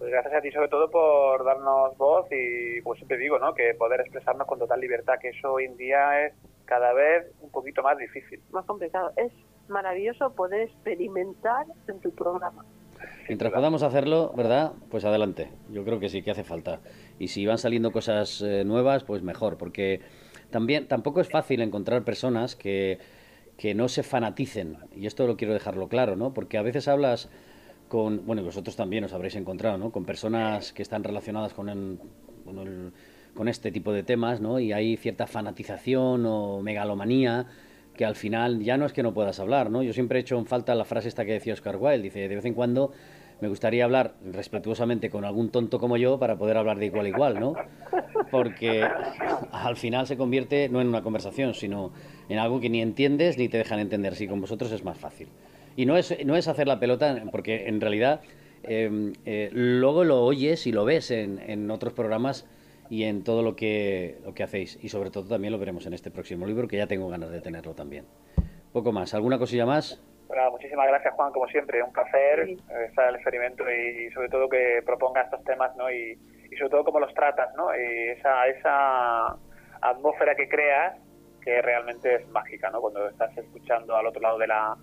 Pues 0.04 0.12
gracias 0.12 0.34
a 0.34 0.40
ti 0.42 0.50
sobre 0.50 0.68
todo 0.68 0.90
por 0.90 1.42
darnos 1.46 1.96
voz 1.96 2.26
y 2.30 2.82
pues 2.82 2.98
siempre 2.98 3.16
digo, 3.16 3.38
¿no? 3.38 3.54
Que 3.54 3.72
poder 3.72 4.00
expresarnos 4.02 4.46
con 4.46 4.58
total 4.58 4.78
libertad, 4.78 5.14
que 5.18 5.30
eso 5.30 5.50
hoy 5.50 5.64
en 5.64 5.78
día 5.78 6.26
es 6.26 6.34
cada 6.66 6.92
vez 6.92 7.32
un 7.40 7.50
poquito 7.50 7.82
más 7.82 7.96
difícil. 7.96 8.38
Más 8.50 8.66
complicado. 8.66 9.12
Es 9.16 9.32
maravilloso 9.66 10.34
poder 10.34 10.68
experimentar 10.68 11.64
en 11.88 12.00
tu 12.00 12.10
programa. 12.10 12.66
Mientras 13.28 13.50
podamos 13.50 13.82
hacerlo, 13.82 14.34
¿verdad? 14.36 14.72
Pues 14.90 15.06
adelante. 15.06 15.48
Yo 15.70 15.86
creo 15.86 15.98
que 15.98 16.10
sí 16.10 16.20
que 16.20 16.32
hace 16.32 16.44
falta. 16.44 16.80
Y 17.18 17.28
si 17.28 17.46
van 17.46 17.56
saliendo 17.56 17.90
cosas 17.90 18.42
eh, 18.42 18.62
nuevas, 18.62 19.04
pues 19.04 19.22
mejor, 19.22 19.56
porque 19.56 20.02
también 20.50 20.86
tampoco 20.86 21.22
es 21.22 21.30
fácil 21.30 21.62
encontrar 21.62 22.04
personas 22.04 22.56
que, 22.56 22.98
que 23.56 23.74
no 23.74 23.88
se 23.88 24.02
fanaticen. 24.02 24.76
Y 24.94 25.06
esto 25.06 25.26
lo 25.26 25.38
quiero 25.38 25.54
dejarlo 25.54 25.88
claro, 25.88 26.14
¿no? 26.14 26.34
Porque 26.34 26.58
a 26.58 26.62
veces 26.62 26.88
hablas 26.88 27.30
con, 27.94 28.26
bueno, 28.26 28.42
vosotros 28.42 28.74
también 28.74 29.04
os 29.04 29.12
habréis 29.12 29.36
encontrado, 29.36 29.78
¿no? 29.78 29.92
Con 29.92 30.04
personas 30.04 30.72
que 30.72 30.82
están 30.82 31.04
relacionadas 31.04 31.54
con, 31.54 32.00
con, 33.36 33.48
este 33.48 33.70
tipo 33.70 33.92
de 33.92 34.02
temas, 34.02 34.40
¿no? 34.40 34.58
Y 34.58 34.72
hay 34.72 34.96
cierta 34.96 35.28
fanatización 35.28 36.26
o 36.26 36.60
megalomanía 36.60 37.46
que 37.96 38.04
al 38.04 38.16
final 38.16 38.64
ya 38.64 38.76
no 38.78 38.84
es 38.84 38.92
que 38.92 39.04
no 39.04 39.14
puedas 39.14 39.38
hablar, 39.38 39.70
¿no? 39.70 39.84
Yo 39.84 39.92
siempre 39.92 40.18
he 40.18 40.22
hecho 40.22 40.36
en 40.36 40.46
falta 40.46 40.74
la 40.74 40.84
frase 40.84 41.06
esta 41.06 41.24
que 41.24 41.34
decía 41.34 41.52
Oscar 41.52 41.76
Wilde, 41.76 42.02
dice, 42.02 42.26
de 42.26 42.34
vez 42.34 42.44
en 42.44 42.54
cuando 42.54 42.90
me 43.40 43.46
gustaría 43.46 43.84
hablar 43.84 44.16
respetuosamente 44.24 45.08
con 45.08 45.24
algún 45.24 45.50
tonto 45.50 45.78
como 45.78 45.96
yo 45.96 46.18
para 46.18 46.36
poder 46.36 46.56
hablar 46.56 46.80
de 46.80 46.86
igual 46.86 47.06
a 47.06 47.08
igual, 47.10 47.38
¿no? 47.38 47.54
Porque 48.32 48.84
al 49.52 49.76
final 49.76 50.08
se 50.08 50.16
convierte 50.16 50.68
no 50.68 50.80
en 50.80 50.88
una 50.88 51.04
conversación, 51.04 51.54
sino 51.54 51.92
en 52.28 52.40
algo 52.40 52.58
que 52.58 52.70
ni 52.70 52.82
entiendes 52.82 53.38
ni 53.38 53.48
te 53.48 53.58
dejan 53.58 53.78
entender. 53.78 54.16
Si 54.16 54.26
con 54.26 54.40
vosotros 54.40 54.72
es 54.72 54.82
más 54.82 54.98
fácil. 54.98 55.28
Y 55.76 55.86
no 55.86 55.96
es, 55.96 56.24
no 56.24 56.36
es 56.36 56.48
hacer 56.48 56.66
la 56.66 56.78
pelota, 56.78 57.22
porque 57.30 57.68
en 57.68 57.80
realidad 57.80 58.20
em, 58.62 59.12
eh, 59.24 59.50
luego 59.52 60.04
lo 60.04 60.22
oyes 60.24 60.66
y 60.66 60.72
lo 60.72 60.84
ves 60.84 61.10
en, 61.10 61.38
en 61.38 61.70
otros 61.70 61.92
programas 61.92 62.46
y 62.90 63.04
en 63.04 63.24
todo 63.24 63.42
lo 63.42 63.56
que, 63.56 64.18
lo 64.24 64.34
que 64.34 64.42
hacéis. 64.42 64.78
Y 64.82 64.88
sobre 64.88 65.10
todo 65.10 65.28
también 65.28 65.52
lo 65.52 65.58
veremos 65.58 65.86
en 65.86 65.94
este 65.94 66.10
próximo 66.10 66.46
libro, 66.46 66.68
que 66.68 66.76
ya 66.76 66.86
tengo 66.86 67.08
ganas 67.08 67.30
de 67.30 67.40
tenerlo 67.40 67.74
también. 67.74 68.04
Poco 68.72 68.92
más. 68.92 69.14
¿Alguna 69.14 69.38
cosilla 69.38 69.66
más? 69.66 70.02
Bueno, 70.28 70.50
muchísimas 70.50 70.88
gracias, 70.88 71.14
Juan, 71.14 71.32
como 71.32 71.46
siempre. 71.48 71.82
Un 71.82 71.92
placer 71.92 72.40
estar 72.88 73.04
en 73.04 73.10
el 73.10 73.14
experimento 73.16 73.64
y, 73.70 74.10
sobre 74.12 74.28
todo 74.28 74.48
que 74.48 74.82
proponga 74.84 75.22
estos 75.22 75.42
temas, 75.44 75.74
¿no? 75.76 75.90
Y, 75.90 76.18
sobre 76.58 76.70
todo 76.70 76.84
cómo 76.84 77.00
los 77.00 77.12
tratas, 77.14 77.52
¿no? 77.56 77.74
Y 77.76 78.10
esa, 78.10 78.46
esa 78.46 79.36
atmósfera 79.80 80.36
que 80.36 80.48
creas 80.48 80.96
que 81.42 81.60
realmente 81.60 82.14
es 82.14 82.28
mágica, 82.28 82.70
¿no? 82.70 82.80
Cuando 82.80 83.08
estás 83.08 83.36
escuchando 83.36 83.96
al 83.96 84.06
otro 84.06 84.22
lado 84.22 84.38
de 84.38 84.46
la, 84.46 84.76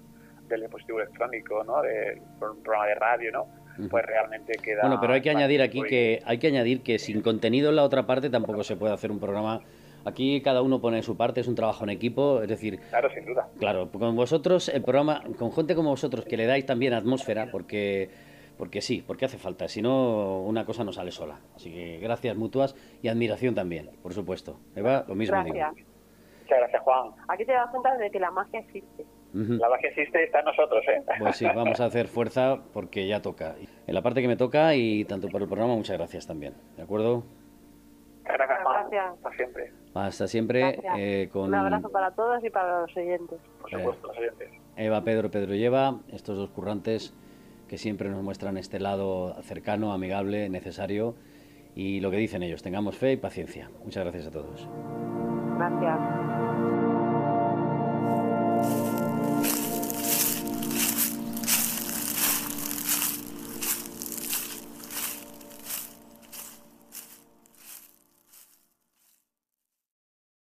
del 0.51 0.61
dispositivo 0.61 0.99
electrónico, 0.99 1.63
¿no? 1.63 1.81
Del 1.81 2.21
programa 2.39 2.87
de 2.87 2.95
radio, 2.95 3.31
¿no? 3.31 3.61
pues 3.89 4.05
realmente 4.05 4.53
queda... 4.61 4.81
Bueno, 4.81 4.99
pero 5.01 5.13
hay 5.13 5.21
que 5.21 5.31
añadir 5.31 5.61
aquí 5.61 5.81
que 5.81 6.21
hay 6.25 6.37
que 6.37 6.47
añadir 6.47 6.83
que 6.83 6.99
sin 6.99 7.21
contenido 7.21 7.69
en 7.69 7.77
la 7.77 7.83
otra 7.83 8.05
parte 8.05 8.29
tampoco 8.29 8.63
se 8.63 8.75
puede 8.75 8.93
hacer 8.93 9.09
un 9.09 9.19
programa 9.19 9.61
Aquí 10.05 10.41
cada 10.41 10.61
uno 10.61 10.81
pone 10.81 11.03
su 11.03 11.15
parte, 11.15 11.41
es 11.41 11.47
un 11.47 11.55
trabajo 11.55 11.83
en 11.83 11.91
equipo, 11.91 12.41
es 12.41 12.49
decir... 12.49 12.79
Claro, 12.89 13.09
sin 13.11 13.25
duda. 13.25 13.47
Claro, 13.59 13.89
con 13.91 14.15
vosotros, 14.15 14.69
el 14.69 14.81
programa, 14.81 15.21
con 15.37 15.51
gente 15.51 15.75
como 15.75 15.91
vosotros, 15.91 16.25
que 16.25 16.37
le 16.37 16.45
dais 16.45 16.65
también 16.65 16.93
atmósfera, 16.93 17.49
porque, 17.51 18.09
porque 18.57 18.81
sí, 18.81 19.03
porque 19.05 19.25
hace 19.25 19.37
falta, 19.37 19.67
si 19.67 19.81
no, 19.81 20.41
una 20.41 20.65
cosa 20.65 20.83
no 20.83 20.91
sale 20.91 21.11
sola. 21.11 21.39
Así 21.55 21.71
que 21.71 21.99
gracias 21.99 22.35
mutuas 22.35 22.75
y 23.01 23.09
admiración 23.09 23.53
también, 23.53 23.91
por 24.01 24.13
supuesto. 24.13 24.59
Eva, 24.75 25.05
lo 25.07 25.15
mismo 25.15 25.35
gracias. 25.35 25.75
Muchas 26.41 26.57
gracias, 26.57 26.81
Juan. 26.81 27.11
Aquí 27.27 27.45
te 27.45 27.51
das 27.51 27.69
cuenta 27.69 27.95
de 27.97 28.09
que 28.09 28.19
la 28.19 28.31
magia 28.31 28.59
existe. 28.59 29.05
La 29.33 29.69
magia 29.69 29.89
existe 29.89 30.19
y 30.21 30.23
está 30.25 30.39
en 30.39 30.45
nosotros, 30.45 30.83
¿eh? 30.87 31.03
Pues 31.19 31.37
sí, 31.37 31.45
vamos 31.45 31.79
a 31.79 31.85
hacer 31.85 32.07
fuerza 32.07 32.59
porque 32.73 33.07
ya 33.07 33.21
toca. 33.21 33.55
En 33.87 33.95
la 33.95 34.01
parte 34.01 34.21
que 34.21 34.27
me 34.27 34.35
toca 34.35 34.75
y 34.75 35.05
tanto 35.05 35.29
por 35.29 35.41
el 35.41 35.47
programa, 35.47 35.75
muchas 35.75 35.97
gracias 35.97 36.27
también. 36.27 36.53
¿De 36.75 36.83
acuerdo? 36.83 37.23
Gracias, 38.25 39.13
Hasta 39.13 39.31
siempre. 39.35 39.71
Hasta 39.93 40.27
siempre. 40.27 40.79
Eh, 40.97 41.29
con... 41.31 41.43
Un 41.43 41.55
abrazo 41.55 41.89
para 41.89 42.11
todos 42.11 42.43
y 42.43 42.49
para 42.49 42.81
los 42.81 42.97
oyentes. 42.97 43.39
Por 43.61 43.71
supuesto, 43.71 44.07
los 44.07 44.17
oyentes. 44.17 44.49
Eva, 44.75 45.03
Pedro, 45.03 45.31
Pedro 45.31 45.55
lleva 45.55 45.99
estos 46.11 46.37
dos 46.37 46.49
currantes 46.49 47.13
que 47.67 47.77
siempre 47.77 48.09
nos 48.09 48.21
muestran 48.21 48.57
este 48.57 48.79
lado 48.79 49.41
cercano, 49.43 49.93
amigable, 49.93 50.49
necesario 50.49 51.15
y 51.75 52.01
lo 52.01 52.11
que 52.11 52.17
dicen 52.17 52.43
ellos, 52.43 52.61
tengamos 52.61 52.97
fe 52.97 53.13
y 53.13 53.17
paciencia. 53.17 53.69
Muchas 53.83 54.03
gracias 54.03 54.27
a 54.27 54.31
todos. 54.31 54.67
Gracias. 55.57 55.99